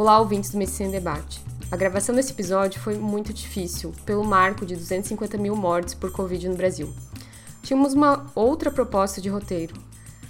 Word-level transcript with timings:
Olá, 0.00 0.20
ouvintes 0.20 0.50
do 0.50 0.58
Medicina 0.58 0.90
em 0.90 0.92
Debate. 0.92 1.42
A 1.72 1.76
gravação 1.76 2.14
desse 2.14 2.30
episódio 2.30 2.80
foi 2.80 2.96
muito 2.96 3.32
difícil, 3.32 3.92
pelo 4.06 4.22
marco 4.22 4.64
de 4.64 4.76
250 4.76 5.36
mil 5.36 5.56
mortes 5.56 5.92
por 5.92 6.12
Covid 6.12 6.48
no 6.48 6.54
Brasil. 6.54 6.94
Tínhamos 7.64 7.94
uma 7.94 8.24
outra 8.32 8.70
proposta 8.70 9.20
de 9.20 9.28
roteiro, 9.28 9.74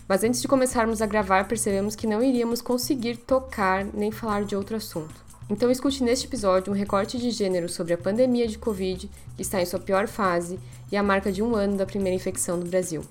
mas 0.09 0.25
antes 0.25 0.41
de 0.41 0.49
começarmos 0.49 1.03
a 1.03 1.07
gravar, 1.07 1.47
percebemos 1.47 1.95
que 1.95 2.07
não 2.07 2.23
iríamos 2.23 2.63
conseguir 2.63 3.19
tocar 3.19 3.85
nem 3.85 4.11
falar 4.11 4.47
de 4.47 4.57
outro 4.57 4.75
assunto. 4.75 5.23
Então, 5.51 5.71
escute 5.71 6.03
neste 6.03 6.27
episódio 6.27 6.73
um 6.73 6.77
recorte 6.77 7.19
de 7.19 7.31
gênero 7.31 7.69
sobre 7.69 7.93
a 7.93 7.99
pandemia 7.99 8.49
de 8.49 8.57
Covid, 8.57 9.11
que 9.37 9.43
está 9.43 9.61
em 9.61 9.67
sua 9.67 9.79
pior 9.79 10.09
fase, 10.09 10.59
e 10.91 10.97
a 10.97 11.03
marca 11.03 11.31
de 11.31 11.43
um 11.43 11.55
ano 11.55 11.77
da 11.77 11.85
primeira 11.85 12.17
infecção 12.17 12.59
do 12.59 12.65
Brasil. 12.65 13.03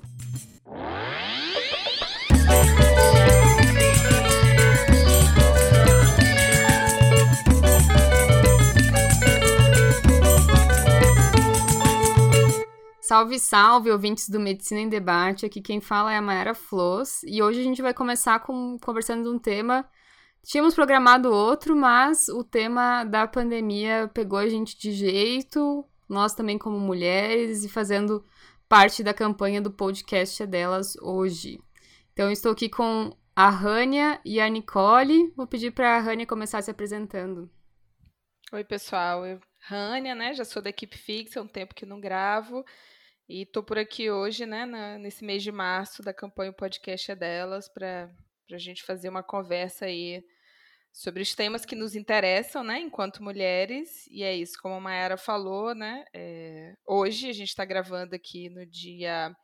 Salve, 13.07 13.39
salve, 13.39 13.89
ouvintes 13.89 14.27
do 14.27 14.37
Medicina 14.37 14.81
em 14.81 14.89
Debate. 14.89 15.45
Aqui 15.45 15.61
quem 15.61 15.79
fala 15.79 16.11
é 16.11 16.17
a 16.17 16.21
Mayara 16.21 16.53
Flores 16.53 17.23
e 17.23 17.41
hoje 17.41 17.61
a 17.61 17.63
gente 17.63 17.81
vai 17.81 17.93
começar 17.93 18.37
com, 18.41 18.77
conversando 18.81 19.23
de 19.23 19.29
um 19.29 19.39
tema. 19.39 19.89
Tínhamos 20.43 20.75
programado 20.75 21.31
outro, 21.31 21.73
mas 21.73 22.27
o 22.27 22.43
tema 22.43 23.05
da 23.05 23.25
pandemia 23.25 24.11
pegou 24.13 24.37
a 24.37 24.49
gente 24.49 24.77
de 24.77 24.91
jeito, 24.91 25.85
nós 26.09 26.33
também 26.33 26.57
como 26.57 26.77
mulheres 26.77 27.63
e 27.63 27.69
fazendo 27.69 28.25
parte 28.67 29.01
da 29.01 29.13
campanha 29.13 29.61
do 29.61 29.71
podcast 29.71 30.45
delas 30.45 30.97
hoje. 30.97 31.61
Então 32.11 32.29
estou 32.29 32.51
aqui 32.51 32.67
com 32.67 33.15
a 33.33 33.49
Rânia 33.49 34.19
e 34.25 34.37
a 34.41 34.49
Nicole. 34.49 35.31
Vou 35.33 35.47
pedir 35.47 35.71
para 35.71 35.95
a 35.95 36.01
Rânia 36.01 36.27
começar 36.27 36.61
se 36.61 36.71
apresentando. 36.71 37.49
Oi, 38.51 38.65
pessoal. 38.65 39.25
Eu, 39.25 39.39
Rânia, 39.61 40.13
né? 40.13 40.33
Já 40.33 40.43
sou 40.43 40.61
da 40.61 40.69
equipe 40.69 40.97
fixa, 40.97 41.39
há 41.39 41.43
um 41.43 41.47
tempo 41.47 41.73
que 41.73 41.85
não 41.85 42.01
gravo. 42.01 42.65
E 43.29 43.41
estou 43.41 43.61
por 43.61 43.77
aqui 43.77 44.09
hoje, 44.09 44.45
né, 44.45 44.65
na, 44.65 44.97
nesse 44.97 45.25
mês 45.25 45.43
de 45.43 45.51
março 45.51 46.01
da 46.01 46.13
campanha 46.13 46.51
O 46.51 46.53
Podcast 46.53 47.11
é 47.11 47.15
Delas, 47.15 47.67
para 47.67 48.09
a 48.49 48.57
gente 48.57 48.83
fazer 48.83 49.09
uma 49.09 49.21
conversa 49.21 49.85
aí 49.85 50.23
sobre 50.93 51.21
os 51.21 51.35
temas 51.35 51.65
que 51.65 51.75
nos 51.75 51.93
interessam, 51.93 52.63
né, 52.63 52.79
enquanto 52.79 53.21
mulheres. 53.21 54.07
E 54.07 54.23
é 54.23 54.33
isso, 54.33 54.57
como 54.61 54.75
a 54.75 54.79
Mayara 54.79 55.17
falou, 55.17 55.75
né, 55.75 56.05
é, 56.13 56.73
hoje 56.85 57.29
a 57.29 57.33
gente 57.33 57.49
está 57.49 57.65
gravando 57.65 58.15
aqui 58.15 58.49
no 58.49 58.65
dia 58.65 59.35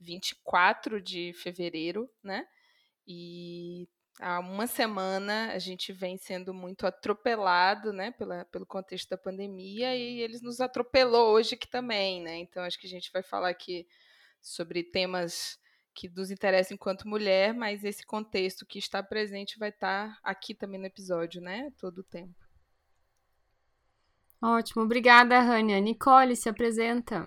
24 0.00 1.00
de 1.00 1.32
fevereiro, 1.34 2.10
né, 2.24 2.44
e 3.06 3.88
há 4.20 4.38
uma 4.38 4.66
semana 4.66 5.52
a 5.52 5.58
gente 5.58 5.92
vem 5.92 6.16
sendo 6.16 6.52
muito 6.52 6.86
atropelado, 6.86 7.92
né, 7.92 8.10
pela, 8.12 8.44
pelo 8.46 8.66
contexto 8.66 9.08
da 9.08 9.18
pandemia 9.18 9.96
e 9.96 10.20
eles 10.20 10.42
nos 10.42 10.60
atropelou 10.60 11.32
hoje 11.32 11.54
aqui 11.54 11.68
também, 11.68 12.22
né? 12.22 12.36
Então 12.38 12.62
acho 12.62 12.78
que 12.78 12.86
a 12.86 12.90
gente 12.90 13.10
vai 13.12 13.22
falar 13.22 13.48
aqui 13.48 13.86
sobre 14.40 14.82
temas 14.82 15.58
que 15.94 16.08
nos 16.08 16.30
interessam 16.30 16.74
enquanto 16.74 17.08
mulher, 17.08 17.52
mas 17.52 17.84
esse 17.84 18.04
contexto 18.06 18.64
que 18.64 18.78
está 18.78 19.02
presente 19.02 19.58
vai 19.58 19.70
estar 19.70 20.18
aqui 20.22 20.54
também 20.54 20.78
no 20.78 20.86
episódio, 20.86 21.40
né? 21.40 21.72
Todo 21.78 21.98
o 21.98 22.04
tempo. 22.04 22.34
Ótimo, 24.42 24.82
obrigada, 24.82 25.40
Rania. 25.40 25.80
Nicole, 25.80 26.34
se 26.34 26.48
apresenta. 26.48 27.26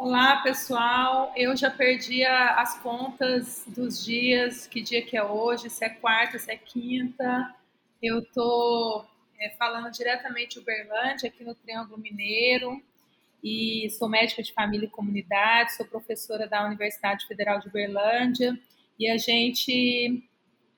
Olá, 0.00 0.36
pessoal. 0.42 1.32
Eu 1.34 1.56
já 1.56 1.68
perdi 1.72 2.24
as 2.24 2.78
contas 2.78 3.64
dos 3.66 4.04
dias, 4.04 4.64
que 4.64 4.80
dia 4.80 5.04
que 5.04 5.16
é 5.16 5.24
hoje, 5.24 5.68
se 5.68 5.84
é 5.84 5.88
quarta, 5.88 6.38
se 6.38 6.52
é 6.52 6.56
quinta. 6.56 7.52
Eu 8.00 8.20
estou 8.20 9.04
é, 9.40 9.50
falando 9.58 9.90
diretamente 9.90 10.54
de 10.54 10.60
Uberlândia, 10.60 11.28
aqui 11.28 11.42
no 11.42 11.52
Triângulo 11.52 11.98
Mineiro, 11.98 12.80
e 13.42 13.90
sou 13.90 14.08
médica 14.08 14.40
de 14.40 14.52
família 14.52 14.86
e 14.86 14.88
comunidade, 14.88 15.74
sou 15.74 15.84
professora 15.84 16.46
da 16.46 16.64
Universidade 16.64 17.26
Federal 17.26 17.58
de 17.58 17.66
Uberlândia, 17.66 18.56
e 19.00 19.10
a 19.10 19.18
gente, 19.18 20.22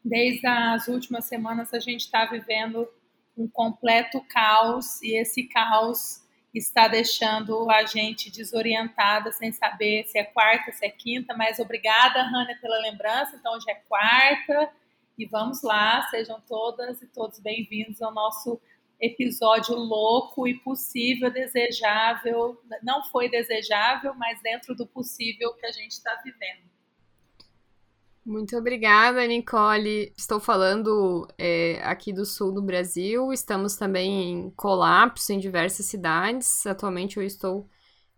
desde 0.02 0.46
as 0.46 0.88
últimas 0.88 1.26
semanas, 1.26 1.74
a 1.74 1.78
gente 1.78 2.00
está 2.00 2.24
vivendo 2.24 2.88
um 3.36 3.46
completo 3.46 4.18
caos, 4.30 5.02
e 5.02 5.14
esse 5.14 5.42
caos 5.42 6.19
está 6.54 6.88
deixando 6.88 7.70
a 7.70 7.84
gente 7.84 8.30
desorientada, 8.30 9.30
sem 9.32 9.52
saber 9.52 10.04
se 10.06 10.18
é 10.18 10.24
quarta, 10.24 10.72
se 10.72 10.84
é 10.84 10.90
quinta, 10.90 11.34
mas 11.36 11.58
obrigada, 11.58 12.22
Rania, 12.22 12.58
pela 12.60 12.78
lembrança. 12.80 13.36
Então, 13.36 13.54
hoje 13.54 13.70
é 13.70 13.74
quarta 13.74 14.70
e 15.16 15.26
vamos 15.26 15.62
lá, 15.62 16.02
sejam 16.08 16.40
todas 16.48 17.00
e 17.02 17.06
todos 17.06 17.38
bem-vindos 17.38 18.02
ao 18.02 18.12
nosso 18.12 18.60
episódio 19.00 19.74
louco 19.74 20.46
e 20.46 20.54
possível, 20.54 21.30
desejável. 21.30 22.60
Não 22.82 23.04
foi 23.04 23.30
desejável, 23.30 24.14
mas 24.14 24.42
dentro 24.42 24.74
do 24.74 24.86
possível 24.86 25.54
que 25.54 25.66
a 25.66 25.72
gente 25.72 25.92
está 25.92 26.20
vivendo. 26.24 26.68
Muito 28.24 28.56
obrigada, 28.56 29.26
Nicole. 29.26 30.12
Estou 30.16 30.38
falando 30.38 31.26
é, 31.38 31.80
aqui 31.82 32.12
do 32.12 32.26
sul 32.26 32.52
do 32.52 32.60
Brasil. 32.60 33.32
Estamos 33.32 33.76
também 33.76 34.30
em 34.30 34.50
colapso 34.50 35.32
em 35.32 35.38
diversas 35.38 35.86
cidades. 35.86 36.66
Atualmente 36.66 37.16
eu 37.16 37.22
estou 37.22 37.66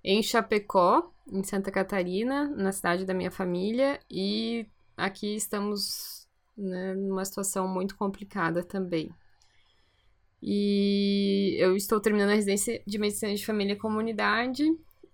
em 0.02 0.20
Chapecó, 0.22 1.12
em 1.30 1.44
Santa 1.44 1.70
Catarina, 1.70 2.48
na 2.50 2.72
cidade 2.72 3.04
da 3.04 3.14
minha 3.14 3.30
família, 3.30 4.00
e 4.10 4.66
aqui 4.96 5.36
estamos 5.36 6.26
né, 6.56 6.94
numa 6.94 7.24
situação 7.24 7.68
muito 7.68 7.96
complicada 7.96 8.64
também. 8.64 9.08
E 10.42 11.56
eu 11.60 11.76
estou 11.76 12.00
terminando 12.00 12.30
a 12.30 12.34
residência 12.34 12.82
de 12.84 12.98
medicina 12.98 13.32
de 13.32 13.46
família 13.46 13.74
e 13.74 13.78
comunidade. 13.78 14.64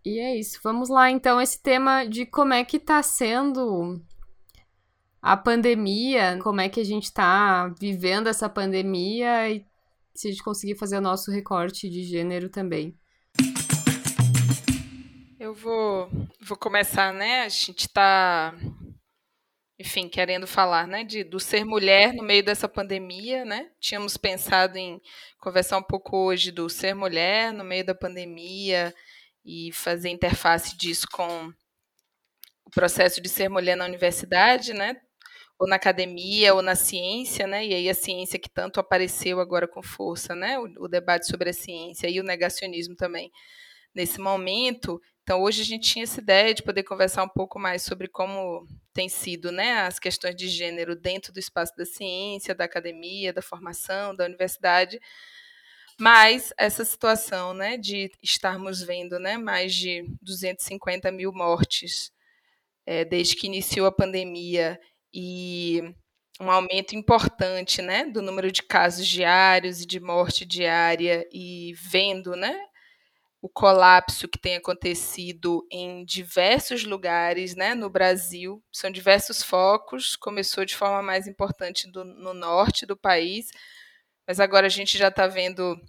E 0.03 0.19
é 0.19 0.35
isso. 0.35 0.59
Vamos 0.65 0.89
lá, 0.89 1.11
então, 1.11 1.39
esse 1.39 1.63
tema 1.63 2.05
de 2.05 2.25
como 2.25 2.55
é 2.55 2.65
que 2.65 2.79
está 2.79 3.03
sendo 3.03 4.01
a 5.21 5.37
pandemia, 5.37 6.39
como 6.43 6.61
é 6.61 6.69
que 6.69 6.81
a 6.81 6.85
gente 6.85 7.05
está 7.05 7.69
vivendo 7.81 8.29
essa 8.29 8.49
pandemia 8.49 9.51
e 9.51 9.65
se 10.15 10.29
a 10.29 10.31
gente 10.31 10.43
conseguir 10.43 10.77
fazer 10.77 10.99
o 10.99 11.01
nosso 11.01 11.31
recorte 11.31 11.89
de 11.89 12.03
gênero 12.03 12.49
também. 12.49 12.97
Eu 15.39 15.55
vou, 15.55 16.11
vou 16.41 16.57
começar, 16.57 17.13
né? 17.13 17.43
A 17.43 17.49
gente 17.49 17.87
está 17.87 18.55
enfim, 19.79 20.09
querendo 20.09 20.45
falar, 20.47 20.89
né, 20.89 21.05
de, 21.05 21.23
do 21.23 21.39
ser 21.39 21.65
mulher 21.65 22.13
no 22.13 22.25
meio 22.25 22.43
dessa 22.43 22.69
pandemia, 22.69 23.45
né? 23.45 23.71
Tínhamos 23.79 24.17
pensado 24.17 24.77
em 24.77 25.01
conversar 25.39 25.79
um 25.79 25.83
pouco 25.83 26.17
hoje 26.17 26.51
do 26.51 26.69
ser 26.69 26.95
mulher 26.95 27.53
no 27.53 27.63
meio 27.63 27.87
da 27.87 27.95
pandemia 27.95 28.93
e 29.45 29.71
fazer 29.73 30.09
interface 30.09 30.77
disso 30.77 31.07
com 31.13 31.53
o 32.65 32.71
processo 32.71 33.21
de 33.21 33.29
ser 33.29 33.49
mulher 33.49 33.77
na 33.77 33.85
universidade, 33.85 34.75
né? 34.75 35.01
Ou 35.59 35.67
na 35.69 35.77
academia, 35.77 36.55
ou 36.55 36.63
na 36.63 36.77
ciência, 36.77 37.47
né? 37.47 37.67
E 37.67 37.75
aí 37.75 37.89
a 37.89 37.95
ciência 37.95 38.39
que 38.39 38.49
tanto 38.49 38.79
apareceu 38.79 39.41
agora 39.41 39.67
com 39.67 39.83
força, 39.83 40.35
né? 40.35 40.59
O, 40.59 40.85
o 40.85 40.89
debate 40.89 41.27
sobre 41.27 41.51
a 41.51 41.53
ciência 41.53 42.09
e 42.09 42.21
o 42.21 42.25
negacionismo 42.25 42.95
também 42.95 43.31
nesse 43.95 44.21
momento. 44.21 45.01
Então, 45.23 45.43
hoje 45.43 45.61
a 45.61 45.65
gente 45.65 45.91
tinha 45.91 46.05
essa 46.05 46.21
ideia 46.21 46.55
de 46.55 46.63
poder 46.63 46.85
conversar 46.85 47.23
um 47.23 47.29
pouco 47.29 47.59
mais 47.59 47.83
sobre 47.83 48.09
como 48.09 48.67
tem 48.95 49.09
sido 49.09 49.53
né, 49.53 49.81
as 49.81 49.99
questões 49.99 50.35
de 50.35 50.49
gênero 50.49 50.97
dentro 50.97 51.33
do 51.33 51.39
espaço 51.39 51.77
da 51.77 51.85
ciência, 51.85 52.55
da 52.55 52.65
academia, 52.65 53.33
da 53.33 53.43
formação, 53.43 54.15
da 54.17 54.25
universidade. 54.25 54.99
Mas 56.01 56.53
essa 56.57 56.85
situação 56.85 57.53
né, 57.53 57.77
de 57.77 58.11
estarmos 58.23 58.81
vendo 58.81 59.19
né, 59.19 59.37
mais 59.37 59.75
de 59.75 60.05
250 60.23 61.11
mil 61.13 61.33
mortes 61.33 62.11
é, 62.87 63.05
desde 63.05 63.37
que 63.37 63.47
iniciou 63.49 63.87
a 63.87 63.93
pandemia 63.93 64.81
e 65.13 65.83
um 66.41 66.51
aumento 66.51 66.95
importante 66.95 67.83
né, 67.83 68.05
do 68.05 68.23
número 68.23 68.53
de 68.53 68.63
casos 68.63 69.07
diários 69.07 69.81
e 69.83 69.87
de 69.87 69.99
morte 69.99 70.45
diária 70.45 71.27
e 71.33 71.75
vendo 71.77 72.37
né, 72.37 72.57
o 73.43 73.49
colapso 73.49 74.29
que 74.29 74.39
tem 74.39 74.57
acontecido 74.57 75.67
em 75.71 76.05
diversos 76.05 76.85
lugares 76.85 77.57
né, 77.57 77.75
no 77.75 77.91
Brasil. 77.91 78.63
São 78.73 78.91
diversos 78.91 79.43
focos, 79.43 80.17
começou 80.17 80.65
de 80.65 80.77
forma 80.77 81.03
mais 81.03 81.27
importante 81.27 81.91
do, 81.91 82.05
no 82.05 82.33
norte 82.35 82.87
do 82.87 82.97
país, 82.97 83.51
mas 84.27 84.39
agora 84.39 84.67
a 84.67 84.71
gente 84.71 84.97
já 84.97 85.09
está 85.09 85.27
vendo 85.27 85.81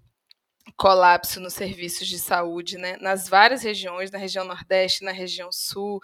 colapso 0.77 1.39
nos 1.39 1.54
serviços 1.54 2.07
de 2.07 2.19
saúde, 2.19 2.77
né, 2.77 2.98
nas 3.01 3.27
várias 3.27 3.63
regiões, 3.63 4.12
na 4.12 4.18
região 4.19 4.45
Nordeste, 4.45 5.04
na 5.04 5.12
região 5.12 5.51
Sul, 5.51 6.00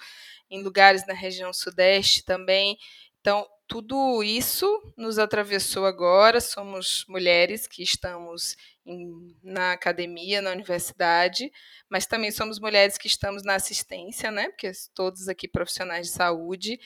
em 0.49 0.63
lugares 0.63 1.05
na 1.07 1.13
região 1.13 1.53
Sudeste 1.53 2.23
também. 2.23 2.77
Então, 3.25 3.43
tudo 3.67 4.21
isso 4.21 4.93
nos 4.95 5.17
atravessou 5.17 5.87
agora. 5.87 6.39
Somos 6.39 7.03
mulheres 7.09 7.65
que 7.65 7.81
estamos 7.81 8.55
em, 8.85 9.35
na 9.41 9.71
academia, 9.71 10.43
na 10.43 10.51
universidade, 10.51 11.51
mas 11.89 12.05
também 12.05 12.29
somos 12.29 12.59
mulheres 12.59 12.99
que 12.99 13.07
estamos 13.07 13.41
na 13.41 13.55
assistência, 13.55 14.29
né? 14.29 14.49
Porque 14.49 14.71
todos 14.93 15.27
aqui 15.27 15.47
profissionais 15.47 16.05
de 16.05 16.13
saúde 16.13 16.79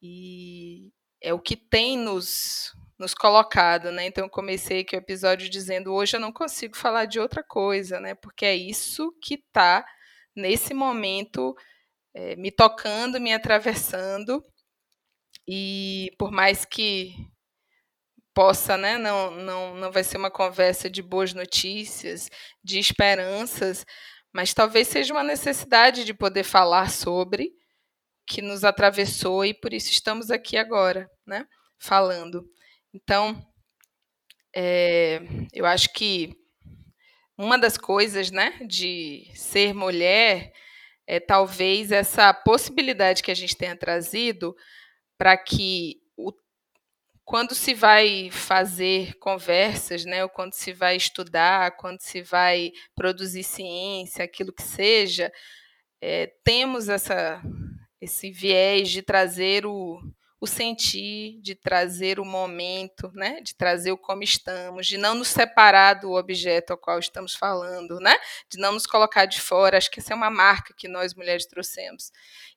e 0.00 0.90
é 1.20 1.34
o 1.34 1.38
que 1.38 1.56
tem 1.56 1.98
nos 1.98 2.72
nos 2.98 3.12
colocado, 3.12 3.92
né? 3.92 4.06
Então 4.06 4.24
eu 4.24 4.30
comecei 4.30 4.80
aqui 4.80 4.96
o 4.96 4.98
episódio 4.98 5.50
dizendo 5.50 5.92
hoje 5.92 6.16
eu 6.16 6.20
não 6.20 6.32
consigo 6.32 6.74
falar 6.74 7.04
de 7.04 7.20
outra 7.20 7.42
coisa, 7.42 8.00
né? 8.00 8.14
Porque 8.14 8.46
é 8.46 8.56
isso 8.56 9.12
que 9.22 9.34
está 9.34 9.84
nesse 10.34 10.72
momento 10.72 11.54
é, 12.14 12.34
me 12.36 12.50
tocando, 12.50 13.20
me 13.20 13.34
atravessando 13.34 14.42
e 15.46 16.10
por 16.18 16.30
mais 16.30 16.64
que 16.64 17.14
possa, 18.34 18.76
né, 18.76 18.96
não, 18.96 19.30
não, 19.30 19.74
não 19.74 19.92
vai 19.92 20.02
ser 20.02 20.16
uma 20.16 20.30
conversa 20.30 20.88
de 20.88 21.02
boas 21.02 21.34
notícias, 21.34 22.30
de 22.64 22.78
esperanças, 22.78 23.84
mas 24.32 24.54
talvez 24.54 24.88
seja 24.88 25.12
uma 25.12 25.22
necessidade 25.22 26.04
de 26.04 26.14
poder 26.14 26.44
falar 26.44 26.90
sobre 26.90 27.52
que 28.26 28.40
nos 28.40 28.64
atravessou 28.64 29.44
e 29.44 29.52
por 29.52 29.74
isso 29.74 29.90
estamos 29.90 30.30
aqui 30.30 30.56
agora, 30.56 31.10
né, 31.26 31.46
falando. 31.78 32.44
Então, 32.94 33.44
é, 34.54 35.20
eu 35.52 35.66
acho 35.66 35.92
que 35.92 36.34
uma 37.36 37.58
das 37.58 37.76
coisas, 37.76 38.30
né, 38.30 38.58
de 38.66 39.30
ser 39.34 39.74
mulher 39.74 40.52
é 41.06 41.18
talvez 41.18 41.90
essa 41.90 42.32
possibilidade 42.32 43.22
que 43.22 43.30
a 43.30 43.34
gente 43.34 43.56
tenha 43.56 43.76
trazido 43.76 44.54
para 45.22 45.36
que 45.36 46.02
o, 46.16 46.32
quando 47.24 47.54
se 47.54 47.74
vai 47.74 48.28
fazer 48.32 49.14
conversas, 49.20 50.04
né, 50.04 50.24
ou 50.24 50.28
quando 50.28 50.52
se 50.52 50.72
vai 50.72 50.96
estudar, 50.96 51.76
quando 51.76 52.00
se 52.00 52.20
vai 52.22 52.72
produzir 52.96 53.44
ciência, 53.44 54.24
aquilo 54.24 54.52
que 54.52 54.64
seja, 54.64 55.32
é, 56.00 56.26
temos 56.42 56.88
essa, 56.88 57.40
esse 58.00 58.32
viés 58.32 58.90
de 58.90 59.00
trazer 59.00 59.64
o, 59.64 60.00
o 60.42 60.46
sentir, 60.48 61.40
de 61.40 61.54
trazer 61.54 62.18
o 62.18 62.24
momento, 62.24 63.12
né? 63.14 63.40
de 63.42 63.54
trazer 63.54 63.92
o 63.92 63.96
como 63.96 64.24
estamos, 64.24 64.88
de 64.88 64.98
não 64.98 65.14
nos 65.14 65.28
separar 65.28 65.94
do 65.94 66.14
objeto 66.14 66.72
ao 66.72 66.76
qual 66.76 66.98
estamos 66.98 67.32
falando, 67.32 68.00
né? 68.00 68.12
de 68.50 68.58
não 68.58 68.72
nos 68.72 68.84
colocar 68.84 69.24
de 69.24 69.40
fora. 69.40 69.78
Acho 69.78 69.88
que 69.88 70.00
essa 70.00 70.12
é 70.12 70.16
uma 70.16 70.30
marca 70.30 70.74
que 70.76 70.88
nós 70.88 71.14
mulheres 71.14 71.46
trouxemos. 71.46 72.10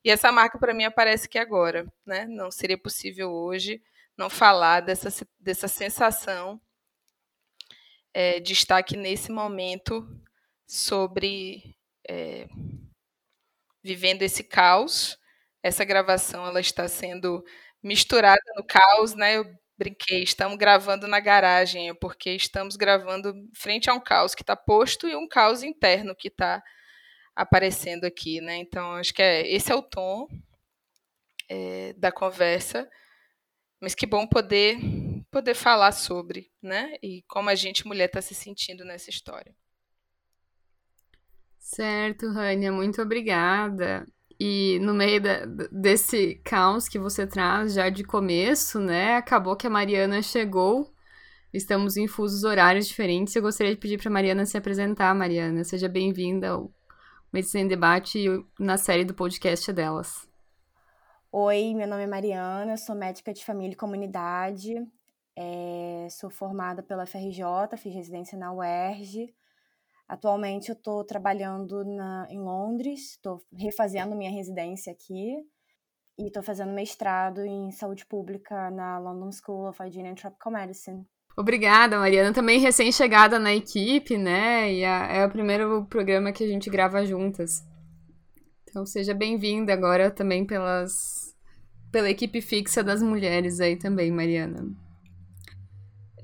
E 0.04 0.10
essa 0.10 0.32
marca, 0.32 0.58
para 0.58 0.74
mim, 0.74 0.84
aparece 0.84 1.30
que 1.30 1.38
agora. 1.38 1.86
Né? 2.04 2.26
Não 2.26 2.50
seria 2.50 2.76
possível 2.76 3.32
hoje 3.32 3.80
não 4.18 4.32
falar 4.32 4.80
dessa, 4.80 5.10
dessa 5.40 5.68
sensação 5.68 6.60
é, 8.16 8.40
de 8.40 8.54
estar 8.54 8.80
aqui 8.80 8.98
nesse 8.98 9.32
momento 9.32 10.10
sobre 10.66 11.78
é, 12.10 12.48
vivendo 13.84 14.24
esse 14.24 14.44
caos. 14.44 15.20
Essa 15.62 15.86
gravação 15.86 16.48
ela 16.48 16.60
está 16.60 16.88
sendo 16.88 17.44
misturada 17.86 18.42
no 18.56 18.66
caos, 18.66 19.14
né? 19.14 19.38
Eu 19.38 19.46
brinquei, 19.78 20.24
estamos 20.24 20.58
gravando 20.58 21.08
na 21.08 21.20
garagem, 21.20 21.94
porque 21.96 22.32
estamos 22.32 22.76
gravando 22.76 23.34
frente 23.54 23.90
a 23.90 23.94
um 23.94 24.00
caos 24.00 24.34
que 24.34 24.42
está 24.42 24.56
posto 24.56 25.08
e 25.08 25.16
um 25.16 25.28
caos 25.28 25.62
interno 25.62 26.16
que 26.16 26.30
está 26.30 26.64
aparecendo 27.36 28.06
aqui, 28.06 28.42
né? 28.42 28.58
Então, 28.58 28.94
acho 28.94 29.14
que 29.14 29.22
é, 29.22 29.48
esse 29.48 29.72
é 29.72 29.76
o 29.76 29.84
tom 29.84 30.28
é, 31.50 31.94
da 31.94 32.12
conversa, 32.12 32.90
mas 33.80 33.94
que 33.94 34.08
bom 34.08 34.26
poder 34.28 34.78
poder 35.30 35.54
falar 35.54 35.92
sobre, 35.92 36.50
né? 36.62 36.96
E 37.04 37.22
como 37.28 37.50
a 37.50 37.56
gente, 37.56 37.86
mulher, 37.86 38.06
está 38.06 38.22
se 38.22 38.34
sentindo 38.34 38.86
nessa 38.86 39.10
história. 39.10 39.54
Certo, 41.60 42.32
Rania, 42.32 42.72
muito 42.72 43.02
obrigada. 43.02 44.06
E 44.40 44.80
no 44.80 44.94
meio 44.94 45.22
da, 45.22 45.46
desse 45.72 46.36
caos 46.44 46.88
que 46.88 47.00
você 47.00 47.26
traz 47.26 47.74
já 47.74 47.90
de 47.90 48.04
começo, 48.04 48.80
né? 48.80 49.16
Acabou 49.16 49.56
que 49.56 49.68
a 49.68 49.70
Mariana 49.70 50.22
chegou. 50.22 50.94
Estamos 51.54 51.96
em 51.96 52.08
fusos 52.08 52.44
horários 52.44 52.88
diferentes. 52.88 53.36
Eu 53.36 53.42
gostaria 53.42 53.74
de 53.74 53.80
pedir 53.80 53.98
para 53.98 54.12
Mariana 54.12 54.46
se 54.46 54.58
apresentar, 54.58 55.16
Mariana. 55.16 55.64
Seja 55.64 55.88
bem-vinda 55.88 56.50
ao 56.50 56.70
Medicina 57.32 57.64
em 57.64 57.68
Debate 57.68 58.26
na 58.60 58.78
série 58.78 59.06
do 59.06 59.14
podcast 59.14 59.72
delas. 59.72 60.28
Oi, 61.32 61.74
meu 61.74 61.88
nome 61.88 62.04
é 62.04 62.08
Mariana, 62.08 62.78
sou 62.78 62.96
médica 62.96 63.34
de 63.34 63.44
família 63.44 63.74
e 63.74 63.78
comunidade. 63.78 64.76
É, 65.36 66.08
sou 66.10 66.30
formada 66.30 66.82
pela 66.82 67.06
FRJ, 67.06 67.44
fiz 67.78 67.94
residência 67.94 68.38
na 68.38 68.54
UERJ. 68.54 69.34
Atualmente 70.08 70.70
eu 70.70 70.76
estou 70.76 71.04
trabalhando 71.04 71.84
na, 71.84 72.28
em 72.30 72.40
Londres, 72.40 73.12
estou 73.12 73.42
refazendo 73.58 74.16
minha 74.16 74.30
residência 74.30 74.92
aqui 74.92 75.36
e 76.18 76.28
estou 76.28 76.44
fazendo 76.44 76.72
mestrado 76.72 77.42
em 77.42 77.72
saúde 77.72 78.06
pública 78.06 78.70
na 78.70 79.00
London 79.00 79.32
School 79.32 79.68
of 79.68 79.82
Hygiene 79.82 80.10
and 80.10 80.16
Tropical 80.16 80.54
Medicine. 80.54 81.06
Obrigada, 81.38 81.98
Mariana. 81.98 82.34
Também 82.34 82.60
recém-chegada 82.60 83.38
na 83.40 83.54
equipe, 83.54 84.18
né? 84.18 84.72
E 84.72 84.84
é 84.84 85.26
o 85.26 85.30
primeiro 85.30 85.86
programa 85.86 86.32
que 86.32 86.44
a 86.44 86.48
gente 86.48 86.70
grava 86.70 87.06
juntas. 87.06 87.62
Então 88.70 88.86
seja 88.86 89.14
bem-vinda 89.14 89.74
agora 89.74 90.12
também 90.12 90.46
pelas, 90.46 91.36
pela 91.92 92.10
equipe 92.10 92.42
fixa 92.42 92.84
das 92.84 93.02
mulheres 93.02 93.60
aí 93.60 93.78
também, 93.78 94.12
Mariana. 94.12 94.85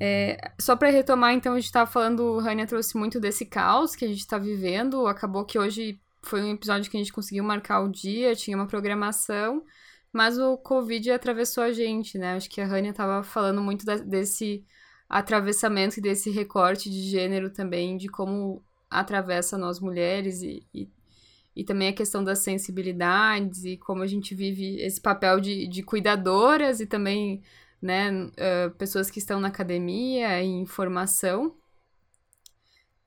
É, 0.03 0.51
só 0.60 0.75
para 0.75 0.89
retomar, 0.89 1.31
então, 1.36 1.53
a 1.53 1.58
gente 1.58 1.65
estava 1.65 1.89
falando, 1.89 2.22
o 2.24 2.39
Rania 2.39 2.65
trouxe 2.65 2.98
muito 2.98 3.20
desse 3.20 3.46
caos 3.46 3.96
que 3.96 4.03
a 4.03 4.08
gente 4.08 4.22
está 4.22 4.39
vivendo. 4.39 5.05
Acabou 5.05 5.46
que 5.46 5.60
hoje 5.60 6.01
foi 6.24 6.41
um 6.41 6.53
episódio 6.53 6.89
que 6.89 6.98
a 6.98 7.00
gente 7.00 7.13
conseguiu 7.13 7.43
marcar 7.43 7.81
o 7.81 7.88
dia, 7.88 8.36
tinha 8.36 8.58
uma 8.58 8.65
programação, 8.65 9.63
mas 10.12 10.39
o 10.39 10.58
Covid 10.58 11.12
atravessou 11.12 11.63
a 11.63 11.72
gente, 11.72 12.17
né? 12.17 12.36
Acho 12.36 12.50
que 12.50 12.60
a 12.60 12.65
Rania 12.65 12.89
estava 12.89 13.22
falando 13.22 13.62
muito 13.62 13.86
da, 13.86 13.96
desse 13.98 14.65
atravessamento 15.08 16.00
e 16.00 16.01
desse 16.01 16.31
recorte 16.31 16.89
de 16.89 17.03
gênero 17.03 17.51
também, 17.51 17.96
de 17.96 18.08
como 18.08 18.63
atravessa 18.89 19.55
nós 19.55 19.79
mulheres 19.79 20.41
e, 20.41 20.65
e, 20.74 20.89
e, 21.55 21.63
também 21.63 21.89
a 21.89 21.93
questão 21.93 22.24
das 22.24 22.39
sensibilidades 22.39 23.65
e 23.65 23.77
como 23.77 24.01
a 24.01 24.08
gente 24.08 24.34
vive 24.34 24.81
esse 24.81 25.00
papel 25.00 25.39
de, 25.39 25.67
de 25.67 25.84
cuidadoras 25.84 26.79
e 26.79 26.88
também 26.88 27.43
né, 27.82 28.12
uh, 28.12 28.72
pessoas 28.78 29.10
que 29.10 29.20
estão 29.20 29.40
na 29.40 29.48
academia, 29.48 30.42
em 30.42 30.66
formação. 30.66 31.56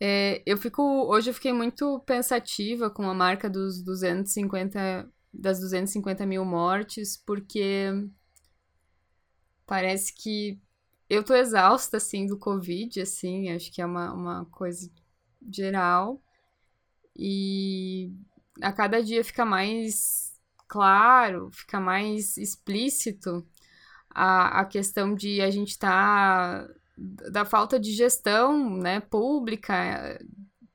É, 0.01 0.43
eu 0.45 0.57
fico, 0.59 0.83
hoje 0.83 1.31
eu 1.31 1.35
fiquei 1.35 1.53
muito 1.53 2.01
pensativa 2.01 2.91
com 2.91 3.09
a 3.09 3.15
marca 3.15 3.49
dos 3.49 3.83
250, 3.83 5.09
das 5.33 5.61
250 5.61 6.27
mil 6.27 6.45
mortes, 6.45 7.17
porque 7.25 7.91
Parece 9.67 10.15
que 10.15 10.61
eu 11.09 11.25
tô 11.25 11.35
exausta, 11.35 11.97
assim, 11.97 12.27
do 12.27 12.39
Covid, 12.39 13.01
assim, 13.01 13.51
acho 13.51 13.73
que 13.73 13.81
é 13.81 13.87
uma, 13.87 14.13
uma 14.13 14.45
coisa 14.47 14.91
geral. 15.51 16.23
E 17.17 18.13
a 18.61 18.73
cada 18.73 19.03
dia 19.03 19.25
fica 19.25 19.45
mais 19.45 20.35
claro, 20.69 21.51
fica 21.53 21.81
mais 21.81 22.37
explícito 22.37 23.47
a, 24.15 24.61
a 24.61 24.65
questão 24.65 25.15
de 25.15 25.41
a 25.41 25.51
gente 25.51 25.71
estar 25.71 26.67
tá, 26.67 26.75
da 27.31 27.45
falta 27.45 27.79
de 27.79 27.93
gestão 27.93 28.77
né, 28.77 29.01
pública, 29.01 30.19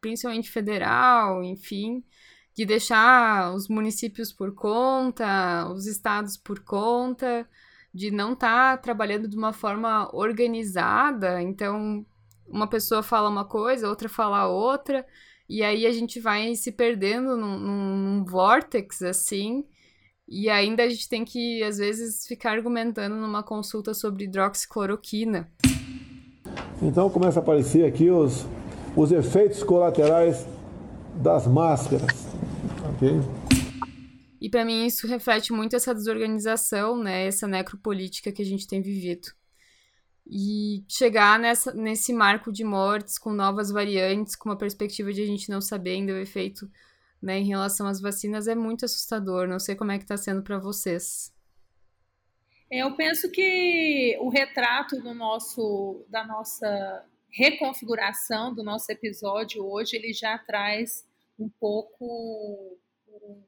principalmente 0.02 0.52
federal, 0.52 1.44
enfim, 1.44 2.04
de 2.56 2.66
deixar 2.66 3.54
os 3.54 3.70
municípios 3.70 4.34
por 4.34 4.54
conta, 4.54 5.70
os 5.72 5.88
estados 5.88 6.36
por 6.36 6.60
conta, 6.60 7.48
de 7.94 8.12
não 8.12 8.34
estar 8.34 8.76
tá 8.76 8.78
trabalhando 8.78 9.28
de 9.28 9.38
uma 9.38 9.54
forma 9.54 10.10
organizada. 10.14 11.42
Então, 11.42 12.06
uma 12.48 12.68
pessoa 12.68 13.02
fala 13.02 13.30
uma 13.30 13.46
coisa, 13.46 13.88
outra 13.88 14.10
fala 14.10 14.48
outra, 14.48 15.06
e 15.48 15.64
aí 15.64 15.86
a 15.86 15.92
gente 15.92 16.20
vai 16.20 16.54
se 16.56 16.72
perdendo 16.72 17.38
num, 17.38 17.58
num 17.60 18.26
assim. 19.08 19.66
E 20.32 20.48
ainda 20.48 20.84
a 20.84 20.90
gente 20.90 21.10
tem 21.10 21.26
que, 21.26 21.64
às 21.64 21.80
vezes, 21.80 22.28
ficar 22.28 22.52
argumentando 22.52 23.16
numa 23.16 23.42
consulta 23.42 23.96
sobre 23.96 24.26
hidroxicloroquina. 24.26 25.52
Então 26.80 27.10
começa 27.10 27.40
a 27.40 27.42
aparecer 27.42 27.84
aqui 27.84 28.12
os, 28.12 28.46
os 28.96 29.12
efeitos 29.12 29.64
colaterais 29.64 30.46
das 31.16 31.48
máscaras. 31.48 32.28
Ok? 32.94 33.10
E 34.40 34.50
para 34.50 34.64
mim 34.64 34.86
isso 34.86 35.08
reflete 35.08 35.52
muito 35.52 35.76
essa 35.76 35.96
desorganização, 35.96 36.96
né, 36.96 37.26
essa 37.26 37.48
necropolítica 37.48 38.32
que 38.32 38.44
a 38.44 38.46
gente 38.46 38.68
tem 38.68 38.82
vivido. 38.82 39.30
E 40.28 40.84
chegar 40.88 41.40
nessa, 41.40 41.74
nesse 41.74 42.14
marco 42.14 42.52
de 42.52 42.64
mortes 42.64 43.18
com 43.18 43.34
novas 43.34 43.72
variantes, 43.72 44.36
com 44.36 44.48
uma 44.48 44.58
perspectiva 44.58 45.12
de 45.12 45.24
a 45.24 45.26
gente 45.26 45.50
não 45.50 45.60
saber 45.60 45.94
ainda 45.94 46.14
o 46.14 46.18
efeito 46.18 46.70
né, 47.22 47.40
em 47.40 47.48
relação 47.48 47.88
às 47.88 48.02
vacinas 48.02 48.48
é 48.48 48.56
muito 48.56 48.86
assustador. 48.86 49.48
Não 49.48 49.60
sei 49.60 49.76
como 49.76 49.92
é 49.92 49.98
que 49.98 50.04
está 50.04 50.18
sendo 50.18 50.42
para 50.42 50.58
vocês. 50.58 51.34
Eu 52.72 52.96
penso 52.96 53.32
que 53.32 54.18
o 54.22 54.30
retrato 54.30 55.02
do 55.02 55.14
nosso, 55.14 56.06
da 56.08 56.24
nossa 56.24 57.06
reconfiguração 57.32 58.54
do 58.54 58.64
nosso 58.64 58.92
episódio 58.92 59.66
hoje, 59.66 59.96
ele 59.96 60.14
já 60.14 60.38
traz 60.38 61.08
um 61.38 61.50
pouco 61.50 62.78
o, 63.08 63.44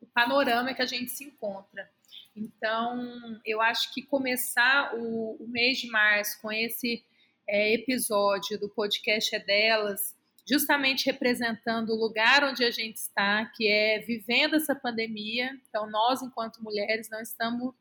o 0.00 0.06
panorama 0.14 0.72
que 0.72 0.82
a 0.82 0.86
gente 0.86 1.10
se 1.10 1.24
encontra. 1.24 1.90
Então, 2.34 3.40
eu 3.44 3.60
acho 3.60 3.92
que 3.92 4.02
começar 4.02 4.94
o, 4.94 5.36
o 5.42 5.48
mês 5.48 5.78
de 5.78 5.88
março 5.88 6.40
com 6.40 6.52
esse 6.52 7.04
é, 7.46 7.74
episódio 7.74 8.58
do 8.58 8.68
podcast 8.68 9.34
é 9.34 9.40
delas, 9.40 10.16
justamente 10.48 11.04
representando 11.04 11.90
o 11.90 12.00
lugar 12.00 12.42
onde 12.42 12.64
a 12.64 12.70
gente 12.70 12.96
está, 12.96 13.44
que 13.54 13.68
é 13.68 13.98
vivendo 13.98 14.56
essa 14.56 14.74
pandemia. 14.74 15.50
Então, 15.68 15.88
nós, 15.90 16.22
enquanto 16.22 16.62
mulheres, 16.62 17.10
não 17.10 17.20
estamos, 17.20 17.74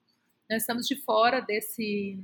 não 0.50 0.58
estamos 0.58 0.86
de 0.86 0.98
fora 0.98 1.40
desse, 1.40 2.20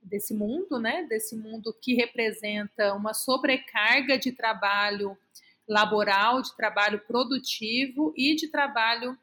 desse 0.00 0.32
mundo, 0.32 0.78
né? 0.78 1.04
Desse 1.08 1.34
mundo 1.34 1.76
que 1.82 1.94
representa 1.94 2.94
uma 2.94 3.12
sobrecarga 3.12 4.16
de 4.16 4.30
trabalho 4.30 5.18
laboral, 5.66 6.40
de 6.40 6.54
trabalho 6.56 7.00
produtivo 7.00 8.14
e 8.16 8.36
de 8.36 8.46
trabalho 8.48 9.18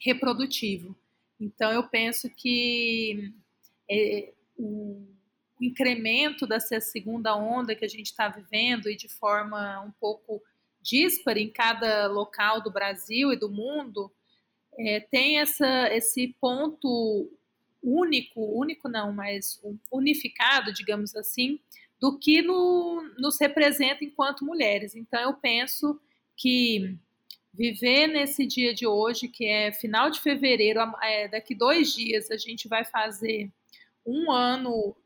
reprodutivo. 0.00 0.96
Então, 1.38 1.70
eu 1.72 1.82
penso 1.82 2.30
que 2.30 3.34
é, 3.90 4.32
o 4.56 5.06
incremento 5.60 6.46
dessa 6.46 6.80
segunda 6.80 7.36
onda 7.36 7.74
que 7.74 7.84
a 7.84 7.88
gente 7.88 8.06
está 8.06 8.28
vivendo 8.28 8.88
e 8.88 8.96
de 8.96 9.08
forma 9.08 9.80
um 9.82 9.90
pouco 9.92 10.42
dispara 10.82 11.38
em 11.38 11.50
cada 11.50 12.06
local 12.06 12.62
do 12.62 12.70
Brasil 12.70 13.32
e 13.32 13.36
do 13.36 13.50
mundo, 13.50 14.10
é, 14.78 15.00
tem 15.00 15.38
essa, 15.38 15.94
esse 15.94 16.34
ponto 16.40 17.30
único, 17.82 18.40
único 18.58 18.88
não, 18.88 19.12
mas 19.12 19.60
unificado, 19.90 20.72
digamos 20.72 21.14
assim, 21.14 21.60
do 22.00 22.18
que 22.18 22.40
no, 22.40 23.02
nos 23.18 23.38
representa 23.38 24.04
enquanto 24.04 24.44
mulheres. 24.44 24.94
Então 24.94 25.20
eu 25.20 25.34
penso 25.34 26.00
que 26.36 26.96
viver 27.52 28.06
nesse 28.06 28.46
dia 28.46 28.72
de 28.72 28.86
hoje, 28.86 29.28
que 29.28 29.44
é 29.44 29.72
final 29.72 30.10
de 30.10 30.20
fevereiro, 30.20 30.80
é, 31.02 31.28
daqui 31.28 31.54
dois 31.54 31.92
dias 31.94 32.30
a 32.30 32.38
gente 32.38 32.68
vai 32.68 32.84
fazer 32.84 33.50
um 34.06 34.30
ano 34.30 34.96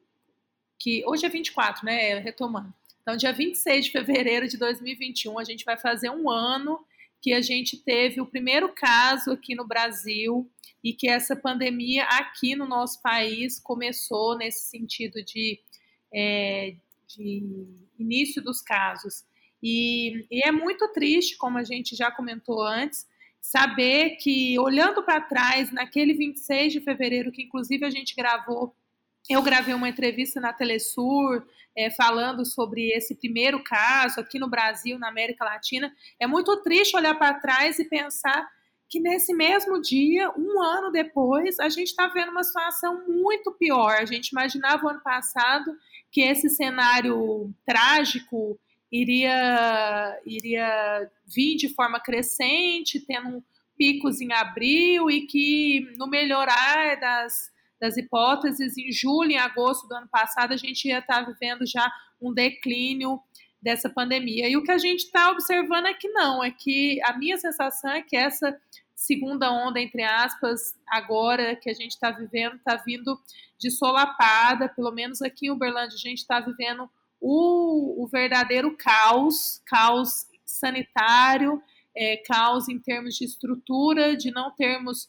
que 0.85 1.03
hoje 1.07 1.25
é 1.25 1.31
24, 1.31 1.83
né? 1.83 2.19
Retomando. 2.19 2.71
Então, 3.01 3.17
dia 3.17 3.33
26 3.33 3.87
de 3.87 3.91
fevereiro 3.91 4.47
de 4.47 4.59
2021, 4.59 5.39
a 5.39 5.45
gente 5.45 5.65
vai 5.65 5.79
fazer 5.79 6.11
um 6.11 6.29
ano 6.29 6.79
que 7.23 7.33
a 7.33 7.41
gente 7.41 7.79
teve 7.79 8.21
o 8.21 8.27
primeiro 8.27 8.69
caso 8.75 9.33
aqui 9.33 9.55
no 9.55 9.67
Brasil 9.67 10.47
e 10.83 10.93
que 10.93 11.09
essa 11.09 11.35
pandemia 11.35 12.05
aqui 12.05 12.55
no 12.55 12.69
nosso 12.69 13.01
país 13.01 13.59
começou 13.59 14.37
nesse 14.37 14.69
sentido 14.69 15.25
de, 15.25 15.59
é, 16.13 16.75
de 17.07 17.43
início 17.99 18.43
dos 18.43 18.61
casos. 18.61 19.25
E, 19.63 20.27
e, 20.31 20.47
é 20.47 20.53
muito 20.53 20.87
triste, 20.89 21.39
como 21.39 21.57
a 21.57 21.65
gente 21.65 21.97
já 21.97 22.11
comentou 22.11 22.63
antes, 22.63 23.07
saber 23.41 24.17
que, 24.17 24.59
olhando 24.59 25.03
para 25.03 25.23
trás, 25.23 25.73
naquele 25.73 26.13
26 26.13 26.75
de 26.75 26.81
fevereiro, 26.83 27.33
que 27.33 27.45
inclusive 27.45 27.87
a 27.87 27.91
gente 27.91 28.15
gravou 28.15 28.77
eu 29.29 29.43
gravei 29.43 29.75
uma 29.75 29.89
entrevista 29.89 30.41
na 30.41 30.53
Telesur 30.53 31.45
é, 31.77 31.91
falando 31.91 32.45
sobre 32.45 32.89
esse 32.93 33.15
primeiro 33.15 33.63
caso 33.65 34.21
aqui 34.21 34.39
no 34.39 34.49
Brasil, 34.49 34.99
na 34.99 35.09
América 35.09 35.45
Latina. 35.45 35.93
É 36.21 36.27
muito 36.27 36.57
triste 36.63 36.97
olhar 36.97 37.15
para 37.15 37.41
trás 37.41 37.79
e 37.79 37.89
pensar 37.89 38.47
que 38.89 39.01
nesse 39.01 39.35
mesmo 39.35 39.81
dia, 39.81 40.31
um 40.37 40.63
ano 40.63 40.93
depois, 40.93 41.59
a 41.59 41.69
gente 41.69 41.89
está 41.89 42.07
vendo 42.09 42.31
uma 42.31 42.45
situação 42.45 43.05
muito 43.09 43.51
pior. 43.53 43.97
A 43.97 44.05
gente 44.05 44.29
imaginava 44.29 44.85
o 44.85 44.89
ano 44.89 45.01
passado 45.01 45.75
que 46.13 46.21
esse 46.21 46.49
cenário 46.51 47.53
trágico 47.67 48.59
iria, 48.93 50.21
iria 50.25 51.11
vir 51.27 51.57
de 51.57 51.71
forma 51.71 51.99
crescente, 51.99 53.01
tendo 53.01 53.43
picos 53.77 54.21
em 54.21 54.33
abril 54.33 55.11
e 55.11 55.27
que 55.27 55.93
no 55.97 56.07
melhorar 56.07 56.95
das 57.01 57.51
das 57.81 57.97
hipóteses, 57.97 58.77
em 58.79 58.91
julho 58.93 59.33
e 59.33 59.37
agosto 59.37 59.87
do 59.87 59.95
ano 59.95 60.09
passado, 60.09 60.53
a 60.53 60.57
gente 60.57 60.89
ia 60.89 60.99
estar 60.99 61.23
vivendo 61.23 61.67
já 61.67 61.91
um 62.21 62.33
declínio 62.33 63.21
dessa 63.61 63.89
pandemia. 63.89 64.49
E 64.49 64.57
o 64.57 64.63
que 64.63 64.71
a 64.71 64.79
gente 64.79 65.05
está 65.05 65.31
observando 65.31 65.87
é 65.87 65.95
que 65.95 66.09
não, 66.09 66.45
é 66.45 66.51
que 66.51 67.01
a 67.05 67.17
minha 67.17 67.39
sensação 67.39 67.91
é 67.91 68.03
que 68.03 68.17
essa 68.17 68.57
segunda 68.95 69.51
onda, 69.51 69.81
entre 69.81 70.03
aspas, 70.03 70.75
agora 70.87 71.57
que 71.57 71.69
a 71.69 71.75
gente 71.75 71.93
está 71.93 72.11
vivendo, 72.11 72.57
está 72.57 72.77
vindo 72.77 73.19
de 73.59 73.71
solapada, 73.71 74.69
pelo 74.69 74.93
menos 74.93 75.21
aqui 75.23 75.47
em 75.47 75.51
Uberlândia, 75.51 75.97
a 75.97 76.09
gente 76.09 76.19
está 76.19 76.41
vivendo 76.41 76.89
o, 77.21 78.03
o, 78.03 78.07
verdadeiro 78.07 78.77
caos, 78.77 79.63
caos 79.67 80.27
sanitário, 80.45 81.63
é, 81.97 82.19
caos 82.19 82.69
em 82.69 82.79
termos 82.79 83.15
de 83.15 83.25
estrutura, 83.25 84.17
de 84.17 84.31
não 84.31 84.51
termos 84.51 85.09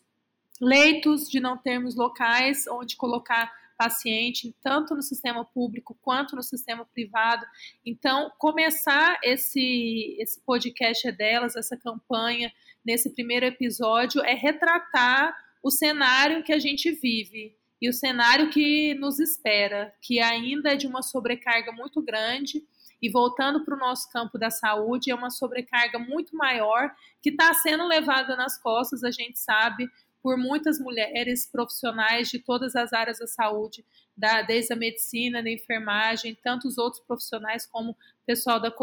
leitos, 0.62 1.30
de 1.30 1.40
não 1.40 1.58
termos 1.58 1.96
locais 1.96 2.66
onde 2.68 2.96
colocar 2.96 3.52
paciente, 3.78 4.56
tanto 4.62 4.96
no 4.96 5.02
sistema 5.02 5.44
público 5.44 5.98
quanto 6.02 6.36
no 6.36 6.44
sistema 6.44 6.86
privado. 6.86 7.46
Então, 7.86 8.32
começar 8.38 9.20
esse, 9.24 10.16
esse 10.20 10.40
podcast 10.42 11.08
é 11.08 11.12
delas, 11.12 11.56
essa 11.56 11.78
campanha, 11.78 12.52
nesse 12.86 13.10
primeiro 13.10 13.46
episódio, 13.46 14.22
é 14.24 14.34
retratar 14.34 15.36
o 15.62 15.70
cenário 15.70 16.44
que 16.44 16.54
a 16.54 16.60
gente 16.60 16.92
vive 16.92 17.56
e 17.82 17.90
o 17.90 17.94
cenário 17.94 18.50
que 18.50 18.94
nos 18.96 19.20
espera, 19.20 19.94
que 20.02 20.20
ainda 20.20 20.74
é 20.74 20.76
de 20.76 20.88
uma 20.88 21.02
sobrecarga 21.02 21.72
muito 21.72 22.02
grande. 22.02 22.64
E 23.02 23.10
voltando 23.10 23.64
para 23.64 23.76
o 23.76 23.80
nosso 23.80 24.10
campo 24.10 24.38
da 24.38 24.50
saúde, 24.50 25.12
é 25.12 25.16
uma 25.16 25.30
sobrecarga 25.30 26.00
muito 26.00 26.36
maior 26.36 26.90
que 27.22 27.30
está 27.30 27.54
sendo 27.54 27.86
levada 27.86 28.36
nas 28.36 28.58
costas, 28.58 29.04
a 29.04 29.12
gente 29.12 29.38
sabe, 29.38 29.90
por 30.26 30.38
muitas 30.38 30.80
mulheres 30.80 31.46
profissionais 31.46 32.30
de 32.30 32.40
todas 32.40 32.76
as 32.76 32.92
áreas 32.94 33.20
da 33.20 33.28
saúde, 33.28 33.86
da, 34.18 34.42
desde 34.42 34.74
a 34.74 34.76
medicina, 34.76 35.44
da 35.44 35.52
enfermagem, 35.52 36.34
tantos 36.44 36.80
outros 36.80 37.00
profissionais 37.06 37.68
como 37.68 37.96
pessoal 38.26 38.60
da 38.60 38.74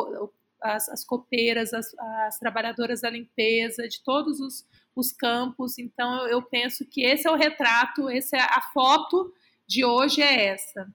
as, 0.62 0.88
as 0.88 1.04
copeiras, 1.04 1.74
as, 1.74 1.92
as, 1.98 2.38
trabalhadoras 2.38 3.00
da 3.00 3.10
limpeza, 3.10 3.88
de 3.88 4.00
todos 4.04 4.38
os, 4.38 4.64
os 4.94 5.10
campos. 5.10 5.80
Então, 5.80 6.28
eu, 6.28 6.28
eu, 6.28 6.42
penso 6.42 6.86
que 6.88 7.02
esse 7.02 7.26
é 7.26 7.30
o 7.32 7.34
retrato, 7.34 8.08
essa 8.08 8.36
é 8.36 8.40
a 8.40 8.62
foto 8.72 9.34
de 9.66 9.84
hoje 9.84 10.22
é 10.22 10.44
essa. 10.46 10.88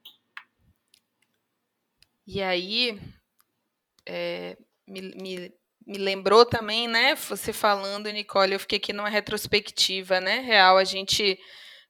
E 2.26 2.42
aí, 2.42 2.98
é, 4.06 4.58
me, 4.88 5.02
me, 5.02 5.54
me 5.88 5.98
lembrou 5.98 6.46
também, 6.46 6.86
né? 6.86 7.16
Você 7.16 7.54
falando, 7.54 8.12
Nicole, 8.12 8.54
eu 8.54 8.60
fiquei 8.60 8.78
aqui 8.78 8.92
numa 8.92 9.08
retrospectiva, 9.08 10.20
né? 10.20 10.40
Real, 10.40 10.78
a 10.78 10.84
gente 10.84 11.40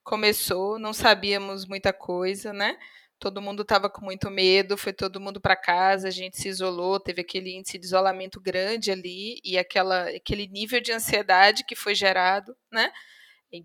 começou, 0.04 0.78
não 0.78 0.94
sabíamos 0.94 1.66
muita 1.66 1.92
coisa, 1.92 2.54
né? 2.54 2.78
Todo 3.20 3.42
mundo 3.42 3.64
estava 3.64 3.90
com 3.90 4.06
muito 4.06 4.30
medo, 4.30 4.78
foi 4.78 4.94
todo 4.94 5.20
mundo 5.20 5.42
para 5.42 5.56
casa, 5.56 6.10
a 6.10 6.12
gente 6.12 6.38
se 6.38 6.48
isolou, 6.48 7.00
teve 7.00 7.22
aquele 7.22 7.56
índice 7.56 7.80
de 7.80 7.86
isolamento 7.88 8.40
grande 8.40 8.92
ali 8.92 9.40
e 9.44 9.58
aquela, 9.58 10.04
aquele 10.10 10.48
nível 10.48 10.80
de 10.80 10.92
ansiedade 10.92 11.66
que 11.66 11.76
foi 11.76 11.96
gerado, 11.96 12.56
né? 12.72 12.92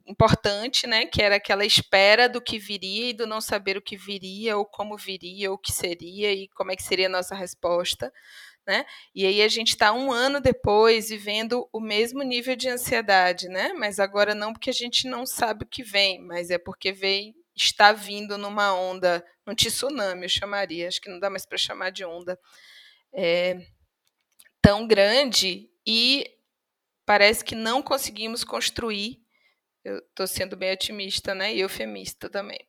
Importante, 0.06 0.86
né? 0.86 1.04
Que 1.04 1.20
era 1.20 1.36
aquela 1.36 1.66
espera 1.66 2.26
do 2.26 2.40
que 2.40 2.58
viria 2.58 3.10
e 3.10 3.12
do 3.12 3.26
não 3.26 3.40
saber 3.40 3.76
o 3.76 3.82
que 3.82 3.96
viria, 3.96 4.56
ou 4.56 4.64
como 4.64 4.96
viria, 4.96 5.50
ou 5.50 5.56
o 5.56 5.58
que 5.58 5.72
seria 5.72 6.32
e 6.32 6.48
como 6.54 6.72
é 6.72 6.76
que 6.76 6.82
seria 6.82 7.06
a 7.06 7.10
nossa 7.10 7.34
resposta. 7.34 8.10
Né? 8.66 8.86
E 9.12 9.26
aí 9.26 9.42
a 9.42 9.48
gente 9.48 9.70
está 9.70 9.92
um 9.92 10.12
ano 10.12 10.40
depois 10.40 11.08
vivendo 11.08 11.68
o 11.72 11.80
mesmo 11.80 12.22
nível 12.22 12.54
de 12.54 12.68
ansiedade, 12.68 13.48
né? 13.48 13.72
Mas 13.72 13.98
agora 13.98 14.36
não 14.36 14.52
porque 14.52 14.70
a 14.70 14.74
gente 14.74 15.08
não 15.08 15.26
sabe 15.26 15.64
o 15.64 15.68
que 15.68 15.82
vem, 15.82 16.20
mas 16.20 16.48
é 16.48 16.58
porque 16.58 16.92
vem 16.92 17.34
está 17.54 17.92
vindo 17.92 18.38
numa 18.38 18.74
onda, 18.74 19.24
um 19.46 19.54
tsunami 19.54 20.24
eu 20.24 20.28
chamaria, 20.28 20.88
acho 20.88 21.00
que 21.00 21.10
não 21.10 21.18
dá 21.18 21.28
mais 21.28 21.44
para 21.44 21.58
chamar 21.58 21.90
de 21.90 22.04
onda, 22.04 22.38
é, 23.12 23.66
tão 24.60 24.86
grande 24.86 25.68
e 25.86 26.24
parece 27.04 27.44
que 27.44 27.54
não 27.54 27.82
conseguimos 27.82 28.44
construir. 28.44 29.20
Eu 29.84 29.98
estou 29.98 30.26
sendo 30.26 30.56
bem 30.56 30.72
otimista, 30.72 31.34
né? 31.34 31.52
E 31.52 31.60
eufemista 31.60 32.30
também. 32.30 32.64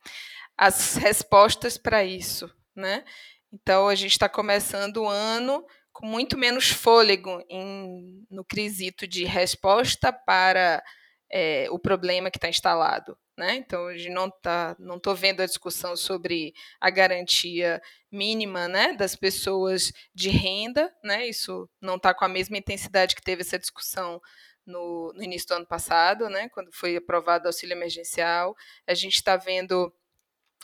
As 0.58 0.96
respostas 0.96 1.78
para 1.78 2.04
isso, 2.04 2.52
né? 2.76 3.06
Então 3.52 3.88
a 3.88 3.96
gente 3.96 4.14
está 4.14 4.28
começando 4.28 4.98
o 4.98 5.08
ano 5.08 5.64
com 5.94 6.08
muito 6.08 6.38
menos 6.38 6.70
fôlego 6.70 7.42
em, 7.48 8.26
no 8.30 8.44
quesito 8.44 9.08
de 9.08 9.24
resposta 9.24 10.12
para 10.12 10.84
é, 11.32 11.68
o 11.70 11.80
problema 11.80 12.32
que 12.32 12.38
está 12.38 12.50
instalado. 12.50 13.18
Né? 13.38 13.56
Então, 13.56 13.92
gente 13.98 14.14
não 14.14 14.28
está 14.28 14.76
não 14.78 14.98
estou 14.98 15.16
vendo 15.16 15.42
a 15.42 15.46
discussão 15.46 15.96
sobre 15.96 16.54
a 16.80 16.90
garantia 16.90 17.82
mínima 18.12 18.68
né, 18.68 18.94
das 18.94 19.16
pessoas 19.16 19.92
de 20.14 20.30
renda, 20.30 20.94
né? 21.04 21.28
isso 21.28 21.68
não 21.82 21.96
está 21.96 22.14
com 22.14 22.26
a 22.26 22.30
mesma 22.30 22.58
intensidade 22.58 23.16
que 23.16 23.24
teve 23.24 23.42
essa 23.42 23.58
discussão 23.58 24.22
no, 24.66 25.12
no 25.14 25.24
início 25.24 25.48
do 25.48 25.56
ano 25.56 25.66
passado, 25.66 26.30
né, 26.30 26.50
quando 26.50 26.72
foi 26.72 26.96
aprovado 26.96 27.46
o 27.46 27.48
auxílio 27.48 27.74
emergencial. 27.74 28.56
A 28.88 28.94
gente 28.94 29.16
está 29.16 29.36
vendo 29.36 29.94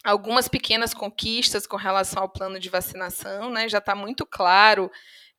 algumas 0.04 0.48
pequenas 0.48 0.94
conquistas 0.94 1.68
com 1.68 1.78
relação 1.78 2.24
ao 2.24 2.30
plano 2.30 2.60
de 2.60 2.70
vacinação, 2.70 3.50
né? 3.50 3.68
Já 3.68 3.80
está 3.80 3.96
muito 3.96 4.26
claro 4.26 4.90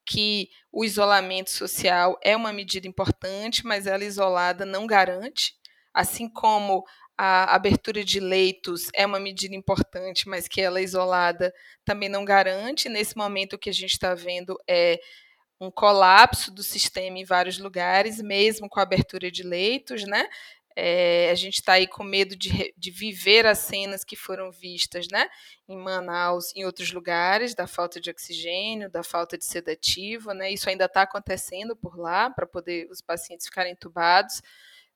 que 0.06 0.48
o 0.72 0.84
isolamento 0.84 1.50
social 1.50 2.18
é 2.22 2.36
uma 2.36 2.52
medida 2.52 2.86
importante, 2.86 3.64
mas 3.64 3.86
ela 3.86 4.04
isolada 4.04 4.64
não 4.64 4.86
garante, 4.86 5.54
assim 5.94 6.28
como 6.28 6.84
a 7.16 7.54
abertura 7.54 8.02
de 8.02 8.18
leitos 8.18 8.88
é 8.94 9.04
uma 9.04 9.20
medida 9.20 9.54
importante, 9.54 10.26
mas 10.28 10.48
que 10.48 10.60
ela 10.60 10.80
isolada 10.80 11.52
também 11.84 12.08
não 12.08 12.24
garante. 12.24 12.88
Nesse 12.88 13.14
momento, 13.16 13.54
o 13.54 13.58
que 13.58 13.68
a 13.68 13.74
gente 13.74 13.92
está 13.92 14.14
vendo 14.14 14.56
é 14.66 14.98
um 15.60 15.70
colapso 15.70 16.50
do 16.50 16.62
sistema 16.62 17.18
em 17.18 17.24
vários 17.24 17.58
lugares, 17.58 18.22
mesmo 18.22 18.70
com 18.70 18.80
a 18.80 18.82
abertura 18.82 19.30
de 19.30 19.42
leitos, 19.42 20.04
né? 20.04 20.26
É, 20.76 21.30
a 21.30 21.34
gente 21.34 21.56
está 21.56 21.74
aí 21.74 21.86
com 21.86 22.04
medo 22.04 22.36
de, 22.36 22.72
de 22.76 22.90
viver 22.90 23.46
as 23.46 23.58
cenas 23.58 24.04
que 24.04 24.16
foram 24.16 24.50
vistas 24.50 25.08
né, 25.10 25.28
em 25.68 25.76
Manaus, 25.76 26.54
em 26.54 26.64
outros 26.64 26.92
lugares, 26.92 27.54
da 27.54 27.66
falta 27.66 28.00
de 28.00 28.10
oxigênio, 28.10 28.90
da 28.90 29.02
falta 29.02 29.36
de 29.36 29.44
sedativo. 29.44 30.32
Né, 30.32 30.52
isso 30.52 30.68
ainda 30.68 30.84
está 30.84 31.02
acontecendo 31.02 31.76
por 31.76 31.98
lá, 31.98 32.30
para 32.30 32.46
poder 32.46 32.88
os 32.90 33.00
pacientes 33.00 33.46
ficarem 33.46 33.72
entubados. 33.72 34.42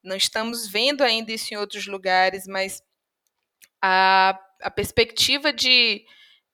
Não 0.03 0.17
estamos 0.17 0.69
vendo 0.69 1.03
ainda 1.03 1.33
isso 1.33 1.53
em 1.53 1.57
outros 1.57 1.87
lugares, 1.87 2.47
mas 2.47 2.83
a, 3.83 4.39
a 4.63 4.71
perspectiva 4.71 5.53
de, 5.53 6.05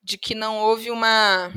de 0.03 0.17
que 0.17 0.35
não 0.35 0.59
houve 0.59 0.91
uma 0.91 1.53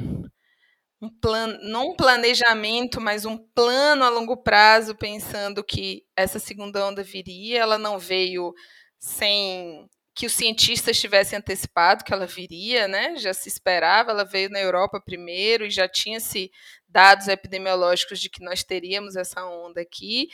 um 1.04 1.10
plano, 1.10 1.60
não 1.62 1.90
um 1.90 1.96
planejamento, 1.96 3.02
mas 3.02 3.26
um 3.26 3.38
plano 3.38 4.06
a 4.06 4.10
longo 4.10 4.38
prazo, 4.38 4.96
pensando 4.96 5.62
que 5.62 6.06
essa 6.16 6.40
segunda 6.40 6.86
onda 6.86 7.04
viria. 7.04 7.60
Ela 7.60 7.78
não 7.78 8.00
veio 8.00 8.54
sem 8.98 9.90
que 10.16 10.26
os 10.26 10.34
cientistas 10.34 11.00
tivessem 11.00 11.38
antecipado 11.40 12.04
que 12.04 12.14
ela 12.14 12.26
viria, 12.26 12.88
né? 12.88 13.18
Já 13.18 13.34
se 13.34 13.50
esperava, 13.50 14.12
ela 14.12 14.24
veio 14.24 14.50
na 14.50 14.60
Europa 14.60 15.02
primeiro 15.04 15.66
e 15.66 15.72
já 15.72 15.90
tinha-se 15.90 16.50
dados 16.88 17.28
epidemiológicos 17.28 18.20
de 18.22 18.30
que 18.30 18.44
nós 18.44 18.64
teríamos 18.64 19.16
essa 19.16 19.44
onda 19.46 19.82
aqui. 19.82 20.30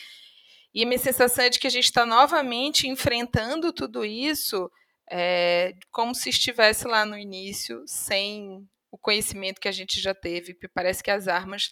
E 0.73 0.83
a 0.83 0.85
minha 0.85 0.99
sensação 0.99 1.45
é 1.45 1.49
de 1.49 1.57
que 1.59 1.65
a 1.65 1.71
gente 1.71 1.85
está 1.85 2.05
novamente 2.05 2.87
enfrentando 2.87 3.73
tudo 3.73 4.05
isso 4.05 4.69
é, 5.09 5.73
como 5.91 6.13
se 6.13 6.29
estivesse 6.29 6.87
lá 6.87 7.05
no 7.05 7.17
início, 7.17 7.81
sem 7.87 8.67
o 8.91 8.97
conhecimento 8.97 9.59
que 9.61 9.67
a 9.67 9.71
gente 9.71 9.99
já 9.99 10.13
teve, 10.13 10.53
porque 10.53 10.67
parece 10.67 11.03
que 11.03 11.11
as 11.11 11.27
armas 11.27 11.71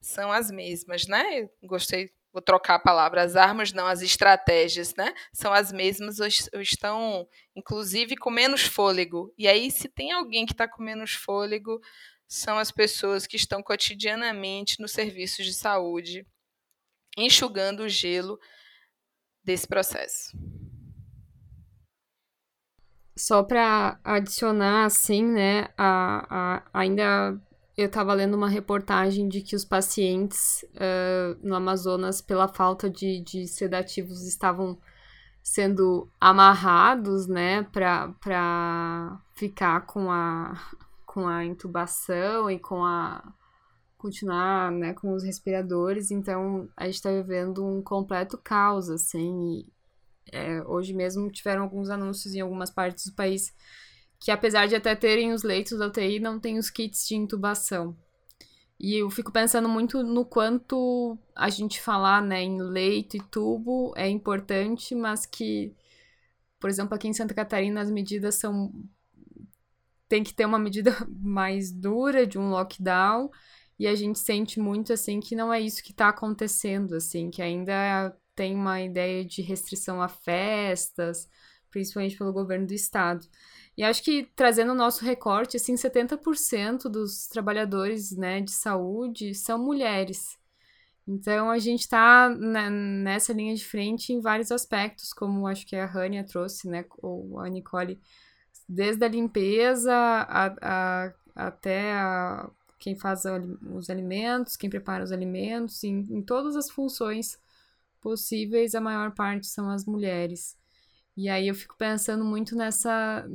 são 0.00 0.30
as 0.30 0.50
mesmas, 0.50 1.06
né? 1.06 1.48
Gostei, 1.62 2.10
vou 2.32 2.42
trocar 2.42 2.74
a 2.76 2.78
palavra, 2.78 3.22
as 3.22 3.36
armas 3.36 3.72
não, 3.72 3.86
as 3.86 4.02
estratégias, 4.02 4.94
né? 4.94 5.14
São 5.32 5.52
as 5.52 5.72
mesmas 5.72 6.20
ou 6.20 6.60
estão, 6.60 7.26
inclusive, 7.54 8.16
com 8.16 8.30
menos 8.30 8.62
fôlego. 8.62 9.32
E 9.38 9.48
aí, 9.48 9.70
se 9.70 9.88
tem 9.88 10.12
alguém 10.12 10.44
que 10.44 10.52
está 10.52 10.68
com 10.68 10.82
menos 10.82 11.12
fôlego, 11.12 11.80
são 12.28 12.58
as 12.58 12.70
pessoas 12.70 13.26
que 13.26 13.36
estão 13.36 13.62
cotidianamente 13.62 14.80
nos 14.80 14.92
serviços 14.92 15.46
de 15.46 15.54
saúde, 15.54 16.26
enxugando 17.16 17.80
o 17.80 17.88
gelo 17.88 18.38
desse 19.42 19.66
processo. 19.66 20.36
Só 23.16 23.42
para 23.42 23.98
adicionar, 24.04 24.84
assim, 24.84 25.24
né, 25.24 25.68
a, 25.76 26.26
a, 26.28 26.62
ainda 26.72 27.40
eu 27.76 27.86
estava 27.86 28.14
lendo 28.14 28.34
uma 28.34 28.48
reportagem 28.48 29.28
de 29.28 29.42
que 29.42 29.54
os 29.54 29.64
pacientes 29.64 30.64
uh, 30.74 31.38
no 31.46 31.54
Amazonas, 31.54 32.20
pela 32.20 32.48
falta 32.48 32.88
de, 32.88 33.20
de 33.20 33.46
sedativos, 33.46 34.26
estavam 34.26 34.78
sendo 35.42 36.10
amarrados, 36.20 37.26
né, 37.26 37.62
para 37.64 39.20
ficar 39.34 39.82
com 39.86 40.10
a, 40.10 40.54
com 41.04 41.28
a 41.28 41.44
intubação 41.44 42.50
e 42.50 42.58
com 42.58 42.84
a 42.84 43.22
continuar, 43.96 44.70
né, 44.72 44.94
com 44.94 45.12
os 45.12 45.22
respiradores. 45.22 46.10
Então, 46.10 46.68
a 46.76 46.86
gente 46.86 46.96
está 46.96 47.10
vivendo 47.10 47.64
um 47.64 47.82
completo 47.82 48.38
caos, 48.38 48.88
assim, 48.90 49.64
é, 50.32 50.62
hoje 50.62 50.92
mesmo 50.92 51.30
tiveram 51.30 51.62
alguns 51.62 51.90
anúncios 51.90 52.34
em 52.34 52.40
algumas 52.40 52.70
partes 52.70 53.06
do 53.06 53.14
país 53.14 53.54
que, 54.18 54.30
apesar 54.30 54.66
de 54.66 54.74
até 54.74 54.94
terem 54.94 55.32
os 55.32 55.42
leitos 55.42 55.78
da 55.78 55.86
UTI, 55.86 56.18
não 56.20 56.40
tem 56.40 56.58
os 56.58 56.70
kits 56.70 57.06
de 57.06 57.16
intubação. 57.16 57.96
E 58.78 58.96
eu 58.96 59.08
fico 59.10 59.32
pensando 59.32 59.68
muito 59.68 60.02
no 60.02 60.24
quanto 60.24 61.18
a 61.34 61.48
gente 61.48 61.80
falar 61.80 62.22
né, 62.22 62.42
em 62.42 62.60
leito 62.60 63.16
e 63.16 63.20
tubo 63.20 63.94
é 63.96 64.08
importante, 64.08 64.94
mas 64.94 65.24
que, 65.24 65.74
por 66.60 66.68
exemplo, 66.68 66.94
aqui 66.94 67.08
em 67.08 67.14
Santa 67.14 67.34
Catarina 67.34 67.80
as 67.80 67.90
medidas 67.90 68.34
são. 68.36 68.72
Tem 70.08 70.22
que 70.22 70.34
ter 70.34 70.44
uma 70.44 70.58
medida 70.58 70.94
mais 71.20 71.72
dura 71.72 72.26
de 72.26 72.38
um 72.38 72.50
lockdown, 72.50 73.30
e 73.78 73.86
a 73.86 73.94
gente 73.94 74.18
sente 74.18 74.60
muito 74.60 74.92
assim 74.92 75.20
que 75.20 75.34
não 75.34 75.52
é 75.52 75.60
isso 75.60 75.82
que 75.82 75.90
está 75.90 76.08
acontecendo, 76.08 76.94
assim, 76.94 77.30
que 77.30 77.42
ainda 77.42 78.16
tem 78.36 78.54
uma 78.54 78.80
ideia 78.82 79.24
de 79.24 79.40
restrição 79.40 80.00
a 80.00 80.08
festas, 80.08 81.28
principalmente 81.70 82.16
pelo 82.16 82.32
governo 82.32 82.66
do 82.66 82.74
estado. 82.74 83.26
E 83.76 83.82
acho 83.82 84.02
que 84.02 84.28
trazendo 84.36 84.72
o 84.72 84.76
nosso 84.76 85.04
recorte, 85.04 85.56
assim, 85.56 85.74
70% 85.74 86.88
dos 86.88 87.26
trabalhadores 87.26 88.12
né, 88.16 88.40
de 88.40 88.52
saúde 88.52 89.34
são 89.34 89.58
mulheres. 89.58 90.38
Então 91.08 91.50
a 91.50 91.58
gente 91.58 91.80
está 91.80 92.28
nessa 92.28 93.32
linha 93.32 93.54
de 93.54 93.64
frente 93.64 94.12
em 94.12 94.20
vários 94.20 94.50
aspectos, 94.50 95.12
como 95.12 95.46
acho 95.46 95.66
que 95.66 95.76
a 95.76 95.86
Rania 95.86 96.24
trouxe, 96.24 96.68
né, 96.68 96.84
ou 96.98 97.38
a 97.38 97.48
Nicole, 97.48 98.00
desde 98.68 99.04
a 99.04 99.08
limpeza 99.08 99.94
a, 99.94 100.54
a, 100.60 101.14
até 101.34 101.92
a, 101.92 102.50
quem 102.78 102.96
faz 102.96 103.22
os 103.72 103.88
alimentos, 103.88 104.56
quem 104.56 104.68
prepara 104.68 105.04
os 105.04 105.12
alimentos, 105.12 105.84
em, 105.84 106.06
em 106.10 106.22
todas 106.22 106.56
as 106.56 106.70
funções 106.70 107.38
possíveis, 108.06 108.76
a 108.76 108.80
maior 108.80 109.12
parte 109.12 109.48
são 109.48 109.68
as 109.68 109.84
mulheres. 109.84 110.56
E 111.16 111.28
aí 111.28 111.48
eu 111.48 111.54
fico 111.56 111.76
pensando 111.76 112.24
muito 112.24 112.54
nessa, 112.54 113.26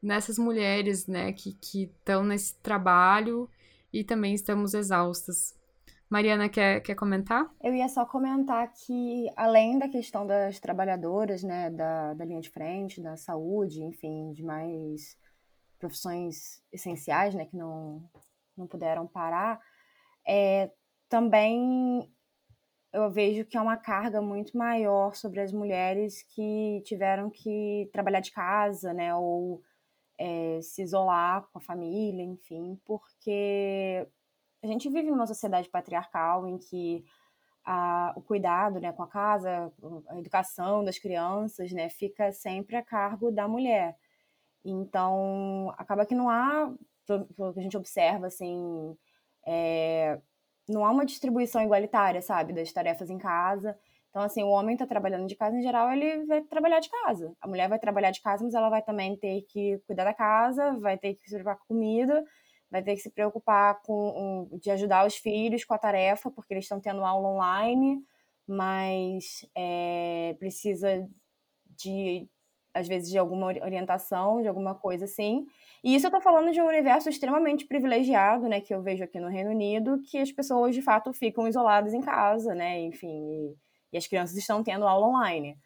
nessas 0.00 0.38
mulheres, 0.38 1.08
né, 1.08 1.32
que 1.32 1.58
estão 1.74 2.22
nesse 2.22 2.54
trabalho 2.60 3.50
e 3.92 4.04
também 4.04 4.32
estamos 4.32 4.74
exaustas. 4.74 5.58
Mariana, 6.08 6.48
quer, 6.48 6.80
quer 6.82 6.94
comentar? 6.94 7.52
Eu 7.60 7.74
ia 7.74 7.88
só 7.88 8.06
comentar 8.06 8.72
que, 8.72 9.28
além 9.34 9.76
da 9.76 9.88
questão 9.88 10.24
das 10.24 10.60
trabalhadoras, 10.60 11.42
né, 11.42 11.68
da, 11.68 12.14
da 12.14 12.24
linha 12.24 12.40
de 12.40 12.50
frente, 12.50 13.00
da 13.00 13.16
saúde, 13.16 13.82
enfim, 13.82 14.30
de 14.32 14.44
mais 14.44 15.18
profissões 15.80 16.62
essenciais, 16.70 17.34
né, 17.34 17.44
que 17.46 17.56
não, 17.56 18.08
não 18.56 18.68
puderam 18.68 19.04
parar, 19.04 19.58
é, 20.24 20.70
também 21.08 22.08
eu 22.92 23.10
vejo 23.10 23.44
que 23.46 23.56
é 23.56 23.60
uma 23.60 23.76
carga 23.76 24.20
muito 24.20 24.56
maior 24.56 25.14
sobre 25.14 25.40
as 25.40 25.52
mulheres 25.52 26.22
que 26.34 26.82
tiveram 26.84 27.30
que 27.30 27.88
trabalhar 27.92 28.20
de 28.20 28.30
casa, 28.30 28.92
né, 28.92 29.14
ou 29.14 29.62
é, 30.18 30.60
se 30.62 30.82
isolar 30.82 31.46
com 31.50 31.58
a 31.58 31.62
família, 31.62 32.22
enfim, 32.22 32.78
porque 32.84 34.06
a 34.62 34.66
gente 34.66 34.88
vive 34.90 35.10
numa 35.10 35.26
sociedade 35.26 35.68
patriarcal 35.68 36.46
em 36.46 36.58
que 36.58 37.04
a, 37.64 38.12
o 38.16 38.22
cuidado 38.22 38.80
né, 38.80 38.92
com 38.92 39.02
a 39.02 39.08
casa, 39.08 39.72
a 40.08 40.18
educação 40.18 40.84
das 40.84 40.98
crianças, 40.98 41.72
né, 41.72 41.88
fica 41.88 42.30
sempre 42.32 42.76
a 42.76 42.82
cargo 42.82 43.30
da 43.30 43.48
mulher. 43.48 43.96
Então, 44.64 45.72
acaba 45.78 46.06
que 46.06 46.14
não 46.14 46.28
há, 46.28 46.72
pelo 47.06 47.52
que 47.52 47.60
a 47.60 47.62
gente 47.62 47.76
observa, 47.76 48.26
assim, 48.26 48.96
é, 49.46 50.20
não 50.68 50.84
há 50.84 50.90
uma 50.90 51.04
distribuição 51.04 51.62
igualitária, 51.62 52.22
sabe, 52.22 52.52
das 52.52 52.72
tarefas 52.72 53.10
em 53.10 53.18
casa. 53.18 53.76
Então, 54.10 54.22
assim, 54.22 54.42
o 54.42 54.48
homem 54.48 54.74
está 54.74 54.86
trabalhando 54.86 55.26
de 55.26 55.34
casa, 55.34 55.56
em 55.56 55.62
geral, 55.62 55.90
ele 55.90 56.26
vai 56.26 56.42
trabalhar 56.42 56.80
de 56.80 56.90
casa. 56.90 57.34
A 57.40 57.48
mulher 57.48 57.68
vai 57.68 57.78
trabalhar 57.78 58.10
de 58.10 58.20
casa, 58.20 58.44
mas 58.44 58.54
ela 58.54 58.68
vai 58.68 58.82
também 58.82 59.16
ter 59.16 59.42
que 59.48 59.78
cuidar 59.86 60.04
da 60.04 60.12
casa, 60.12 60.78
vai 60.78 60.98
ter 60.98 61.14
que 61.14 61.30
se 61.30 61.30
preocupar 61.30 61.56
com 61.56 61.74
comida, 61.74 62.24
vai 62.70 62.82
ter 62.82 62.94
que 62.94 63.00
se 63.00 63.10
preocupar 63.10 63.80
com 63.82 64.48
de 64.60 64.70
ajudar 64.70 65.06
os 65.06 65.16
filhos 65.16 65.64
com 65.64 65.74
a 65.74 65.78
tarefa, 65.78 66.30
porque 66.30 66.52
eles 66.52 66.64
estão 66.64 66.80
tendo 66.80 67.04
aula 67.04 67.28
online, 67.28 68.02
mas 68.46 69.46
é, 69.54 70.36
precisa 70.38 71.08
de, 71.76 72.28
às 72.74 72.88
vezes, 72.88 73.10
de 73.10 73.18
alguma 73.18 73.46
orientação, 73.46 74.40
de 74.40 74.48
alguma 74.48 74.74
coisa 74.74 75.04
assim. 75.04 75.46
E 75.84 75.94
isso 75.94 76.06
eu 76.06 76.10
tô 76.10 76.20
falando 76.20 76.52
de 76.52 76.60
um 76.60 76.66
universo 76.66 77.08
extremamente 77.08 77.66
privilegiado, 77.66 78.48
né, 78.48 78.60
que 78.60 78.74
eu 78.74 78.82
vejo 78.82 79.04
aqui 79.04 79.20
no 79.20 79.28
Reino 79.28 79.50
Unido, 79.50 80.00
que 80.02 80.18
as 80.18 80.32
pessoas 80.32 80.74
de 80.74 80.82
fato 80.82 81.12
ficam 81.12 81.46
isoladas 81.48 81.92
em 81.92 82.00
casa, 82.00 82.54
né, 82.54 82.80
enfim, 82.80 83.54
e, 83.92 83.96
as 83.96 84.06
crianças 84.06 84.36
estão 84.36 84.62
tendo 84.62 84.86
aula 84.86 85.06
online. 85.06 85.58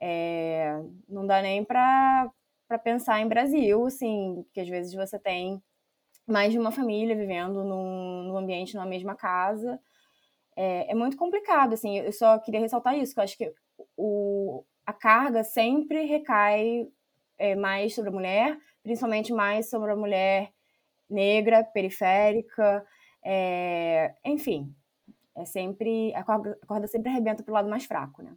É, 0.00 0.80
não 1.08 1.26
dá 1.26 1.40
nem 1.42 1.64
para 1.64 2.30
pensar 2.82 3.20
em 3.20 3.28
Brasil, 3.28 3.86
assim, 3.86 4.44
que 4.52 4.60
às 4.60 4.68
vezes 4.68 4.94
você 4.94 5.18
tem 5.18 5.62
mais 6.26 6.52
de 6.52 6.58
uma 6.58 6.70
família 6.72 7.16
vivendo 7.16 7.64
num, 7.64 8.24
num 8.24 8.36
ambiente, 8.36 8.74
numa 8.74 8.86
mesma 8.86 9.14
casa. 9.14 9.80
É, 10.56 10.90
é, 10.90 10.94
muito 10.94 11.16
complicado, 11.16 11.74
assim, 11.74 11.98
eu 11.98 12.12
só 12.12 12.38
queria 12.38 12.60
ressaltar 12.60 12.98
isso, 12.98 13.14
que 13.14 13.20
eu 13.20 13.24
acho 13.24 13.38
que 13.38 13.52
o, 13.96 14.64
a 14.88 14.92
carga 14.94 15.44
sempre 15.44 16.06
recai 16.06 16.88
é, 17.36 17.54
mais 17.54 17.94
sobre 17.94 18.08
a 18.08 18.12
mulher, 18.12 18.58
principalmente 18.82 19.34
mais 19.34 19.68
sobre 19.68 19.90
a 19.90 19.96
mulher 19.96 20.50
negra, 21.10 21.62
periférica, 21.62 22.86
é, 23.22 24.14
enfim, 24.24 24.74
é 25.36 25.44
sempre 25.44 26.14
a 26.14 26.24
corda, 26.24 26.58
a 26.62 26.66
corda 26.66 26.86
sempre 26.86 27.10
arrebenta 27.10 27.42
para 27.42 27.52
o 27.52 27.54
lado 27.54 27.68
mais 27.68 27.84
fraco, 27.84 28.22
né? 28.22 28.32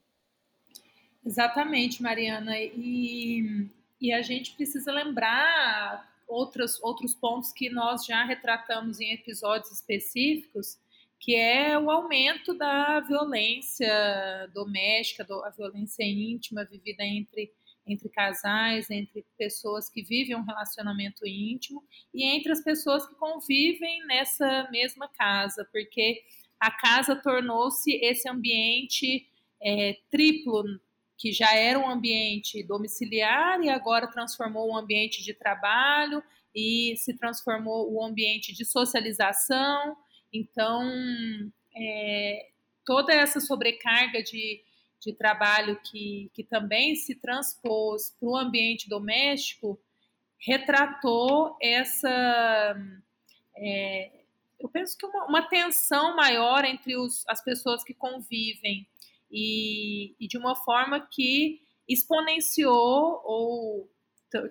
Exatamente, 1.25 2.03
Mariana. 2.03 2.59
E, 2.59 3.69
e 4.01 4.11
a 4.11 4.21
gente 4.21 4.53
precisa 4.53 4.91
lembrar 4.91 6.05
outros, 6.27 6.83
outros 6.83 7.13
pontos 7.15 7.53
que 7.53 7.69
nós 7.69 8.05
já 8.05 8.25
retratamos 8.25 8.99
em 8.99 9.13
episódios 9.13 9.71
específicos, 9.71 10.77
que 11.21 11.35
é 11.35 11.77
o 11.77 11.89
aumento 11.89 12.53
da 12.57 12.99
violência 12.99 14.49
doméstica, 14.53 15.25
a 15.45 15.49
violência 15.51 16.03
íntima 16.03 16.65
vivida 16.65 17.03
entre 17.03 17.53
entre 17.87 18.09
casais, 18.09 18.91
entre 18.91 19.25
pessoas 19.37 19.89
que 19.89 20.03
vivem 20.03 20.35
um 20.35 20.43
relacionamento 20.43 21.25
íntimo 21.25 21.83
e 22.13 22.23
entre 22.23 22.51
as 22.51 22.63
pessoas 22.63 23.07
que 23.07 23.15
convivem 23.15 24.05
nessa 24.05 24.69
mesma 24.71 25.07
casa, 25.07 25.67
porque 25.71 26.21
a 26.59 26.69
casa 26.69 27.15
tornou-se 27.15 27.91
esse 27.95 28.29
ambiente 28.29 29.27
é, 29.61 29.97
triplo, 30.11 30.63
que 31.17 31.31
já 31.31 31.55
era 31.55 31.77
um 31.77 31.89
ambiente 31.89 32.63
domiciliar 32.63 33.61
e 33.61 33.69
agora 33.69 34.07
transformou 34.07 34.69
um 34.69 34.77
ambiente 34.77 35.23
de 35.23 35.33
trabalho 35.33 36.23
e 36.53 36.95
se 36.97 37.15
transformou 37.15 37.91
o 37.91 37.99
um 37.99 38.05
ambiente 38.05 38.53
de 38.53 38.63
socialização. 38.63 39.97
Então, 40.33 40.89
é, 41.75 42.49
toda 42.85 43.13
essa 43.13 43.39
sobrecarga 43.39 44.23
de 44.23 44.61
de 45.01 45.11
trabalho 45.13 45.79
que, 45.83 46.29
que 46.31 46.43
também 46.43 46.95
se 46.95 47.15
transpôs 47.15 48.15
para 48.19 48.29
o 48.29 48.37
ambiente 48.37 48.87
doméstico 48.87 49.79
retratou 50.39 51.57
essa. 51.59 52.75
É, 53.57 54.11
eu 54.59 54.69
penso 54.69 54.95
que 54.95 55.05
uma, 55.05 55.25
uma 55.25 55.41
tensão 55.41 56.15
maior 56.15 56.63
entre 56.65 56.95
os, 56.95 57.27
as 57.27 57.43
pessoas 57.43 57.83
que 57.83 57.95
convivem 57.95 58.87
e, 59.31 60.13
e 60.19 60.27
de 60.27 60.37
uma 60.37 60.55
forma 60.55 60.99
que 60.99 61.61
exponenciou 61.89 63.21
ou 63.25 63.89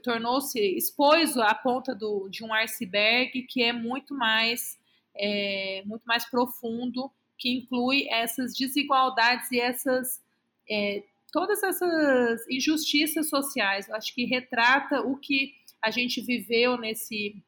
tornou-se, 0.03 0.59
expôs 0.59 1.37
a 1.37 1.55
ponta 1.55 1.95
do, 1.95 2.29
de 2.29 2.45
um 2.45 2.53
iceberg 2.53 3.43
que 3.45 3.63
é 3.63 3.73
muito 3.73 4.15
mais, 4.15 4.79
é, 5.17 5.83
muito 5.87 6.05
mais 6.05 6.29
profundo, 6.29 7.11
que 7.39 7.51
inclui 7.51 8.07
essas 8.09 8.55
desigualdades 8.55 9.51
e 9.51 9.59
essas 9.59 10.21
é, 10.69 11.03
todas 11.33 11.63
essas 11.63 12.47
injustiças 12.49 13.29
sociais. 13.29 13.89
Eu 13.89 13.95
acho 13.95 14.15
que 14.15 14.25
retrata 14.25 15.01
o 15.01 15.17
que 15.17 15.55
a 15.81 15.91
gente 15.91 16.21
viveu 16.21 16.77
nesse 16.77 17.43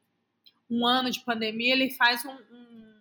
um 0.70 0.86
ano 0.86 1.10
de 1.10 1.20
pandemia. 1.20 1.74
Ele 1.74 1.90
faz 1.90 2.24
um, 2.24 2.30
um, 2.30 2.91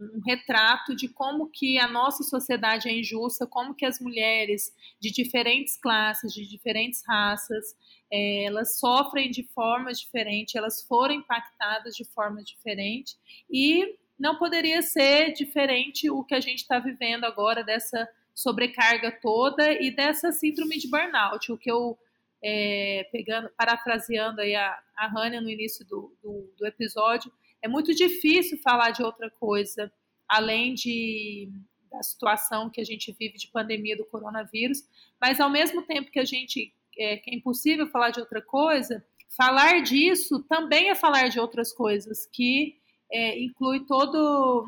um 0.00 0.20
retrato 0.26 0.96
de 0.96 1.08
como 1.08 1.50
que 1.50 1.78
a 1.78 1.86
nossa 1.86 2.22
sociedade 2.22 2.88
é 2.88 2.98
injusta, 2.98 3.46
como 3.46 3.74
que 3.74 3.84
as 3.84 4.00
mulheres 4.00 4.74
de 4.98 5.10
diferentes 5.10 5.76
classes, 5.76 6.32
de 6.32 6.46
diferentes 6.48 7.02
raças, 7.06 7.76
é, 8.10 8.44
elas 8.44 8.78
sofrem 8.78 9.30
de 9.30 9.42
formas 9.54 10.00
diferentes, 10.00 10.54
elas 10.54 10.82
foram 10.82 11.14
impactadas 11.14 11.94
de 11.94 12.04
forma 12.04 12.42
diferente 12.42 13.16
e 13.50 13.96
não 14.18 14.36
poderia 14.36 14.82
ser 14.82 15.32
diferente 15.32 16.10
o 16.10 16.24
que 16.24 16.34
a 16.34 16.40
gente 16.40 16.58
está 16.58 16.78
vivendo 16.78 17.24
agora 17.24 17.62
dessa 17.62 18.08
sobrecarga 18.34 19.12
toda 19.12 19.70
e 19.72 19.90
dessa 19.90 20.32
síndrome 20.32 20.78
de 20.78 20.88
burnout, 20.88 21.52
o 21.52 21.58
que 21.58 21.70
eu 21.70 21.98
é, 22.42 23.06
pegando, 23.12 23.50
parafraseando 23.56 24.40
aí 24.40 24.54
a, 24.54 24.78
a 24.96 25.06
Hania 25.06 25.40
no 25.40 25.50
início 25.50 25.84
do, 25.86 26.14
do, 26.22 26.50
do, 26.58 26.66
episódio, 26.66 27.30
é 27.62 27.68
muito 27.68 27.94
difícil 27.94 28.58
falar 28.58 28.90
de 28.90 29.02
outra 29.02 29.30
coisa 29.30 29.92
além 30.28 30.74
de 30.74 31.50
da 31.90 32.02
situação 32.04 32.70
que 32.70 32.80
a 32.80 32.84
gente 32.84 33.12
vive 33.18 33.36
de 33.36 33.48
pandemia 33.48 33.96
do 33.96 34.04
coronavírus, 34.04 34.84
mas 35.20 35.40
ao 35.40 35.50
mesmo 35.50 35.82
tempo 35.82 36.10
que 36.10 36.20
a 36.20 36.24
gente 36.24 36.72
é, 36.96 37.16
que 37.16 37.30
é 37.30 37.34
impossível 37.34 37.88
falar 37.88 38.10
de 38.10 38.20
outra 38.20 38.40
coisa, 38.40 39.04
falar 39.36 39.82
disso 39.82 40.40
também 40.44 40.90
é 40.90 40.94
falar 40.94 41.28
de 41.28 41.40
outras 41.40 41.72
coisas 41.72 42.26
que 42.26 42.76
é, 43.10 43.40
inclui 43.42 43.80
todo 43.86 44.64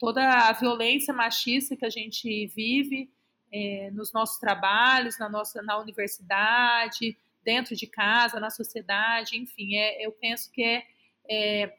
toda 0.00 0.48
a 0.48 0.52
violência 0.52 1.14
machista 1.14 1.76
que 1.76 1.84
a 1.84 1.90
gente 1.90 2.46
vive 2.48 3.08
é, 3.52 3.90
nos 3.92 4.12
nossos 4.12 4.38
trabalhos, 4.38 5.18
na 5.18 5.28
nossa 5.28 5.62
na 5.62 5.78
universidade, 5.78 7.16
dentro 7.44 7.76
de 7.76 7.86
casa, 7.86 8.40
na 8.40 8.50
sociedade, 8.50 9.36
enfim, 9.38 9.76
é, 9.76 10.04
eu 10.04 10.10
penso 10.10 10.50
que 10.50 10.62
é, 10.62 10.84
é 11.28 11.74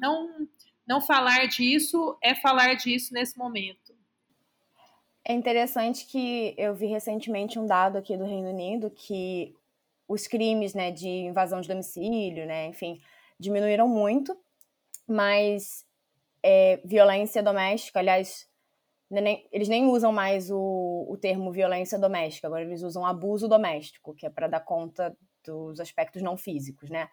não 0.00 0.48
não 0.86 1.00
falar 1.00 1.46
disso 1.46 2.16
é 2.22 2.34
falar 2.34 2.74
disso 2.74 3.12
nesse 3.14 3.38
momento. 3.38 3.94
É 5.24 5.32
interessante 5.32 6.04
que 6.06 6.54
eu 6.58 6.74
vi 6.74 6.86
recentemente 6.86 7.58
um 7.58 7.66
dado 7.66 7.96
aqui 7.96 8.16
do 8.16 8.24
Reino 8.24 8.50
Unido 8.50 8.90
que 8.90 9.54
os 10.06 10.26
crimes, 10.26 10.74
né, 10.74 10.90
de 10.90 11.08
invasão 11.08 11.62
de 11.62 11.68
domicílio, 11.68 12.46
né, 12.46 12.66
enfim, 12.66 13.00
diminuíram 13.40 13.88
muito, 13.88 14.38
mas 15.08 15.86
é, 16.42 16.78
violência 16.84 17.42
doméstica, 17.42 18.00
aliás, 18.00 18.46
nem, 19.10 19.48
eles 19.50 19.68
nem 19.68 19.86
usam 19.86 20.12
mais 20.12 20.50
o, 20.50 21.06
o 21.08 21.16
termo 21.16 21.50
violência 21.50 21.98
doméstica, 21.98 22.46
agora 22.46 22.62
eles 22.62 22.82
usam 22.82 23.06
abuso 23.06 23.48
doméstico, 23.48 24.14
que 24.14 24.26
é 24.26 24.30
para 24.30 24.46
dar 24.46 24.60
conta 24.60 25.16
dos 25.42 25.80
aspectos 25.80 26.20
não 26.20 26.36
físicos, 26.36 26.90
né? 26.90 27.08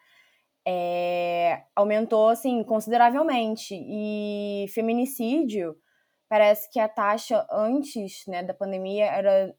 É, 0.66 1.64
aumentou 1.74 2.28
assim 2.28 2.62
consideravelmente 2.62 3.74
e 3.74 4.66
feminicídio 4.68 5.76
parece 6.28 6.70
que 6.70 6.78
a 6.78 6.88
taxa 6.88 7.44
antes 7.50 8.24
né, 8.28 8.44
da 8.44 8.54
pandemia 8.54 9.06
era 9.06 9.52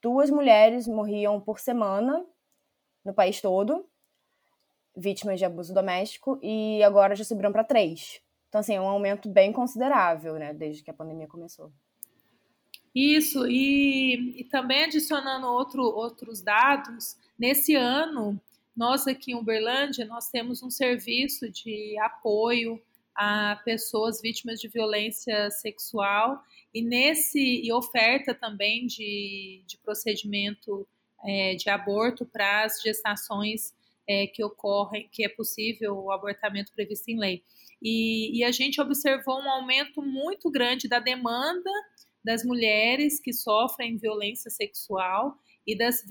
duas 0.00 0.30
mulheres 0.30 0.88
morriam 0.88 1.38
por 1.38 1.60
semana 1.60 2.24
no 3.04 3.12
país 3.12 3.42
todo 3.42 3.86
vítimas 4.96 5.38
de 5.38 5.44
abuso 5.44 5.74
doméstico 5.74 6.38
e 6.42 6.82
agora 6.82 7.14
já 7.14 7.22
subiram 7.22 7.52
para 7.52 7.62
três 7.62 8.24
então, 8.54 8.60
assim, 8.60 8.76
é 8.76 8.80
um 8.80 8.86
aumento 8.86 9.28
bem 9.28 9.52
considerável, 9.52 10.38
né, 10.38 10.54
desde 10.54 10.84
que 10.84 10.88
a 10.88 10.94
pandemia 10.94 11.26
começou. 11.26 11.72
Isso, 12.94 13.48
e, 13.48 14.42
e 14.42 14.44
também 14.44 14.84
adicionando 14.84 15.48
outro, 15.48 15.82
outros 15.82 16.40
dados, 16.40 17.16
nesse 17.36 17.74
ano, 17.74 18.40
nós 18.76 19.06
aqui 19.06 19.32
em 19.32 19.34
Uberlândia, 19.36 20.04
nós 20.04 20.28
temos 20.30 20.62
um 20.62 20.70
serviço 20.70 21.50
de 21.50 21.96
apoio 22.00 22.80
a 23.14 23.60
pessoas 23.64 24.20
vítimas 24.20 24.60
de 24.60 24.66
violência 24.66 25.50
sexual 25.50 26.42
e 26.72 26.82
nesse 26.82 27.38
e 27.38 27.72
oferta 27.72 28.34
também 28.34 28.86
de, 28.86 29.62
de 29.66 29.78
procedimento 29.78 30.86
é, 31.24 31.54
de 31.54 31.70
aborto 31.70 32.26
para 32.26 32.64
as 32.64 32.82
gestações 32.82 33.72
é, 34.06 34.26
que 34.26 34.42
ocorrem, 34.42 35.08
que 35.10 35.24
é 35.24 35.28
possível 35.28 35.96
o 35.96 36.10
abortamento 36.10 36.72
previsto 36.72 37.08
em 37.08 37.18
lei. 37.18 37.42
E, 37.80 38.38
e, 38.38 38.44
a 38.44 38.50
gente 38.50 38.80
observou 38.80 39.38
um 39.40 39.50
aumento 39.50 40.02
muito 40.02 40.50
grande 40.50 40.88
da 40.88 40.98
demanda 40.98 41.70
das 42.24 42.42
mulheres 42.44 43.20
que 43.20 43.32
sofrem 43.32 43.98
violência 43.98 44.50
sexual 44.50 45.38
e 45.66 45.76
das, 45.76 46.02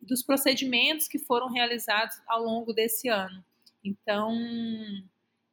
dos 0.00 0.22
procedimentos 0.22 1.06
que 1.06 1.18
foram 1.18 1.50
realizados 1.52 2.16
ao 2.26 2.42
longo 2.42 2.72
desse 2.72 3.08
ano. 3.08 3.44
Então, 3.84 4.32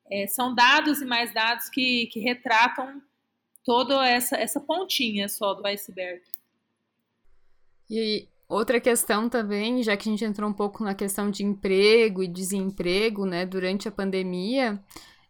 é, 0.09 0.27
são 0.27 0.53
dados 0.53 1.01
e 1.01 1.05
mais 1.05 1.33
dados 1.33 1.69
que, 1.69 2.07
que 2.07 2.19
retratam 2.19 3.01
toda 3.63 4.07
essa, 4.07 4.37
essa 4.37 4.59
pontinha 4.59 5.27
só 5.27 5.53
do 5.53 5.65
iceberg. 5.67 6.21
E 7.89 8.27
outra 8.47 8.79
questão 8.79 9.29
também, 9.29 9.83
já 9.83 9.95
que 9.97 10.07
a 10.07 10.11
gente 10.11 10.23
entrou 10.23 10.49
um 10.49 10.53
pouco 10.53 10.83
na 10.83 10.95
questão 10.95 11.29
de 11.29 11.43
emprego 11.43 12.23
e 12.23 12.27
desemprego, 12.27 13.25
né, 13.25 13.45
durante 13.45 13.87
a 13.87 13.91
pandemia, 13.91 14.81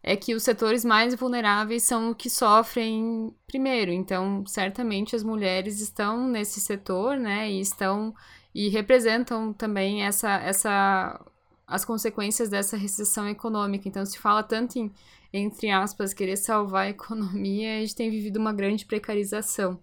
é 0.02 0.16
que 0.16 0.34
os 0.34 0.42
setores 0.42 0.84
mais 0.84 1.14
vulneráveis 1.14 1.82
são 1.82 2.10
os 2.10 2.16
que 2.16 2.30
sofrem 2.30 3.34
primeiro. 3.46 3.90
Então, 3.90 4.44
certamente 4.46 5.16
as 5.16 5.22
mulheres 5.22 5.80
estão 5.80 6.28
nesse 6.28 6.60
setor, 6.60 7.16
né, 7.16 7.50
e 7.50 7.60
estão 7.60 8.14
e 8.54 8.68
representam 8.68 9.52
também 9.52 10.04
essa 10.04 10.30
essa 10.38 11.20
as 11.66 11.84
consequências 11.84 12.48
dessa 12.48 12.76
recessão 12.76 13.28
econômica. 13.28 13.86
Então, 13.88 14.04
se 14.06 14.18
fala 14.18 14.42
tanto 14.42 14.78
em, 14.78 14.90
entre 15.32 15.70
aspas, 15.70 16.14
querer 16.14 16.36
salvar 16.36 16.86
a 16.86 16.90
economia, 16.90 17.76
a 17.76 17.80
gente 17.80 17.94
tem 17.94 18.10
vivido 18.10 18.38
uma 18.38 18.54
grande 18.54 18.86
precarização. 18.86 19.78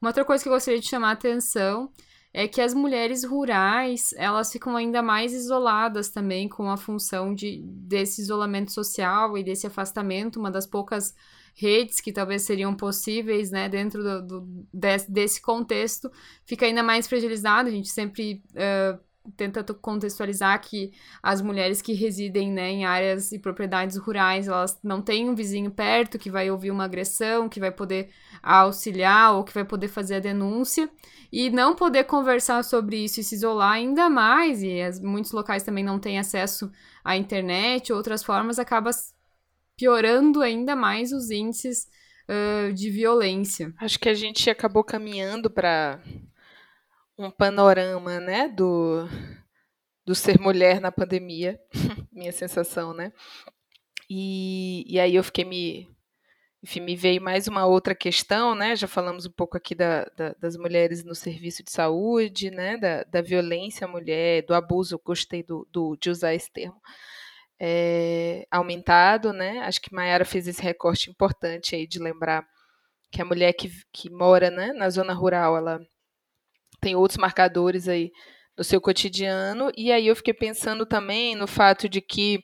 Uma 0.00 0.08
outra 0.10 0.24
coisa 0.24 0.42
que 0.42 0.48
eu 0.48 0.52
gostaria 0.54 0.80
de 0.80 0.88
chamar 0.88 1.10
a 1.10 1.12
atenção 1.12 1.90
é 2.32 2.46
que 2.46 2.60
as 2.60 2.72
mulheres 2.72 3.24
rurais, 3.24 4.14
elas 4.16 4.52
ficam 4.52 4.76
ainda 4.76 5.02
mais 5.02 5.32
isoladas 5.32 6.08
também 6.08 6.48
com 6.48 6.70
a 6.70 6.76
função 6.76 7.34
de, 7.34 7.60
desse 7.64 8.22
isolamento 8.22 8.72
social 8.72 9.36
e 9.36 9.42
desse 9.42 9.66
afastamento, 9.66 10.38
uma 10.38 10.50
das 10.50 10.66
poucas 10.66 11.14
redes 11.58 12.00
que 12.00 12.12
talvez 12.12 12.42
seriam 12.42 12.72
possíveis, 12.72 13.50
né, 13.50 13.68
dentro 13.68 14.02
do, 14.02 14.22
do 14.22 14.66
desse, 14.72 15.10
desse, 15.10 15.42
contexto, 15.42 16.10
fica 16.44 16.64
ainda 16.64 16.84
mais 16.84 17.08
fragilizado, 17.08 17.68
a 17.68 17.72
gente 17.72 17.88
sempre 17.88 18.44
uh, 18.52 18.98
tenta 19.36 19.64
contextualizar 19.74 20.60
que 20.60 20.92
as 21.20 21.42
mulheres 21.42 21.82
que 21.82 21.92
residem 21.92 22.52
né, 22.52 22.70
em 22.70 22.84
áreas 22.84 23.32
e 23.32 23.40
propriedades 23.40 23.96
rurais, 23.96 24.46
elas 24.46 24.78
não 24.84 25.02
têm 25.02 25.28
um 25.28 25.34
vizinho 25.34 25.70
perto 25.70 26.18
que 26.18 26.30
vai 26.30 26.48
ouvir 26.48 26.70
uma 26.70 26.84
agressão, 26.84 27.48
que 27.48 27.58
vai 27.58 27.72
poder 27.72 28.08
auxiliar 28.40 29.34
ou 29.34 29.42
que 29.42 29.52
vai 29.52 29.64
poder 29.64 29.88
fazer 29.88 30.16
a 30.16 30.20
denúncia. 30.20 30.88
E 31.30 31.50
não 31.50 31.74
poder 31.74 32.04
conversar 32.04 32.62
sobre 32.64 33.04
isso 33.04 33.20
e 33.20 33.24
se 33.24 33.34
isolar 33.34 33.72
ainda 33.72 34.08
mais, 34.08 34.62
e 34.62 34.80
as, 34.80 34.98
muitos 34.98 35.32
locais 35.32 35.62
também 35.62 35.84
não 35.84 35.98
têm 35.98 36.18
acesso 36.18 36.70
à 37.04 37.16
internet, 37.16 37.92
outras 37.92 38.22
formas, 38.22 38.58
acaba 38.58 38.90
piorando 39.78 40.42
ainda 40.42 40.74
mais 40.74 41.12
os 41.12 41.30
índices 41.30 41.86
uh, 42.28 42.72
de 42.74 42.90
violência. 42.90 43.72
Acho 43.78 43.98
que 43.98 44.08
a 44.08 44.14
gente 44.14 44.50
acabou 44.50 44.82
caminhando 44.82 45.48
para 45.48 46.02
um 47.16 47.30
panorama, 47.30 48.20
né, 48.20 48.48
do, 48.48 49.08
do 50.04 50.14
ser 50.14 50.38
mulher 50.40 50.80
na 50.80 50.92
pandemia, 50.92 51.58
minha 52.12 52.32
sensação, 52.32 52.92
né? 52.92 53.12
E, 54.10 54.84
e 54.86 54.98
aí 54.98 55.14
eu 55.14 55.22
fiquei 55.22 55.44
me, 55.44 55.88
enfim, 56.62 56.80
me 56.80 56.96
veio 56.96 57.20
mais 57.20 57.46
uma 57.46 57.66
outra 57.66 57.94
questão, 57.94 58.54
né? 58.54 58.74
Já 58.74 58.88
falamos 58.88 59.26
um 59.26 59.32
pouco 59.32 59.56
aqui 59.56 59.74
da, 59.74 60.04
da, 60.16 60.34
das 60.40 60.56
mulheres 60.56 61.04
no 61.04 61.14
serviço 61.14 61.62
de 61.62 61.70
saúde, 61.70 62.50
né? 62.50 62.76
Da, 62.76 63.04
da 63.04 63.22
violência 63.22 63.84
à 63.84 63.88
mulher, 63.88 64.44
do 64.46 64.54
abuso, 64.54 65.00
gostei 65.04 65.42
do, 65.42 65.68
do, 65.70 65.96
de 66.00 66.10
usar 66.10 66.34
esse 66.34 66.50
termo, 66.50 66.80
é, 67.60 68.46
aumentado, 68.50 69.32
né? 69.32 69.60
Acho 69.60 69.80
que 69.80 69.94
Mayara 69.94 70.24
fez 70.24 70.46
esse 70.46 70.62
recorte 70.62 71.10
importante 71.10 71.74
aí 71.74 71.86
de 71.86 71.98
lembrar 71.98 72.46
que 73.10 73.22
a 73.22 73.24
mulher 73.24 73.52
que, 73.52 73.70
que 73.92 74.10
mora 74.10 74.50
né, 74.50 74.72
na 74.72 74.90
zona 74.90 75.12
rural, 75.12 75.56
ela 75.56 75.80
tem 76.80 76.94
outros 76.94 77.18
marcadores 77.18 77.88
aí 77.88 78.10
no 78.56 78.64
seu 78.64 78.80
cotidiano. 78.80 79.72
E 79.76 79.90
aí 79.92 80.06
eu 80.06 80.16
fiquei 80.16 80.34
pensando 80.34 80.86
também 80.86 81.34
no 81.34 81.46
fato 81.46 81.88
de 81.88 82.00
que 82.00 82.40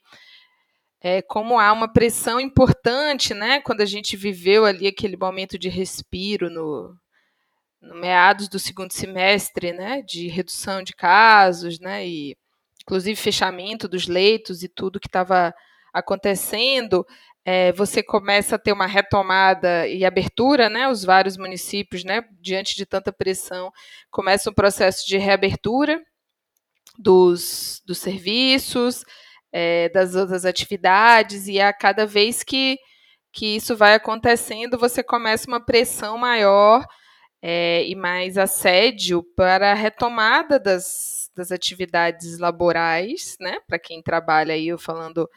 é, 1.00 1.20
como 1.20 1.58
há 1.58 1.72
uma 1.72 1.92
pressão 1.92 2.40
importante, 2.40 3.34
né, 3.34 3.60
quando 3.60 3.82
a 3.82 3.86
gente 3.86 4.16
viveu 4.16 4.64
ali 4.64 4.86
aquele 4.86 5.18
momento 5.18 5.58
de 5.58 5.68
respiro 5.68 6.48
no, 6.48 6.96
no 7.80 7.94
meados 8.00 8.48
do 8.48 8.58
segundo 8.58 8.92
semestre, 8.92 9.72
né, 9.72 10.00
de 10.02 10.28
redução 10.28 10.82
de 10.82 10.94
casos, 10.94 11.78
né, 11.78 12.06
e 12.08 12.34
inclusive 12.84 13.16
fechamento 13.16 13.88
dos 13.88 14.06
leitos 14.06 14.62
e 14.62 14.68
tudo 14.68 15.00
que 15.00 15.08
estava 15.08 15.54
acontecendo, 15.92 17.06
é, 17.44 17.72
você 17.72 18.02
começa 18.02 18.56
a 18.56 18.58
ter 18.58 18.72
uma 18.72 18.86
retomada 18.86 19.86
e 19.86 20.04
abertura, 20.04 20.68
né? 20.68 20.88
Os 20.88 21.04
vários 21.04 21.36
municípios, 21.36 22.04
né, 22.04 22.22
diante 22.40 22.74
de 22.74 22.86
tanta 22.86 23.12
pressão, 23.12 23.70
começa 24.10 24.50
um 24.50 24.54
processo 24.54 25.06
de 25.06 25.18
reabertura 25.18 26.02
dos, 26.98 27.82
dos 27.86 27.98
serviços, 27.98 29.04
é, 29.52 29.88
das 29.90 30.14
outras 30.14 30.44
atividades, 30.44 31.46
e 31.48 31.60
a 31.60 31.72
cada 31.72 32.06
vez 32.06 32.42
que, 32.42 32.78
que 33.32 33.56
isso 33.56 33.76
vai 33.76 33.94
acontecendo, 33.94 34.78
você 34.78 35.02
começa 35.02 35.48
uma 35.48 35.64
pressão 35.64 36.16
maior 36.18 36.84
é, 37.42 37.84
e 37.86 37.94
mais 37.94 38.38
assédio 38.38 39.22
para 39.36 39.72
a 39.72 39.74
retomada 39.74 40.58
das, 40.58 41.23
das 41.34 41.52
atividades 41.52 42.38
laborais, 42.38 43.36
né? 43.40 43.58
Para 43.66 43.78
quem 43.78 44.02
trabalha 44.02 44.54
aí, 44.54 44.68
eu 44.68 44.78
falando 44.78 45.28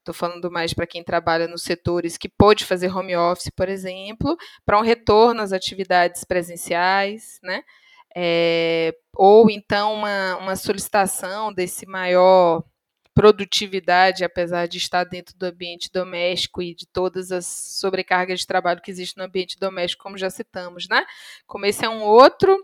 Estou 0.00 0.14
falando 0.14 0.50
mais 0.50 0.72
para 0.72 0.86
quem 0.86 1.04
trabalha 1.04 1.46
nos 1.46 1.62
setores 1.62 2.16
que 2.16 2.28
pôde 2.28 2.64
fazer 2.64 2.88
home 2.88 3.14
office, 3.14 3.50
por 3.54 3.68
exemplo, 3.68 4.34
para 4.64 4.78
um 4.78 4.82
retorno 4.82 5.42
às 5.42 5.52
atividades 5.52 6.24
presenciais, 6.24 7.38
né? 7.42 7.62
É, 8.16 8.94
ou 9.14 9.50
então 9.50 9.94
uma, 9.94 10.36
uma 10.38 10.56
solicitação 10.56 11.52
desse 11.52 11.86
maior 11.86 12.64
produtividade, 13.14 14.24
apesar 14.24 14.66
de 14.66 14.78
estar 14.78 15.04
dentro 15.04 15.36
do 15.36 15.44
ambiente 15.44 15.90
doméstico 15.92 16.62
e 16.62 16.74
de 16.74 16.86
todas 16.86 17.30
as 17.30 17.46
sobrecargas 17.46 18.40
de 18.40 18.46
trabalho 18.46 18.80
que 18.80 18.90
existem 18.90 19.20
no 19.22 19.28
ambiente 19.28 19.58
doméstico, 19.58 20.02
como 20.02 20.16
já 20.16 20.30
citamos, 20.30 20.88
né? 20.88 21.04
Como 21.46 21.66
esse 21.66 21.84
é 21.84 21.88
um 21.88 22.02
outro 22.02 22.56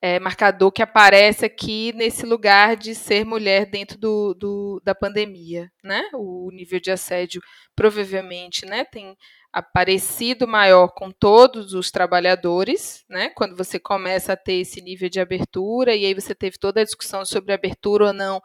é, 0.00 0.20
marcador 0.20 0.70
que 0.70 0.82
aparece 0.82 1.46
aqui 1.46 1.92
nesse 1.94 2.26
lugar 2.26 2.76
de 2.76 2.94
ser 2.94 3.24
mulher 3.24 3.66
dentro 3.66 3.98
do, 3.98 4.34
do, 4.34 4.82
da 4.84 4.94
pandemia, 4.94 5.72
né? 5.82 6.02
O 6.12 6.50
nível 6.52 6.78
de 6.78 6.90
assédio 6.90 7.40
provavelmente, 7.74 8.66
né, 8.66 8.84
tem 8.84 9.16
aparecido 9.52 10.46
maior 10.48 10.88
com 10.88 11.10
todos 11.10 11.74
os 11.74 11.90
trabalhadores, 11.90 13.04
né? 13.08 13.30
Quando 13.30 13.56
você 13.56 13.78
começa 13.78 14.32
a 14.32 14.36
ter 14.36 14.54
esse 14.54 14.82
nível 14.82 15.08
de 15.08 15.20
abertura 15.20 15.94
e 15.94 16.04
aí 16.04 16.12
você 16.12 16.34
teve 16.34 16.58
toda 16.58 16.80
a 16.80 16.84
discussão 16.84 17.24
sobre 17.24 17.52
abertura 17.52 18.06
ou 18.08 18.12
não 18.12 18.42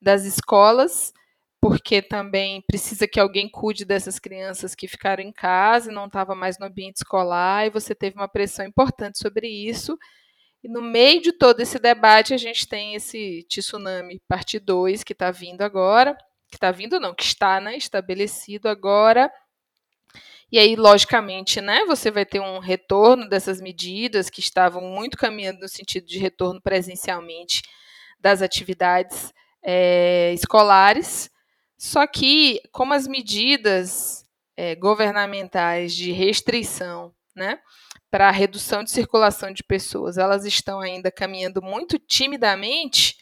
das 0.00 0.24
escolas, 0.24 1.12
porque 1.60 2.00
também 2.00 2.62
precisa 2.66 3.06
que 3.06 3.20
alguém 3.20 3.48
cuide 3.48 3.84
dessas 3.84 4.18
crianças 4.18 4.74
que 4.74 4.88
ficaram 4.88 5.22
em 5.22 5.32
casa 5.32 5.90
e 5.90 5.94
não 5.94 6.06
estavam 6.06 6.34
mais 6.34 6.58
no 6.58 6.66
ambiente 6.66 6.96
escolar, 6.96 7.66
e 7.66 7.70
você 7.70 7.94
teve 7.94 8.16
uma 8.16 8.28
pressão 8.28 8.64
importante 8.64 9.18
sobre 9.18 9.48
isso. 9.48 9.98
E 10.62 10.68
no 10.68 10.80
meio 10.80 11.20
de 11.20 11.32
todo 11.32 11.60
esse 11.60 11.78
debate, 11.78 12.32
a 12.32 12.36
gente 12.36 12.68
tem 12.68 12.94
esse 12.94 13.44
tsunami 13.48 14.20
parte 14.28 14.60
2 14.60 15.02
que 15.02 15.12
está 15.12 15.30
vindo 15.30 15.62
agora, 15.62 16.16
que 16.48 16.56
está 16.56 16.70
vindo 16.70 17.00
não, 17.00 17.14
que 17.14 17.24
está 17.24 17.60
né, 17.60 17.76
estabelecido 17.76 18.68
agora. 18.68 19.32
E 20.52 20.58
aí, 20.58 20.76
logicamente, 20.76 21.60
né, 21.60 21.84
você 21.86 22.10
vai 22.10 22.26
ter 22.26 22.38
um 22.38 22.58
retorno 22.58 23.28
dessas 23.28 23.60
medidas 23.60 24.28
que 24.28 24.40
estavam 24.40 24.82
muito 24.82 25.16
caminhando 25.16 25.60
no 25.60 25.68
sentido 25.68 26.06
de 26.06 26.18
retorno 26.18 26.60
presencialmente 26.60 27.62
das 28.20 28.42
atividades 28.42 29.32
é, 29.62 30.32
escolares. 30.34 31.30
Só 31.76 32.06
que, 32.06 32.60
como 32.70 32.92
as 32.92 33.08
medidas 33.08 34.24
é, 34.56 34.76
governamentais 34.76 35.94
de 35.94 36.12
restrição, 36.12 37.12
né, 37.34 37.58
para 38.12 38.28
a 38.28 38.30
redução 38.30 38.84
de 38.84 38.90
circulação 38.90 39.50
de 39.50 39.64
pessoas, 39.64 40.18
elas 40.18 40.44
estão 40.44 40.80
ainda 40.80 41.10
caminhando 41.10 41.62
muito 41.62 41.98
timidamente, 41.98 43.16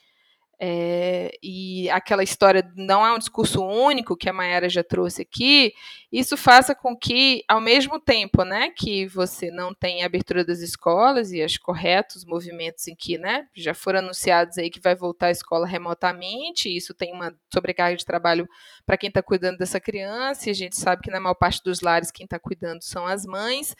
é, 0.62 1.30
e 1.42 1.88
aquela 1.88 2.22
história 2.22 2.70
não 2.76 3.06
é 3.06 3.14
um 3.14 3.18
discurso 3.18 3.64
único 3.64 4.14
que 4.14 4.28
a 4.28 4.32
Mayara 4.32 4.68
já 4.68 4.82
trouxe 4.82 5.22
aqui, 5.22 5.72
isso 6.12 6.36
faça 6.36 6.74
com 6.74 6.94
que, 6.94 7.44
ao 7.48 7.60
mesmo 7.60 8.00
tempo 8.00 8.42
né, 8.44 8.68
que 8.76 9.06
você 9.06 9.48
não 9.50 9.72
tem 9.72 10.02
abertura 10.02 10.44
das 10.44 10.58
escolas 10.58 11.32
e 11.32 11.42
os 11.42 11.56
corretos 11.56 12.24
movimentos 12.26 12.88
em 12.88 12.94
que 12.96 13.16
né, 13.16 13.46
já 13.54 13.72
foram 13.72 14.00
anunciados 14.00 14.58
aí 14.58 14.68
que 14.68 14.80
vai 14.80 14.96
voltar 14.96 15.28
à 15.28 15.30
escola 15.30 15.68
remotamente, 15.68 16.68
isso 16.68 16.92
tem 16.92 17.12
uma 17.14 17.32
sobrecarga 17.54 17.96
de 17.96 18.04
trabalho 18.04 18.46
para 18.84 18.98
quem 18.98 19.08
está 19.08 19.22
cuidando 19.22 19.56
dessa 19.56 19.80
criança, 19.80 20.48
e 20.48 20.50
a 20.50 20.54
gente 20.54 20.76
sabe 20.76 21.00
que 21.00 21.12
na 21.12 21.20
maior 21.20 21.36
parte 21.36 21.62
dos 21.62 21.80
lares 21.80 22.10
quem 22.10 22.24
está 22.24 22.40
cuidando 22.40 22.82
são 22.82 23.06
as 23.06 23.24
mães. 23.24 23.74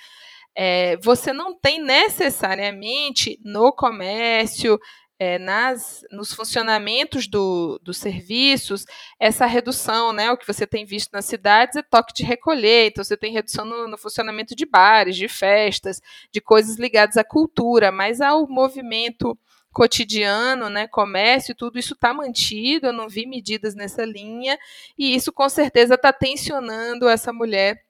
É, 0.57 0.97
você 0.99 1.33
não 1.33 1.59
tem 1.59 1.83
necessariamente 1.83 3.39
no 3.45 3.73
comércio, 3.73 4.79
é, 5.21 5.39
nas, 5.39 6.03
nos 6.11 6.33
funcionamentos 6.33 7.27
do, 7.29 7.79
dos 7.83 7.99
serviços, 7.99 8.87
essa 9.19 9.45
redução, 9.45 10.15
né? 10.15 10.31
O 10.33 10.37
que 10.37 10.47
você 10.47 10.67
tem 10.67 10.87
visto 10.87 11.13
nas 11.13 11.27
cidades 11.27 11.77
é 11.77 11.83
toque 11.83 12.15
de 12.15 12.25
recolher, 12.25 12.87
então 12.87 13.05
você 13.05 13.19
tem 13.19 13.31
redução 13.31 13.67
no, 13.67 13.87
no 13.87 13.99
funcionamento 13.99 14.57
de 14.57 14.65
bares, 14.65 15.17
de 15.17 15.29
festas, 15.29 16.01
de 16.33 16.41
coisas 16.41 16.79
ligadas 16.79 17.19
à 17.19 17.23
cultura, 17.23 17.93
mas 17.93 18.23
ao 18.23 18.49
movimento 18.49 19.39
cotidiano, 19.73 20.71
né, 20.71 20.89
comércio, 20.89 21.55
tudo 21.55 21.79
isso 21.79 21.93
está 21.93 22.15
mantido, 22.15 22.87
eu 22.87 22.93
não 22.93 23.07
vi 23.07 23.27
medidas 23.27 23.75
nessa 23.75 24.07
linha, 24.07 24.59
e 24.99 25.15
isso 25.15 25.31
com 25.31 25.49
certeza 25.51 25.97
está 25.97 26.13
tensionando 26.15 27.07
essa 27.07 27.31
mulher 27.31 27.85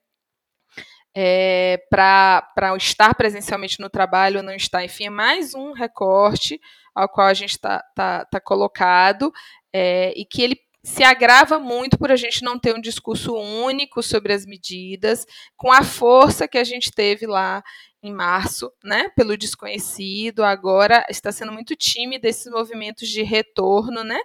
é, 1.14 1.82
para 1.90 2.42
estar 2.76 3.14
presencialmente 3.14 3.80
no 3.80 3.90
trabalho 3.90 4.38
ou 4.38 4.42
não 4.42 4.54
estar. 4.54 4.84
Enfim, 4.84 5.06
é 5.06 5.10
mais 5.10 5.54
um 5.54 5.72
recorte 5.72 6.60
ao 6.94 7.08
qual 7.08 7.26
a 7.26 7.34
gente 7.34 7.50
está 7.50 7.82
tá, 7.94 8.24
tá 8.24 8.40
colocado 8.40 9.32
é, 9.72 10.12
e 10.16 10.24
que 10.24 10.42
ele 10.42 10.56
se 10.82 11.04
agrava 11.04 11.58
muito 11.58 11.98
por 11.98 12.10
a 12.10 12.16
gente 12.16 12.42
não 12.42 12.58
ter 12.58 12.74
um 12.74 12.80
discurso 12.80 13.34
único 13.34 14.02
sobre 14.02 14.32
as 14.32 14.46
medidas, 14.46 15.26
com 15.56 15.70
a 15.70 15.82
força 15.82 16.48
que 16.48 16.56
a 16.56 16.64
gente 16.64 16.90
teve 16.90 17.26
lá 17.26 17.62
em 18.02 18.12
março, 18.12 18.72
né, 18.82 19.10
pelo 19.14 19.36
desconhecido, 19.36 20.42
agora 20.42 21.04
está 21.10 21.30
sendo 21.30 21.52
muito 21.52 21.76
tímido 21.76 22.26
esses 22.26 22.50
movimentos 22.50 23.06
de 23.08 23.22
retorno, 23.22 24.02
né, 24.02 24.18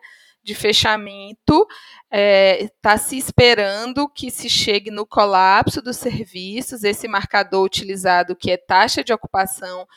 de 0.45 0.53
fechamento, 0.53 1.65
está 2.03 2.07
é, 2.11 2.69
tá 2.79 2.97
se 2.97 3.17
esperando 3.17 4.07
que 4.07 4.29
se 4.29 4.47
chegue 4.47 4.91
no 4.91 5.05
colapso 5.05 5.81
dos 5.81 5.97
serviços, 5.97 6.83
esse 6.83 7.07
marcador 7.07 7.65
utilizado 7.65 8.35
que 8.35 8.51
é 8.51 8.57
taxa 8.57 9.03
de 9.03 9.11
ocupação 9.11 9.87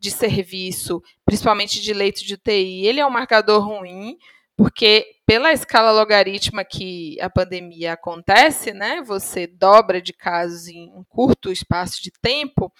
de 0.00 0.10
serviço, 0.10 1.02
principalmente 1.26 1.82
de 1.82 1.92
leito 1.92 2.24
de 2.24 2.34
UTI, 2.34 2.86
ele 2.86 3.00
é 3.00 3.06
um 3.06 3.10
marcador 3.10 3.62
ruim, 3.62 4.16
porque 4.58 5.06
pela 5.24 5.52
escala 5.52 5.92
logarítmica 5.92 6.64
que 6.64 7.16
a 7.20 7.30
pandemia 7.30 7.92
acontece, 7.92 8.72
né, 8.72 9.00
você 9.00 9.46
dobra 9.46 10.02
de 10.02 10.12
casos 10.12 10.66
em 10.66 10.90
um 10.90 11.04
curto 11.04 11.52
espaço 11.52 12.02
de 12.02 12.10
tempo, 12.10 12.72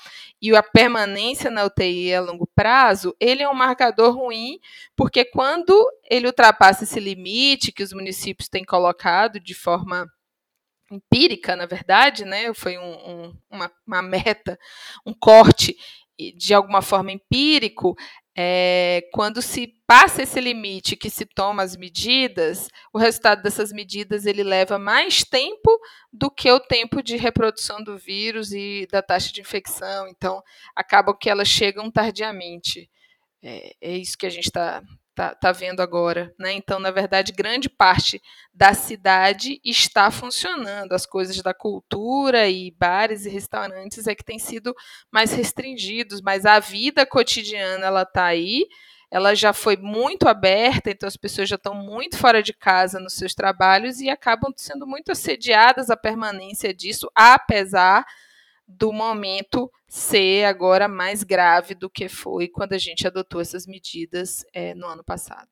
e 0.43 0.55
a 0.57 0.61
permanência 0.63 1.53
na 1.53 1.65
UTI 1.65 2.13
a 2.13 2.21
longo 2.21 2.49
prazo, 2.53 3.15
ele 3.21 3.45
é 3.45 3.49
um 3.49 3.55
marcador 3.55 4.13
ruim, 4.13 4.59
porque 4.97 5.25
quando 5.25 5.73
ele 6.11 6.27
ultrapassa 6.27 6.83
esse 6.83 6.99
limite 6.99 7.71
que 7.71 7.85
os 7.85 7.93
municípios 7.93 8.49
têm 8.49 8.65
colocado 8.65 9.39
de 9.39 9.55
forma 9.55 10.11
empírica, 10.91 11.55
na 11.55 11.67
verdade, 11.67 12.25
né, 12.25 12.53
foi 12.55 12.77
um, 12.77 12.83
um, 13.09 13.39
uma, 13.49 13.71
uma 13.87 14.03
meta, 14.03 14.59
um 15.07 15.15
corte 15.15 15.77
de 16.37 16.53
alguma 16.53 16.83
forma 16.83 17.13
empírico, 17.13 17.97
é, 18.41 19.03
quando 19.13 19.43
se 19.43 19.67
passa 19.85 20.23
esse 20.23 20.41
limite 20.41 20.95
que 20.95 21.11
se 21.11 21.27
toma 21.27 21.65
as 21.65 21.77
medidas, 21.77 22.69
o 22.93 22.99
resultado 22.99 23.43
dessas 23.43 23.73
medidas 23.73 24.27
ele 24.27 24.45
leva 24.45 24.79
mais 24.79 25.25
tempo 25.25 25.69
do 26.13 26.31
que 26.31 26.49
o 26.49 26.61
tempo 26.61 27.03
de 27.03 27.17
reprodução 27.17 27.83
do 27.83 27.99
vírus 27.99 28.53
e 28.53 28.87
da 28.93 29.03
taxa 29.03 29.33
de 29.33 29.41
infecção. 29.41 30.07
Então, 30.07 30.41
acaba 30.77 31.17
que 31.19 31.29
elas 31.29 31.49
chegam 31.49 31.91
tardiamente. 31.91 32.89
É, 33.43 33.73
é 33.81 33.97
isso 33.97 34.17
que 34.17 34.27
a 34.27 34.31
gente 34.31 34.47
está 34.47 34.85
tá, 35.19 35.35
tá 35.35 35.51
vendo 35.51 35.81
agora. 35.81 36.33
Né? 36.39 36.53
Então, 36.53 36.79
na 36.79 36.93
verdade, 36.93 37.33
grande 37.33 37.69
parte 37.69 38.23
da 38.55 38.73
cidade 38.73 39.61
está 39.65 40.13
funcionando. 40.13 40.93
As 40.93 41.05
coisas 41.05 41.43
da 41.43 41.53
cultura 41.53 42.49
e 42.49 42.71
bares 42.71 43.27
e 43.27 43.29
restaurantes 43.29 44.07
é 44.07 44.15
que 44.15 44.25
têm 44.25 44.39
sido 44.39 44.73
mais 45.11 45.33
restringidos, 45.33 46.21
mas 46.21 46.47
a 46.47 46.61
vida 46.61 47.05
cotidiana 47.05 47.85
ela 47.85 48.03
está 48.03 48.27
aí. 48.27 48.65
Ela 49.11 49.35
já 49.35 49.53
foi 49.53 49.77
muito 49.77 50.29
aberta, 50.29 50.91
então 50.91 51.09
as 51.09 51.17
pessoas 51.17 51.49
já 51.49 51.57
estão 51.57 51.75
muito 51.75 52.17
fora 52.17 52.41
de 52.41 52.53
casa 52.53 53.01
nos 53.01 53.15
seus 53.15 53.35
trabalhos 53.35 54.01
e 54.01 54.09
acabam 54.09 54.53
sendo 54.57 54.87
muito 54.87 55.11
assediadas 55.11 55.91
à 55.91 55.97
permanência 55.97 56.73
disso, 56.73 57.11
apesar 57.15 58.05
do 58.69 58.93
momento 58.93 59.71
ser 59.89 60.45
agora 60.45 60.87
mais 60.87 61.23
grave 61.23 61.75
do 61.75 61.89
que 61.89 62.09
foi 62.09 62.47
quando 62.47 62.75
a 62.75 62.79
gente 62.79 63.07
adotou 63.07 63.41
essas 63.41 63.67
medidas 63.67 64.45
é, 64.53 64.75
no 64.75 64.87
ano 64.87 65.03
passado. 65.03 65.49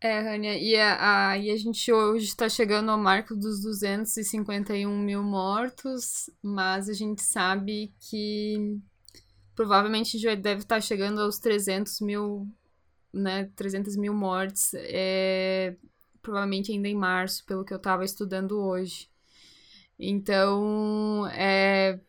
É, 0.00 0.18
Rania, 0.18 0.58
e 0.58 0.74
a, 0.74 1.28
a, 1.28 1.38
e 1.38 1.48
a 1.48 1.56
gente 1.56 1.92
hoje 1.92 2.26
está 2.26 2.48
chegando 2.48 2.90
ao 2.90 2.98
marco 2.98 3.36
dos 3.36 3.62
251 3.62 4.98
mil 4.98 5.22
mortos, 5.22 6.28
mas 6.42 6.88
a 6.88 6.92
gente 6.92 7.22
sabe 7.22 7.94
que 8.10 8.80
provavelmente 9.54 10.18
já 10.18 10.34
deve 10.34 10.62
estar 10.62 10.76
tá 10.76 10.80
chegando 10.80 11.20
aos 11.20 11.38
300 11.38 12.00
mil, 12.00 12.48
né, 13.12 13.48
300 13.54 13.96
mil 13.96 14.12
mortes, 14.12 14.74
é, 14.74 15.76
provavelmente 16.20 16.72
ainda 16.72 16.88
em 16.88 16.96
março, 16.96 17.44
pelo 17.46 17.64
que 17.64 17.72
eu 17.72 17.76
estava 17.76 18.04
estudando 18.04 18.58
hoje. 18.58 19.11
Então, 20.04 21.28
é, 21.28 22.00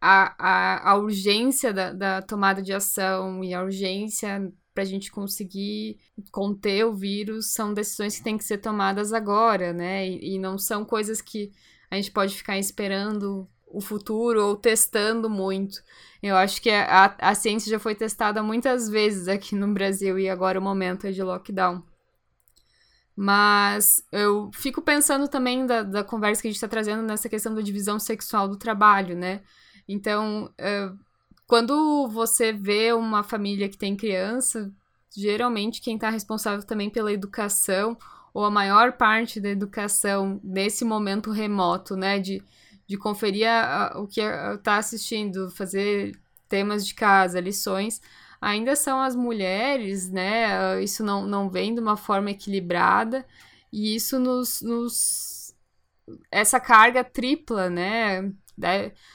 a, 0.00 0.34
a, 0.38 0.90
a 0.92 0.96
urgência 0.96 1.70
da, 1.70 1.92
da 1.92 2.22
tomada 2.22 2.62
de 2.62 2.72
ação 2.72 3.44
e 3.44 3.52
a 3.52 3.62
urgência 3.62 4.50
para 4.72 4.82
a 4.82 4.86
gente 4.86 5.10
conseguir 5.10 5.98
conter 6.32 6.86
o 6.86 6.94
vírus 6.94 7.52
são 7.52 7.74
decisões 7.74 8.16
que 8.16 8.24
têm 8.24 8.38
que 8.38 8.44
ser 8.44 8.58
tomadas 8.58 9.12
agora, 9.12 9.72
né? 9.74 10.08
E, 10.08 10.36
e, 10.36 10.38
não 10.38 10.56
são 10.56 10.82
coisas 10.84 11.20
que 11.20 11.52
a 11.90 11.96
gente 11.96 12.10
pode 12.10 12.34
ficar 12.34 12.58
esperando 12.58 13.46
o 13.66 13.80
futuro 13.82 14.42
ou 14.46 14.56
testando 14.56 15.28
muito. 15.28 15.82
Eu 16.22 16.36
acho 16.36 16.62
que 16.62 16.70
a, 16.70 17.14
a 17.18 17.34
ciência 17.34 17.70
já 17.70 17.78
foi 17.78 17.94
testada 17.94 18.42
muitas 18.42 18.88
vezes 18.88 19.28
aqui 19.28 19.54
no 19.54 19.72
Brasil 19.74 20.18
e 20.18 20.28
agora 20.28 20.58
o 20.58 20.62
momento 20.62 21.06
é 21.06 21.10
de 21.10 21.22
lockdown. 21.22 21.82
Mas 23.16 24.04
eu 24.12 24.50
fico 24.52 24.82
pensando 24.82 25.26
também 25.26 25.64
da, 25.64 25.82
da 25.82 26.04
conversa 26.04 26.42
que 26.42 26.48
a 26.48 26.50
gente 26.50 26.56
está 26.56 26.68
trazendo 26.68 27.02
nessa 27.02 27.30
questão 27.30 27.54
da 27.54 27.62
divisão 27.62 27.98
sexual 27.98 28.46
do 28.46 28.58
trabalho, 28.58 29.16
né? 29.16 29.40
Então, 29.88 30.52
uh, 30.60 30.98
quando 31.46 32.08
você 32.08 32.52
vê 32.52 32.92
uma 32.92 33.22
família 33.22 33.70
que 33.70 33.78
tem 33.78 33.96
criança, 33.96 34.70
geralmente 35.16 35.80
quem 35.80 35.94
está 35.94 36.10
responsável 36.10 36.62
também 36.62 36.90
pela 36.90 37.10
educação, 37.10 37.96
ou 38.34 38.44
a 38.44 38.50
maior 38.50 38.92
parte 38.92 39.40
da 39.40 39.48
educação 39.48 40.38
nesse 40.44 40.84
momento 40.84 41.30
remoto, 41.30 41.96
né? 41.96 42.18
De, 42.18 42.42
de 42.86 42.98
conferir 42.98 43.48
a, 43.48 43.94
a, 43.94 43.98
o 43.98 44.06
que 44.06 44.20
está 44.20 44.76
assistindo, 44.76 45.50
fazer 45.52 46.20
temas 46.50 46.86
de 46.86 46.94
casa, 46.94 47.40
lições 47.40 47.98
ainda 48.40 48.76
são 48.76 49.00
as 49.00 49.14
mulheres, 49.16 50.10
né? 50.10 50.82
Isso 50.82 51.04
não, 51.04 51.26
não 51.26 51.48
vem 51.50 51.74
de 51.74 51.80
uma 51.80 51.96
forma 51.96 52.30
equilibrada 52.30 53.26
e 53.72 53.94
isso 53.94 54.18
nos, 54.18 54.62
nos 54.62 55.54
essa 56.30 56.60
carga 56.60 57.02
tripla, 57.04 57.68
né? 57.68 58.32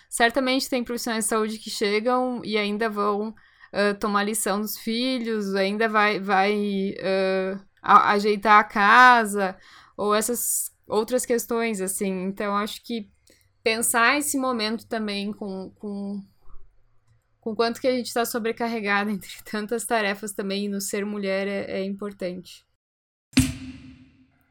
certamente 0.07 0.69
tem 0.69 0.83
profissionais 0.83 1.25
de 1.25 1.29
saúde 1.29 1.57
que 1.57 1.69
chegam 1.69 2.41
e 2.43 2.57
ainda 2.57 2.89
vão 2.89 3.29
uh, 3.29 3.97
tomar 3.99 4.23
lição 4.23 4.61
dos 4.61 4.77
filhos, 4.77 5.55
ainda 5.55 5.89
vai, 5.89 6.19
vai 6.19 6.93
uh, 6.99 7.59
a, 7.81 8.11
ajeitar 8.11 8.59
a 8.59 8.63
casa 8.63 9.57
ou 9.97 10.13
essas 10.13 10.71
outras 10.87 11.25
questões, 11.25 11.81
assim. 11.81 12.23
Então, 12.23 12.55
acho 12.55 12.83
que 12.83 13.09
pensar 13.63 14.17
esse 14.17 14.37
momento 14.37 14.87
também 14.87 15.31
com, 15.31 15.71
com 15.79 16.23
com 17.41 17.55
quanto 17.55 17.81
que 17.81 17.87
a 17.87 17.91
gente 17.91 18.05
está 18.05 18.23
sobrecarregada 18.23 19.09
entre 19.11 19.29
tantas 19.43 19.83
tarefas 19.83 20.31
também 20.31 20.69
no 20.69 20.79
ser 20.79 21.03
mulher 21.03 21.47
é, 21.47 21.79
é 21.79 21.83
importante. 21.83 22.65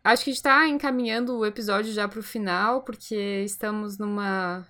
Acho 0.03 0.25
que 0.25 0.31
está 0.31 0.67
encaminhando 0.67 1.39
o 1.39 1.47
episódio 1.47 1.93
já 1.93 2.09
para 2.09 2.21
o 2.21 2.23
final, 2.23 2.83
porque 2.83 3.43
estamos 3.45 3.99
numa 3.99 4.67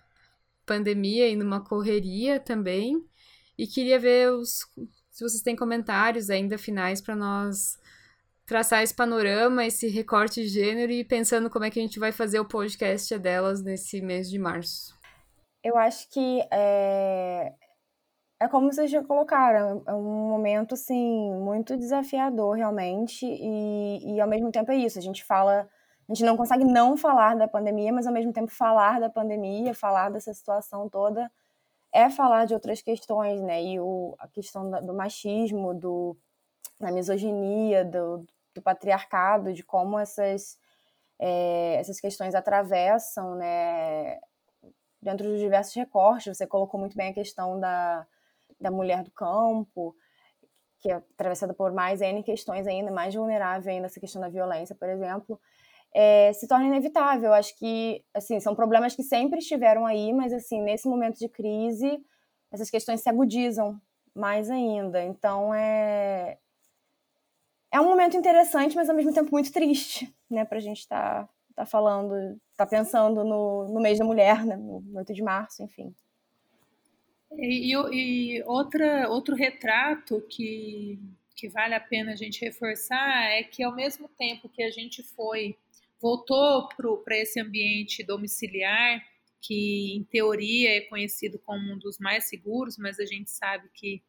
pandemia 0.67 1.29
e 1.29 1.37
numa 1.37 1.61
correria 1.61 2.39
também. 2.39 3.05
E 3.57 3.67
queria 3.67 3.99
ver 3.99 4.33
os, 4.33 4.67
se 5.11 5.23
vocês 5.23 5.41
têm 5.41 5.55
comentários 5.55 6.31
ainda 6.31 6.59
finais 6.59 7.01
para 7.01 7.15
nós 7.15 7.79
traçar 8.45 8.83
esse 8.83 8.93
panorama, 8.93 9.65
esse 9.65 9.87
recorte 9.87 10.43
de 10.43 10.49
gênero 10.49 10.91
e 10.91 11.05
pensando 11.05 11.49
como 11.49 11.65
é 11.65 11.71
que 11.71 11.79
a 11.79 11.83
gente 11.83 12.01
vai 12.01 12.11
fazer 12.11 12.41
o 12.41 12.45
podcast 12.45 13.17
delas 13.17 13.63
nesse 13.63 14.01
mês 14.01 14.29
de 14.29 14.41
março. 14.41 14.99
Eu 15.63 15.79
acho 15.79 16.11
que 16.11 16.41
é, 16.51 17.53
é 18.41 18.49
como 18.49 18.73
vocês 18.73 18.91
já 18.91 19.05
colocaram, 19.05 19.83
é 19.87 19.93
um 19.93 20.29
momento, 20.31 20.73
assim, 20.75 21.31
muito 21.35 21.77
desafiador, 21.77 22.57
realmente, 22.57 23.27
e, 23.27 24.15
e 24.15 24.21
ao 24.21 24.27
mesmo 24.27 24.51
tempo 24.51 24.73
é 24.73 24.77
isso, 24.77 24.99
a 24.99 25.03
gente 25.03 25.23
fala, 25.23 25.69
a 26.09 26.15
gente 26.15 26.25
não 26.25 26.39
consegue 26.39 26.65
não 26.65 26.97
falar 26.97 27.37
da 27.37 27.47
pandemia, 27.47 27.93
mas 27.93 28.07
ao 28.07 28.15
mesmo 28.15 28.33
tempo 28.33 28.51
falar 28.51 28.99
da 28.99 29.11
pandemia, 29.11 29.75
falar 29.75 30.11
dessa 30.11 30.33
situação 30.33 30.89
toda, 30.89 31.31
é 31.93 32.09
falar 32.09 32.47
de 32.47 32.55
outras 32.55 32.81
questões, 32.81 33.43
né, 33.43 33.63
e 33.63 33.79
o, 33.79 34.17
a 34.19 34.27
questão 34.27 34.71
do 34.71 34.95
machismo, 34.95 35.75
do, 35.75 36.17
da 36.81 36.91
misoginia, 36.91 37.85
do, 37.85 38.25
do 38.55 38.63
patriarcado, 38.63 39.53
de 39.53 39.63
como 39.63 39.99
essas, 39.99 40.59
é, 41.19 41.75
essas 41.75 42.01
questões 42.01 42.35
atravessam, 42.35 43.35
né, 43.35 44.19
dentro 45.03 45.29
dos 45.29 45.41
diversos 45.41 45.75
recortes, 45.75 46.39
você 46.39 46.47
colocou 46.47 46.81
muito 46.81 46.97
bem 46.97 47.11
a 47.11 47.15
questão 47.15 47.61
da 47.61 48.07
da 48.61 48.71
mulher 48.71 49.03
do 49.03 49.11
campo, 49.11 49.95
que 50.81 50.91
é 50.91 50.95
atravessada 50.95 51.55
por 51.55 51.73
mais 51.73 52.01
N 52.01 52.23
questões 52.23 52.67
ainda, 52.67 52.91
mais 52.91 53.15
vulnerável 53.15 53.73
ainda, 53.73 53.87
essa 53.87 54.01
questão 54.01 54.21
da 54.21 54.29
violência, 54.29 54.75
por 54.75 54.89
exemplo, 54.89 55.41
é, 55.95 56.33
se 56.33 56.47
torna 56.49 56.67
inevitável. 56.67 57.33
Acho 57.33 57.57
que, 57.57 58.05
assim, 58.15 58.41
são 58.41 58.55
problemas 58.55 58.95
que 58.95 59.03
sempre 59.03 59.39
estiveram 59.39 59.87
aí, 59.87 60.13
mas, 60.13 60.33
assim, 60.33 60.61
nesse 60.63 60.89
momento 60.89 61.19
de 61.19 61.29
crise, 61.29 62.03
essas 62.51 62.71
questões 62.71 63.01
se 63.03 63.09
agudizam 63.09 63.81
mais 64.15 64.51
ainda. 64.51 65.03
Então, 65.03 65.55
é... 65.55 66.39
É 67.73 67.81
um 67.81 67.85
momento 67.85 68.17
interessante, 68.17 68.75
mas, 68.75 68.89
ao 68.91 68.97
mesmo 68.97 69.13
tempo, 69.13 69.31
muito 69.31 69.53
triste, 69.53 70.13
né, 70.29 70.45
pra 70.45 70.59
gente 70.59 70.81
estar 70.81 71.25
tá, 71.25 71.29
tá 71.55 71.67
falando, 71.67 72.37
tá 72.57 72.67
pensando 72.67 73.23
no, 73.23 73.69
no 73.69 73.81
mês 73.81 73.99
da 73.99 74.05
mulher, 74.05 74.45
né, 74.45 74.57
no 74.57 74.83
8 74.97 75.15
de 75.15 75.23
março, 75.23 75.63
enfim. 75.63 75.95
E, 77.33 77.73
e, 77.73 78.43
outra, 78.45 79.09
outro 79.09 79.35
retrato 79.37 80.21
que, 80.29 80.99
que 81.37 81.49
vale 81.49 81.75
a 81.75 81.81
pena 81.81 82.13
a 82.13 82.17
gente 82.17 82.45
reforçar 82.45 83.31
é 83.31 83.43
que 83.43 83.63
ao 83.63 83.75
mesmo 83.75 84.09
tempo 84.09 84.49
que 84.49 84.63
a 84.63 84.71
gente 84.71 85.03
foi 85.03 85.57
voltou 86.01 86.67
para 87.05 87.17
esse 87.19 87.39
ambiente 87.39 88.03
domiciliar, 88.03 89.05
que 89.41 89.95
em 89.95 90.03
teoria 90.05 90.77
é 90.77 90.81
conhecido 90.83 91.39
como 91.39 91.73
um 91.73 91.79
dos 91.79 91.99
mais 91.99 92.29
seguros, 92.29 92.79
mas 92.79 92.99
a 92.99 93.05
gente 93.05 93.31
sabe 93.31 93.69
que 93.75 94.03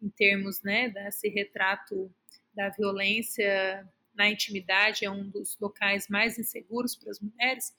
em 0.00 0.08
termos 0.10 0.62
né, 0.62 0.88
desse 0.90 1.28
retrato 1.28 2.10
da 2.54 2.68
violência 2.68 3.86
na 4.14 4.28
intimidade 4.28 5.04
é 5.04 5.10
um 5.10 5.28
dos 5.28 5.56
locais 5.60 6.08
mais 6.08 6.38
inseguros 6.38 6.96
para 6.96 7.10
as 7.10 7.20
mulheres. 7.20 7.74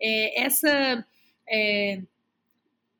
É, 0.00 0.42
essa 0.42 1.06
é, 1.48 2.02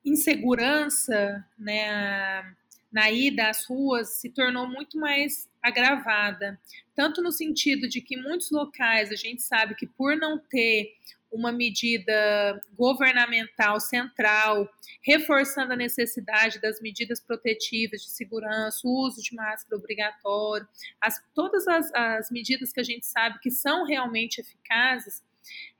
insegurança 0.05 1.45
né, 1.57 2.55
na 2.91 3.09
ida 3.11 3.49
às 3.49 3.65
ruas 3.65 4.21
se 4.21 4.29
tornou 4.29 4.67
muito 4.67 4.97
mais 4.99 5.49
agravada, 5.61 6.59
tanto 6.95 7.21
no 7.21 7.31
sentido 7.31 7.89
de 7.89 7.99
que 7.99 8.15
muitos 8.15 8.51
locais 8.51 9.11
a 9.11 9.15
gente 9.15 9.41
sabe 9.41 9.75
que 9.75 9.87
por 9.87 10.15
não 10.15 10.37
ter 10.37 10.93
uma 11.31 11.51
medida 11.51 12.61
governamental 12.77 13.79
central, 13.79 14.69
reforçando 15.03 15.73
a 15.73 15.75
necessidade 15.75 16.61
das 16.61 16.79
medidas 16.79 17.19
protetivas 17.19 18.01
de 18.01 18.09
segurança, 18.09 18.79
uso 18.85 19.21
de 19.21 19.35
máscara 19.35 19.75
obrigatório, 19.75 20.67
as, 21.01 21.21
todas 21.33 21.67
as, 21.67 21.93
as 21.93 22.31
medidas 22.31 22.71
que 22.71 22.79
a 22.79 22.83
gente 22.83 23.05
sabe 23.05 23.39
que 23.39 23.51
são 23.51 23.85
realmente 23.85 24.39
eficazes, 24.39 25.21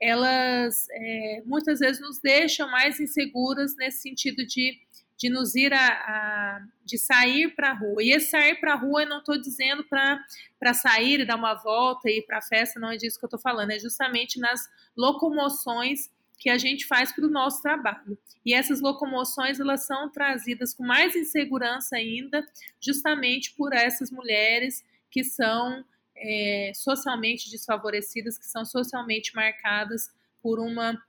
elas 0.00 0.86
é, 0.90 1.42
muitas 1.44 1.80
vezes 1.80 2.00
nos 2.00 2.20
deixam 2.20 2.70
mais 2.70 3.00
inseguras 3.00 3.76
nesse 3.76 4.02
sentido 4.02 4.46
de, 4.46 4.78
de 5.16 5.28
nos 5.28 5.54
ir 5.54 5.72
a, 5.72 5.86
a 5.86 6.60
de 6.84 6.98
sair 6.98 7.54
para 7.54 7.70
a 7.70 7.74
rua. 7.74 8.02
E 8.02 8.10
esse 8.10 8.30
sair 8.30 8.60
para 8.60 8.74
a 8.74 8.76
rua 8.76 9.02
eu 9.02 9.08
não 9.08 9.18
estou 9.18 9.40
dizendo 9.40 9.84
para 9.84 10.74
sair 10.74 11.20
e 11.20 11.26
dar 11.26 11.36
uma 11.36 11.54
volta 11.54 12.08
e 12.08 12.18
ir 12.18 12.22
para 12.22 12.38
a 12.38 12.42
festa, 12.42 12.80
não 12.80 12.90
é 12.90 12.96
disso 12.96 13.18
que 13.18 13.24
eu 13.24 13.28
estou 13.28 13.40
falando, 13.40 13.70
é 13.70 13.78
justamente 13.78 14.38
nas 14.38 14.60
locomoções 14.96 16.10
que 16.38 16.50
a 16.50 16.58
gente 16.58 16.86
faz 16.86 17.12
para 17.12 17.26
o 17.26 17.30
nosso 17.30 17.62
trabalho. 17.62 18.18
E 18.44 18.52
essas 18.54 18.80
locomoções 18.80 19.58
elas 19.58 19.86
são 19.86 20.10
trazidas 20.10 20.74
com 20.74 20.84
mais 20.84 21.16
insegurança 21.16 21.96
ainda, 21.96 22.44
justamente 22.80 23.54
por 23.54 23.72
essas 23.72 24.10
mulheres 24.10 24.84
que 25.10 25.24
são 25.24 25.84
é, 26.16 26.72
socialmente 26.74 27.50
desfavorecidas, 27.50 28.38
que 28.38 28.46
são 28.46 28.64
socialmente 28.64 29.34
marcadas 29.34 30.10
por 30.42 30.58
uma 30.58 31.00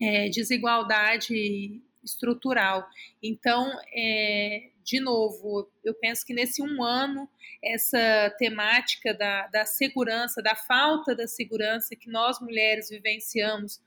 é, 0.00 0.28
desigualdade 0.28 1.82
estrutural. 2.02 2.88
Então, 3.22 3.70
é, 3.94 4.70
de 4.82 5.00
novo, 5.00 5.70
eu 5.84 5.94
penso 5.94 6.24
que 6.24 6.34
nesse 6.34 6.62
um 6.62 6.82
ano, 6.82 7.28
essa 7.62 8.34
temática 8.38 9.12
da, 9.14 9.46
da 9.48 9.64
segurança, 9.66 10.42
da 10.42 10.54
falta 10.54 11.14
da 11.14 11.26
segurança 11.26 11.94
que 11.94 12.10
nós 12.10 12.40
mulheres 12.40 12.88
vivenciamos 12.88 13.80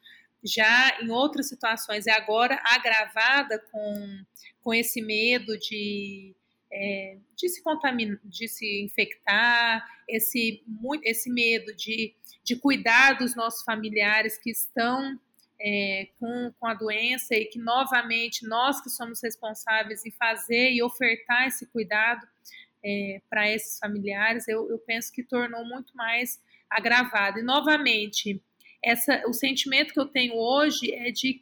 já 0.44 1.00
em 1.02 1.10
outras 1.10 1.48
situações, 1.48 2.06
é 2.06 2.12
agora 2.12 2.62
agravada 2.66 3.60
com, 3.72 4.24
com 4.62 4.74
esse 4.74 5.02
medo 5.02 5.58
de 5.58 6.36
é, 6.74 7.18
de 7.36 7.50
se 7.50 7.62
contaminar, 7.62 8.20
de 8.24 8.48
se 8.48 8.82
infectar, 8.82 9.88
esse, 10.10 10.64
esse 11.04 11.30
medo 11.30 11.74
de, 11.76 12.16
de 12.44 12.56
cuidar 12.56 13.14
dos 13.14 13.36
nossos 13.36 13.64
familiares 13.64 14.38
que 14.40 14.50
estão 14.50 15.20
é, 15.62 16.10
com, 16.20 16.52
com 16.60 16.66
a 16.68 16.74
doença 16.74 17.36
e 17.36 17.46
que, 17.46 17.60
novamente, 17.60 18.48
nós 18.48 18.82
que 18.82 18.90
somos 18.90 19.22
responsáveis 19.22 20.04
em 20.04 20.12
fazer 20.12 20.72
e 20.72 20.82
ofertar 20.82 21.48
esse 21.48 21.68
cuidado 21.68 22.28
é, 22.84 23.22
para 23.30 23.50
esses 23.50 23.78
familiares, 23.78 24.48
eu, 24.48 24.68
eu 24.70 24.80
penso 24.80 25.14
que 25.14 25.24
tornou 25.24 25.64
muito 25.64 25.96
mais 25.96 26.42
agravado. 26.70 27.40
E, 27.40 27.44
novamente, 27.44 28.42
essa, 28.84 29.24
o 29.28 29.34
sentimento 29.34 29.94
que 29.94 30.00
eu 30.00 30.08
tenho 30.08 30.34
hoje 30.36 30.92
é 30.92 31.12
de, 31.12 31.42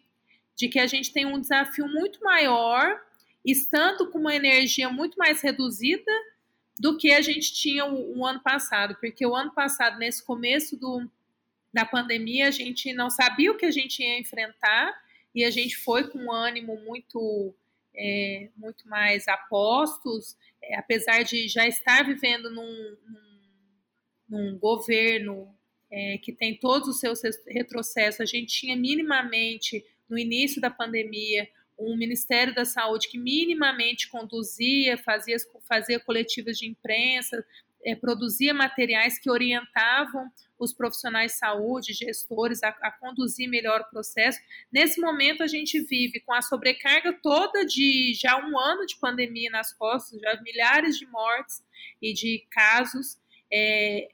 de 0.58 0.68
que 0.68 0.78
a 0.78 0.86
gente 0.86 1.14
tem 1.14 1.26
um 1.26 1.40
desafio 1.40 1.88
muito 1.88 2.20
maior 2.22 3.02
estando 3.46 4.10
com 4.10 4.20
uma 4.20 4.36
energia 4.36 4.90
muito 4.90 5.18
mais 5.18 5.42
reduzida 5.42 6.12
do 6.80 6.98
que 6.98 7.12
a 7.12 7.22
gente 7.22 7.54
tinha 7.54 7.86
o, 7.86 8.20
o, 8.20 8.26
ano 8.26 8.42
passado, 8.42 8.96
porque 9.00 9.26
o 9.26 9.36
ano 9.36 9.52
passado, 9.54 10.00
nesse 10.00 10.24
começo 10.24 10.78
do, 10.78 11.08
da 11.74 11.86
pandemia, 11.86 12.48
a 12.48 12.52
gente 12.52 12.94
não 12.94 13.10
sabia 13.10 13.52
o 13.52 13.58
que 13.58 13.66
a 13.66 13.72
gente 13.72 14.02
ia 14.02 14.20
enfrentar 14.20 14.92
e 15.34 15.44
a 15.44 15.52
gente 15.52 15.78
foi 15.78 16.10
com 16.10 16.18
um 16.20 16.32
ânimo 16.32 16.76
muito, 16.84 17.54
é, 17.96 18.50
muito 18.58 18.88
mais 18.88 19.28
apostos, 19.28 20.36
é, 20.62 20.78
apesar 20.78 21.24
de 21.24 21.48
já 21.48 21.68
estar 21.68 22.04
vivendo 22.04 22.50
num, 22.50 22.98
num, 23.08 23.40
num 24.30 24.58
governo 24.58 25.54
é, 25.92 26.18
que 26.18 26.32
tem 26.32 26.58
todos 26.58 26.88
os 26.88 27.00
seus 27.00 27.22
retrocessos, 27.48 28.22
a 28.22 28.26
gente 28.26 28.48
tinha 28.48 28.76
minimamente, 28.76 29.86
no 30.10 30.18
início 30.18 30.62
da 30.62 30.70
pandemia, 30.70 31.48
um 31.82 31.98
Ministério 31.98 32.54
da 32.54 32.66
Saúde 32.66 33.10
que 33.10 33.18
minimamente 33.18 34.10
conduzia, 34.10 34.98
fazia, 34.98 35.38
fazia 35.68 36.00
coletivas 36.00 36.58
de 36.58 36.68
imprensa, 36.68 37.44
é, 37.84 37.96
produzia 37.96 38.54
materiais 38.54 39.18
que 39.20 39.30
orientavam 39.30 40.30
os 40.60 40.74
profissionais 40.74 41.32
de 41.32 41.40
saúde, 41.40 41.94
gestores, 41.94 42.62
a, 42.62 42.70
a, 42.70 42.92
conduzir 42.92 43.50
melhor 43.50 43.82
o 43.82 43.90
processo. 43.90 44.40
Nesse 44.72 45.02
momento, 45.02 45.42
a 45.42 45.48
gente 45.48 45.80
vive 45.82 46.20
com 46.20 46.34
a 46.34 46.42
sobrecarga 46.42 47.14
toda 47.14 47.66
de 47.66 48.14
já 48.14 48.38
um 48.38 48.60
ano 48.60 48.86
de 48.86 48.98
pandemia 48.98 49.50
nas 49.50 49.74
costas, 49.74 50.20
já 50.20 50.40
milhares 50.42 50.98
de 50.98 51.08
mortes 51.08 51.64
e 52.00 52.14
de 52.14 52.46
casos, 52.52 53.18
é, 53.52 54.10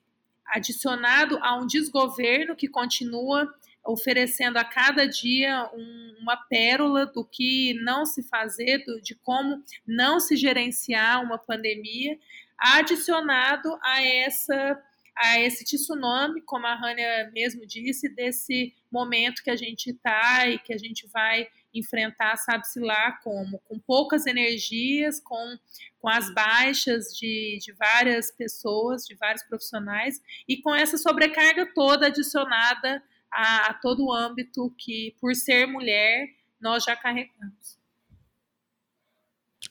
adicionado 0.47 1.37
a 1.41 1.57
um 1.57 1.67
desgoverno 1.67 2.55
que 2.55 2.69
continua 2.69 3.53
oferecendo 3.87 4.57
a 4.57 4.63
cada 4.63 5.07
dia 5.07 5.69
um, 5.73 6.17
uma 6.19 6.35
pérola 6.35 7.05
do 7.05 7.23
que 7.23 7.73
não 7.81 8.05
se 8.05 8.21
fazer, 8.23 8.83
do, 8.85 9.01
de 9.01 9.15
como 9.15 9.63
não 9.87 10.19
se 10.19 10.35
gerenciar 10.35 11.23
uma 11.23 11.37
pandemia, 11.37 12.19
adicionado 12.57 13.77
a 13.81 14.03
essa 14.03 14.83
a 15.19 15.39
esse 15.39 15.65
tsunami, 15.65 16.41
como 16.41 16.67
a 16.67 16.75
Rania 16.75 17.31
mesmo 17.33 17.65
disse, 17.65 18.07
desse 18.07 18.75
momento 18.91 19.41
que 19.43 19.49
a 19.49 19.55
gente 19.55 19.89
está 19.89 20.47
e 20.47 20.59
que 20.59 20.71
a 20.71 20.77
gente 20.77 21.07
vai 21.07 21.47
enfrentar, 21.73 22.37
sabe-se 22.37 22.79
lá 22.79 23.13
como, 23.23 23.57
com 23.67 23.79
poucas 23.79 24.27
energias, 24.27 25.19
com, 25.19 25.57
com 25.99 26.07
as 26.07 26.31
baixas 26.35 27.05
de, 27.17 27.57
de 27.59 27.71
várias 27.73 28.31
pessoas, 28.31 29.05
de 29.05 29.15
vários 29.15 29.43
profissionais, 29.43 30.21
e 30.47 30.61
com 30.61 30.75
essa 30.75 30.99
sobrecarga 30.99 31.65
toda 31.73 32.07
adicionada 32.07 33.01
a, 33.31 33.67
a 33.67 33.73
todo 33.75 34.05
o 34.05 34.13
âmbito 34.13 34.73
que, 34.77 35.15
por 35.19 35.35
ser 35.35 35.65
mulher, 35.65 36.27
nós 36.59 36.83
já 36.83 36.95
carregamos. 36.95 37.77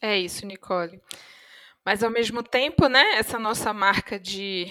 É 0.01 0.19
isso, 0.19 0.47
Nicole. 0.47 1.01
Mas 1.85 2.03
ao 2.03 2.11
mesmo 2.11 2.43
tempo, 2.43 2.89
né, 2.89 3.13
essa 3.15 3.39
nossa 3.39 3.73
marca 3.73 4.19
de, 4.19 4.67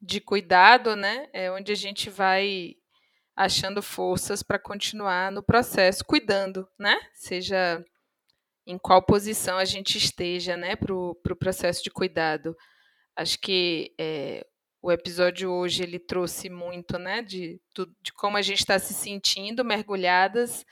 de 0.00 0.20
cuidado, 0.20 0.94
né, 0.94 1.28
é 1.32 1.50
onde 1.50 1.72
a 1.72 1.74
gente 1.74 2.08
vai 2.08 2.76
achando 3.36 3.82
forças 3.82 4.42
para 4.42 4.58
continuar 4.58 5.32
no 5.32 5.42
processo, 5.42 6.04
cuidando, 6.04 6.68
né? 6.78 7.00
Seja 7.14 7.84
em 8.66 8.78
qual 8.78 9.02
posição 9.02 9.56
a 9.56 9.64
gente 9.64 9.96
esteja 9.96 10.56
né, 10.56 10.76
para 10.76 10.94
o 10.94 11.14
pro 11.16 11.34
processo 11.34 11.82
de 11.82 11.90
cuidado. 11.90 12.54
Acho 13.16 13.38
que 13.40 13.94
é, 13.98 14.46
o 14.82 14.90
episódio 14.90 15.50
hoje 15.50 15.82
ele 15.82 15.98
trouxe 15.98 16.48
muito 16.48 16.98
né, 16.98 17.22
de, 17.22 17.60
de 18.02 18.12
como 18.14 18.36
a 18.36 18.42
gente 18.42 18.60
está 18.60 18.78
se 18.78 18.94
sentindo 18.94 19.64
mergulhadas 19.64 20.64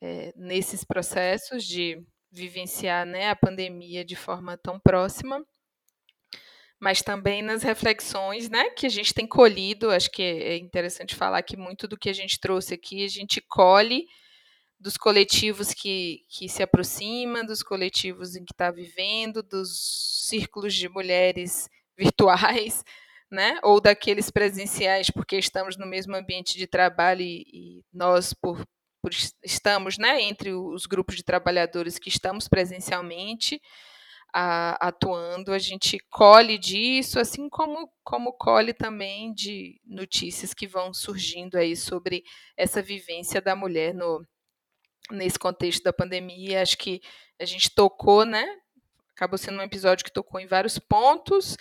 é, 0.00 0.32
nesses 0.36 0.82
processos 0.82 1.64
de 1.64 2.02
vivenciar 2.32 3.04
né, 3.04 3.28
a 3.28 3.36
pandemia 3.36 4.04
de 4.04 4.16
forma 4.16 4.56
tão 4.56 4.78
próxima, 4.78 5.44
mas 6.80 7.02
também 7.02 7.42
nas 7.42 7.62
reflexões 7.62 8.48
né, 8.48 8.70
que 8.70 8.86
a 8.86 8.90
gente 8.90 9.12
tem 9.12 9.26
colhido. 9.26 9.90
Acho 9.90 10.10
que 10.10 10.22
é 10.22 10.56
interessante 10.56 11.14
falar 11.14 11.42
que 11.42 11.56
muito 11.56 11.86
do 11.86 11.98
que 11.98 12.08
a 12.08 12.14
gente 12.14 12.40
trouxe 12.40 12.74
aqui 12.74 13.04
a 13.04 13.08
gente 13.08 13.42
colhe 13.42 14.06
dos 14.78 14.96
coletivos 14.96 15.74
que, 15.74 16.24
que 16.26 16.48
se 16.48 16.62
aproximam, 16.62 17.44
dos 17.44 17.62
coletivos 17.62 18.34
em 18.34 18.44
que 18.44 18.54
está 18.54 18.70
vivendo, 18.70 19.42
dos 19.42 20.26
círculos 20.26 20.74
de 20.74 20.88
mulheres 20.88 21.68
virtuais, 21.98 22.82
né? 23.30 23.58
ou 23.62 23.80
daqueles 23.80 24.30
presenciais, 24.30 25.10
porque 25.10 25.36
estamos 25.36 25.76
no 25.76 25.86
mesmo 25.86 26.16
ambiente 26.16 26.58
de 26.58 26.66
trabalho 26.66 27.22
e, 27.22 27.44
e 27.52 27.84
nós, 27.92 28.32
por, 28.34 28.64
por, 29.02 29.12
estamos 29.44 29.98
né, 29.98 30.22
entre 30.22 30.52
os 30.52 30.86
grupos 30.86 31.16
de 31.16 31.22
trabalhadores 31.22 31.98
que 31.98 32.08
estamos 32.08 32.48
presencialmente 32.48 33.60
a, 34.32 34.88
atuando, 34.88 35.52
a 35.52 35.58
gente 35.58 35.98
colhe 36.10 36.58
disso, 36.58 37.18
assim 37.18 37.48
como, 37.48 37.90
como 38.04 38.32
colhe 38.32 38.72
também 38.72 39.32
de 39.32 39.80
notícias 39.84 40.54
que 40.54 40.66
vão 40.66 40.94
surgindo 40.94 41.56
aí 41.56 41.76
sobre 41.76 42.24
essa 42.56 42.80
vivência 42.80 43.40
da 43.40 43.56
mulher 43.56 43.94
no, 43.94 44.24
nesse 45.10 45.38
contexto 45.38 45.82
da 45.82 45.92
pandemia. 45.92 46.62
Acho 46.62 46.78
que 46.78 47.00
a 47.40 47.44
gente 47.44 47.74
tocou, 47.74 48.24
né? 48.24 48.46
Acabou 49.14 49.38
sendo 49.38 49.58
um 49.58 49.62
episódio 49.62 50.04
que 50.04 50.12
tocou 50.12 50.40
em 50.40 50.46
vários 50.46 50.78
pontos, 50.78 51.56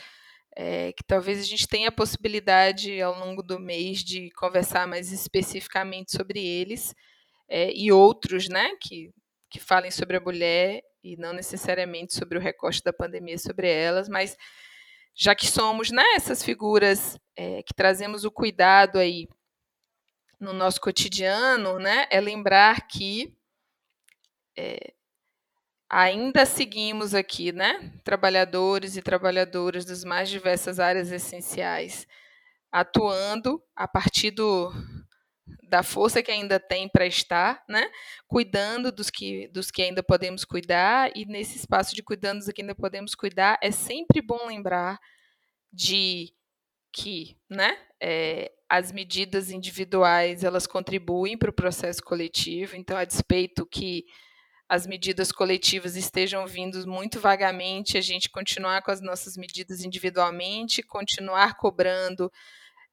é, 0.56 0.92
que 0.94 1.04
talvez 1.04 1.40
a 1.40 1.44
gente 1.44 1.68
tenha 1.68 1.90
a 1.90 1.92
possibilidade 1.92 3.02
ao 3.02 3.18
longo 3.18 3.42
do 3.42 3.60
mês 3.60 4.04
de 4.04 4.30
conversar 4.32 4.88
mais 4.88 5.12
especificamente 5.12 6.12
sobre 6.12 6.40
eles 6.40 6.94
é, 7.48 7.72
e 7.74 7.92
outros, 7.92 8.48
né, 8.50 8.72
que, 8.82 9.12
que 9.50 9.60
falem 9.60 9.92
sobre 9.92 10.18
a 10.18 10.22
mulher 10.22 10.82
e 11.04 11.16
não 11.18 11.34
necessariamente 11.34 12.14
sobre 12.14 12.38
o 12.38 12.42
recorte 12.42 12.84
da 12.84 12.94
pandemia 12.94 13.38
sobre 13.38 13.70
elas, 13.70 14.10
mas 14.10 14.36
já 15.16 15.36
que 15.36 15.48
somos 15.48 15.92
né, 15.92 16.04
essas 16.16 16.44
figuras 16.44 17.18
é, 17.36 17.64
que 17.64 17.74
trazemos 17.74 18.24
o 18.24 18.32
cuidado 18.32 18.98
aí 18.98 19.28
no 20.40 20.54
nosso 20.54 20.80
cotidiano, 20.80 21.80
né, 21.80 22.08
é 22.10 22.22
lembrar 22.22 22.88
que 22.88 23.34
é, 24.58 24.94
ainda 25.90 26.46
seguimos 26.46 27.16
aqui, 27.16 27.52
né, 27.52 27.92
trabalhadores 28.04 28.96
e 28.96 29.02
trabalhadoras 29.02 29.86
das 29.86 30.04
mais 30.04 30.30
diversas 30.30 30.80
áreas 30.80 31.12
essenciais, 31.12 32.08
atuando 32.72 33.62
a 33.76 33.88
partir 33.88 34.32
do, 34.32 34.72
da 35.68 35.82
força 35.82 36.22
que 36.22 36.32
ainda 36.32 36.60
tem 36.60 36.88
para 36.88 37.06
estar, 37.06 37.64
né? 37.68 37.90
Cuidando 38.28 38.92
dos 38.92 39.10
que, 39.10 39.48
dos 39.50 39.72
que 39.72 39.82
ainda 39.82 40.04
podemos 40.04 40.46
cuidar, 40.46 41.12
e 41.16 41.26
nesse 41.26 41.58
espaço 41.58 41.96
de 41.96 42.04
cuidando 42.04 42.40
dos 42.40 42.50
que 42.54 42.62
ainda 42.62 42.76
podemos 42.76 43.16
cuidar, 43.16 43.58
é 43.62 43.72
sempre 43.72 44.22
bom 44.22 44.48
lembrar 44.48 45.00
de 45.72 46.34
que 46.92 47.38
né, 47.50 47.78
é, 48.02 48.52
as 48.68 48.92
medidas 48.92 49.52
individuais 49.52 50.44
elas 50.44 50.66
contribuem 50.68 51.38
para 51.38 51.50
o 51.50 51.54
processo 51.54 52.04
coletivo, 52.04 52.76
então, 52.76 52.98
a 52.98 53.06
despeito 53.06 53.66
que 53.66 54.06
as 54.70 54.86
medidas 54.86 55.32
coletivas 55.32 55.96
estejam 55.96 56.46
vindo 56.46 56.88
muito 56.88 57.20
vagamente, 57.20 57.98
a 57.98 58.02
gente 58.02 58.30
continuar 58.30 58.84
com 58.84 58.92
as 58.92 59.02
nossas 59.02 59.36
medidas 59.36 59.84
individualmente, 59.84 60.84
continuar 60.84 61.58
cobrando 61.58 62.32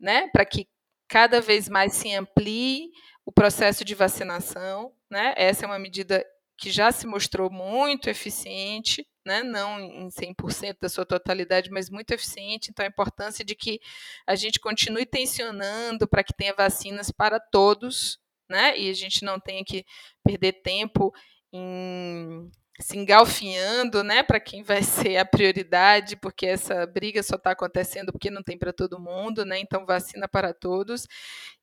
né, 0.01 0.27
para 0.29 0.47
que 0.47 0.67
cada 1.07 1.39
vez 1.39 1.69
mais 1.69 1.93
se 1.93 2.15
amplie 2.15 2.91
o 3.27 3.31
processo 3.31 3.85
de 3.85 3.95
vacinação. 3.95 4.91
Né? 5.11 5.35
Essa 5.37 5.67
é 5.67 5.69
uma 5.69 5.79
medida 5.79 6.25
que 6.57 6.71
já 6.71 6.91
se 6.91 7.07
mostrou 7.07 7.51
muito 7.51 8.09
eficiente, 8.09 9.07
né? 9.23 9.43
não 9.43 9.79
em 9.79 10.09
100% 10.09 10.79
da 10.81 10.89
sua 10.89 11.05
totalidade, 11.05 11.71
mas 11.71 11.91
muito 11.91 12.11
eficiente. 12.13 12.71
Então, 12.71 12.87
a 12.87 12.89
importância 12.89 13.45
de 13.45 13.55
que 13.55 13.79
a 14.27 14.35
gente 14.35 14.59
continue 14.59 15.05
tensionando 15.05 16.09
para 16.09 16.25
que 16.25 16.33
tenha 16.33 16.55
vacinas 16.55 17.11
para 17.11 17.39
todos, 17.39 18.19
né? 18.49 18.79
e 18.79 18.89
a 18.89 18.95
gente 18.95 19.23
não 19.23 19.39
tenha 19.39 19.63
que 19.63 19.85
perder 20.25 20.63
tempo 20.63 21.13
em 21.53 22.51
se 22.81 22.99
engalfinhando, 22.99 24.05
né, 24.05 24.23
para 24.23 24.39
quem 24.39 24.63
vai 24.63 24.83
ser 24.83 25.17
a 25.17 25.25
prioridade, 25.25 26.15
porque 26.17 26.47
essa 26.47 26.87
briga 26.87 27.23
só 27.23 27.37
está 27.37 27.53
acontecendo 27.53 28.13
porque 28.13 28.31
não 28.31 28.43
tem 28.43 28.59
para 28.59 28.73
todo 28.73 29.01
mundo, 29.01 29.45
né? 29.47 29.59
Então 29.59 29.87
vacina 29.87 30.29
para 30.29 30.53
todos. 30.53 31.07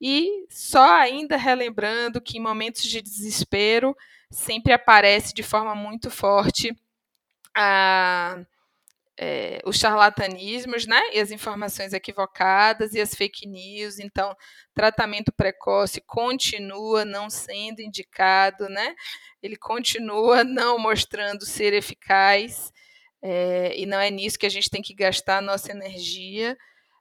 E 0.01 0.45
só 0.49 0.95
ainda 0.95 1.37
relembrando 1.37 2.19
que 2.21 2.37
em 2.37 2.41
momentos 2.41 2.83
de 2.83 3.01
desespero 3.01 3.95
sempre 4.31 4.73
aparece 4.73 5.33
de 5.33 5.43
forma 5.43 5.75
muito 5.75 6.09
forte 6.09 6.75
a 7.55 8.43
é, 9.17 9.61
os 9.65 9.77
charlatanismos, 9.77 10.87
né, 10.87 10.99
e 11.13 11.19
as 11.19 11.31
informações 11.31 11.93
equivocadas 11.93 12.93
e 12.93 13.01
as 13.01 13.13
fake 13.13 13.47
news. 13.47 13.99
Então, 13.99 14.35
tratamento 14.73 15.31
precoce 15.31 16.01
continua 16.01 17.05
não 17.05 17.29
sendo 17.29 17.81
indicado, 17.81 18.67
né? 18.69 18.95
Ele 19.41 19.55
continua 19.55 20.43
não 20.43 20.77
mostrando 20.79 21.45
ser 21.45 21.73
eficaz. 21.73 22.71
É, 23.21 23.73
e 23.77 23.85
não 23.85 23.99
é 23.99 24.09
nisso 24.09 24.37
que 24.37 24.45
a 24.45 24.49
gente 24.49 24.69
tem 24.69 24.81
que 24.81 24.93
gastar 24.93 25.37
a 25.37 25.41
nossa 25.41 25.71
energia. 25.71 26.57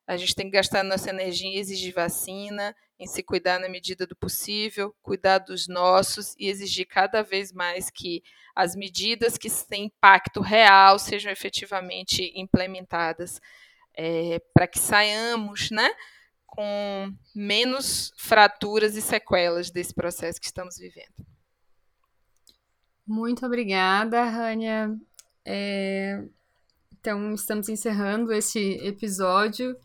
A 0.06 0.16
gente 0.16 0.34
tem 0.34 0.46
que 0.46 0.52
gastar 0.52 0.80
a 0.80 0.84
nossa 0.84 1.10
energia 1.10 1.48
em 1.48 1.56
exigir 1.56 1.94
vacina, 1.94 2.74
em 3.02 3.06
se 3.06 3.22
cuidar 3.22 3.58
na 3.58 3.68
medida 3.68 4.06
do 4.06 4.14
possível, 4.14 4.94
cuidar 5.02 5.38
dos 5.38 5.66
nossos 5.66 6.34
e 6.38 6.48
exigir 6.48 6.86
cada 6.86 7.22
vez 7.22 7.52
mais 7.52 7.90
que 7.90 8.22
as 8.54 8.76
medidas 8.76 9.36
que 9.36 9.50
têm 9.68 9.86
impacto 9.86 10.40
real 10.40 10.98
sejam 10.98 11.32
efetivamente 11.32 12.32
implementadas, 12.36 13.40
é, 13.94 14.40
para 14.54 14.66
que 14.66 14.78
saiamos 14.78 15.70
né, 15.70 15.90
com 16.46 17.12
menos 17.34 18.12
fraturas 18.16 18.94
e 18.96 19.02
sequelas 19.02 19.70
desse 19.70 19.92
processo 19.92 20.40
que 20.40 20.46
estamos 20.46 20.76
vivendo. 20.76 21.26
Muito 23.06 23.44
obrigada, 23.44 24.22
Rania. 24.24 24.94
É, 25.44 26.22
então, 27.00 27.34
estamos 27.34 27.68
encerrando 27.68 28.32
este 28.32 28.78
episódio 28.86 29.76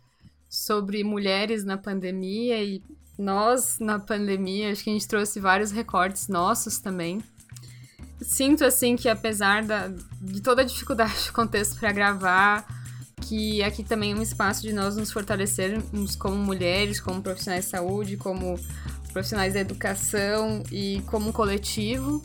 sobre 0.50 1.04
mulheres 1.04 1.66
na 1.66 1.78
pandemia 1.78 2.64
e 2.64 2.84
nós 3.18 3.78
na 3.80 4.00
pandemia. 4.00 4.72
Acho 4.72 4.84
que 4.84 4.90
a 4.90 4.94
gente 4.94 5.08
trouxe 5.08 5.40
vários 5.40 5.72
recortes 5.72 6.28
nossos 6.28 6.80
também. 6.80 7.22
Sinto 8.22 8.64
assim 8.64 8.96
que 8.96 9.08
apesar 9.08 9.64
da, 9.64 9.90
de 10.22 10.42
toda 10.42 10.62
a 10.62 10.66
dificuldade 10.66 11.14
do 11.28 11.34
contexto 11.34 11.80
para 11.80 11.92
gravar, 11.92 12.66
que 13.22 13.62
aqui 13.64 13.84
também 13.84 14.14
é 14.14 14.16
um 14.16 14.22
espaço 14.22 14.62
de 14.62 14.74
nós 14.74 14.96
nos 14.96 15.12
fortalecermos 15.12 16.16
como 16.16 16.36
mulheres, 16.36 17.00
como 17.00 17.22
profissionais 17.22 17.66
de 17.66 17.72
saúde, 17.72 18.18
como 18.18 18.60
profissionais 19.12 19.54
da 19.54 19.60
educação 19.60 20.64
e 20.72 21.02
como 21.08 21.34
coletivo. 21.34 22.24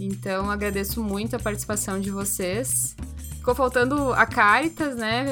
Então 0.00 0.50
agradeço 0.50 1.02
muito 1.02 1.36
a 1.36 1.38
participação 1.38 2.00
de 2.00 2.10
vocês. 2.10 2.96
Ficou 3.36 3.54
faltando 3.54 4.12
a 4.12 4.26
Caritas, 4.26 4.96
né? 4.96 5.24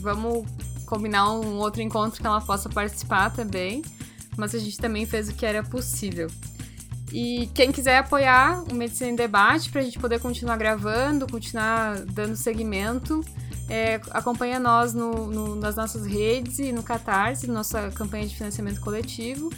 Vamos 0.00 0.46
combinar 0.84 1.32
um 1.32 1.58
outro 1.58 1.82
encontro 1.82 2.20
que 2.20 2.26
ela 2.26 2.40
possa 2.40 2.68
participar 2.68 3.30
também. 3.30 3.82
Mas 4.36 4.54
a 4.54 4.58
gente 4.58 4.78
também 4.78 5.06
fez 5.06 5.28
o 5.28 5.34
que 5.34 5.46
era 5.46 5.62
possível. 5.62 6.28
E 7.12 7.48
quem 7.54 7.70
quiser 7.70 7.98
apoiar 7.98 8.62
o 8.70 8.74
Medicina 8.74 9.10
em 9.10 9.16
Debate 9.16 9.70
para 9.70 9.80
a 9.80 9.84
gente 9.84 9.98
poder 9.98 10.20
continuar 10.20 10.56
gravando, 10.56 11.26
continuar 11.26 12.00
dando 12.00 12.36
segmento, 12.36 13.24
é, 13.68 14.00
acompanha 14.10 14.58
nós 14.58 14.92
no, 14.92 15.26
no, 15.26 15.56
nas 15.56 15.76
nossas 15.76 16.04
redes 16.04 16.58
e 16.58 16.72
no 16.72 16.82
Catarse, 16.82 17.46
nossa 17.48 17.90
campanha 17.90 18.26
de 18.26 18.34
financiamento 18.34 18.80
coletivo. 18.80 19.50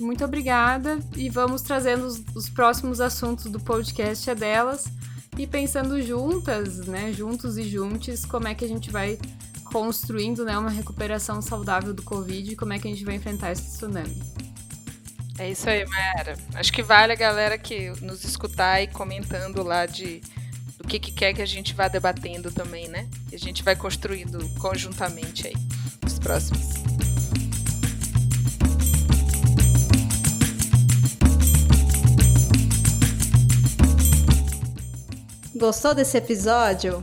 Muito 0.00 0.24
obrigada 0.24 0.98
e 1.16 1.28
vamos 1.28 1.62
trazendo 1.62 2.06
os, 2.06 2.22
os 2.34 2.48
próximos 2.48 3.00
assuntos 3.00 3.46
do 3.46 3.58
podcast 3.58 4.30
é 4.30 4.34
delas 4.34 4.86
e 5.36 5.46
pensando 5.46 6.00
juntas, 6.02 6.78
né, 6.86 7.12
juntos 7.12 7.58
e 7.58 7.62
juntos, 7.62 8.24
como 8.24 8.48
é 8.48 8.54
que 8.54 8.64
a 8.64 8.68
gente 8.68 8.90
vai 8.90 9.18
construindo 9.72 10.44
né, 10.44 10.56
uma 10.58 10.70
recuperação 10.70 11.40
saudável 11.40 11.94
do 11.94 12.02
Covid 12.02 12.52
e 12.52 12.56
como 12.56 12.72
é 12.72 12.78
que 12.78 12.88
a 12.88 12.90
gente 12.90 13.04
vai 13.04 13.14
enfrentar 13.14 13.52
esse 13.52 13.62
tsunami. 13.62 14.20
É 15.38 15.50
isso 15.50 15.68
aí, 15.70 15.86
Mayara. 15.86 16.36
Acho 16.54 16.72
que 16.72 16.82
vale 16.82 17.12
a 17.12 17.16
galera 17.16 17.56
que 17.56 17.90
nos 18.02 18.24
escutar 18.24 18.82
e 18.82 18.88
comentando 18.88 19.62
lá 19.62 19.86
de 19.86 20.20
do 20.76 20.86
que, 20.86 20.98
que 20.98 21.12
quer 21.12 21.32
que 21.32 21.42
a 21.42 21.46
gente 21.46 21.74
vá 21.74 21.88
debatendo 21.88 22.50
também, 22.52 22.88
né? 22.88 23.08
E 23.32 23.36
a 23.36 23.38
gente 23.38 23.62
vai 23.62 23.74
construindo 23.74 24.38
conjuntamente 24.58 25.46
aí 25.48 25.54
os 26.04 26.18
próximos. 26.18 26.78
Gostou 35.54 35.92
desse 35.92 36.16
episódio? 36.16 37.02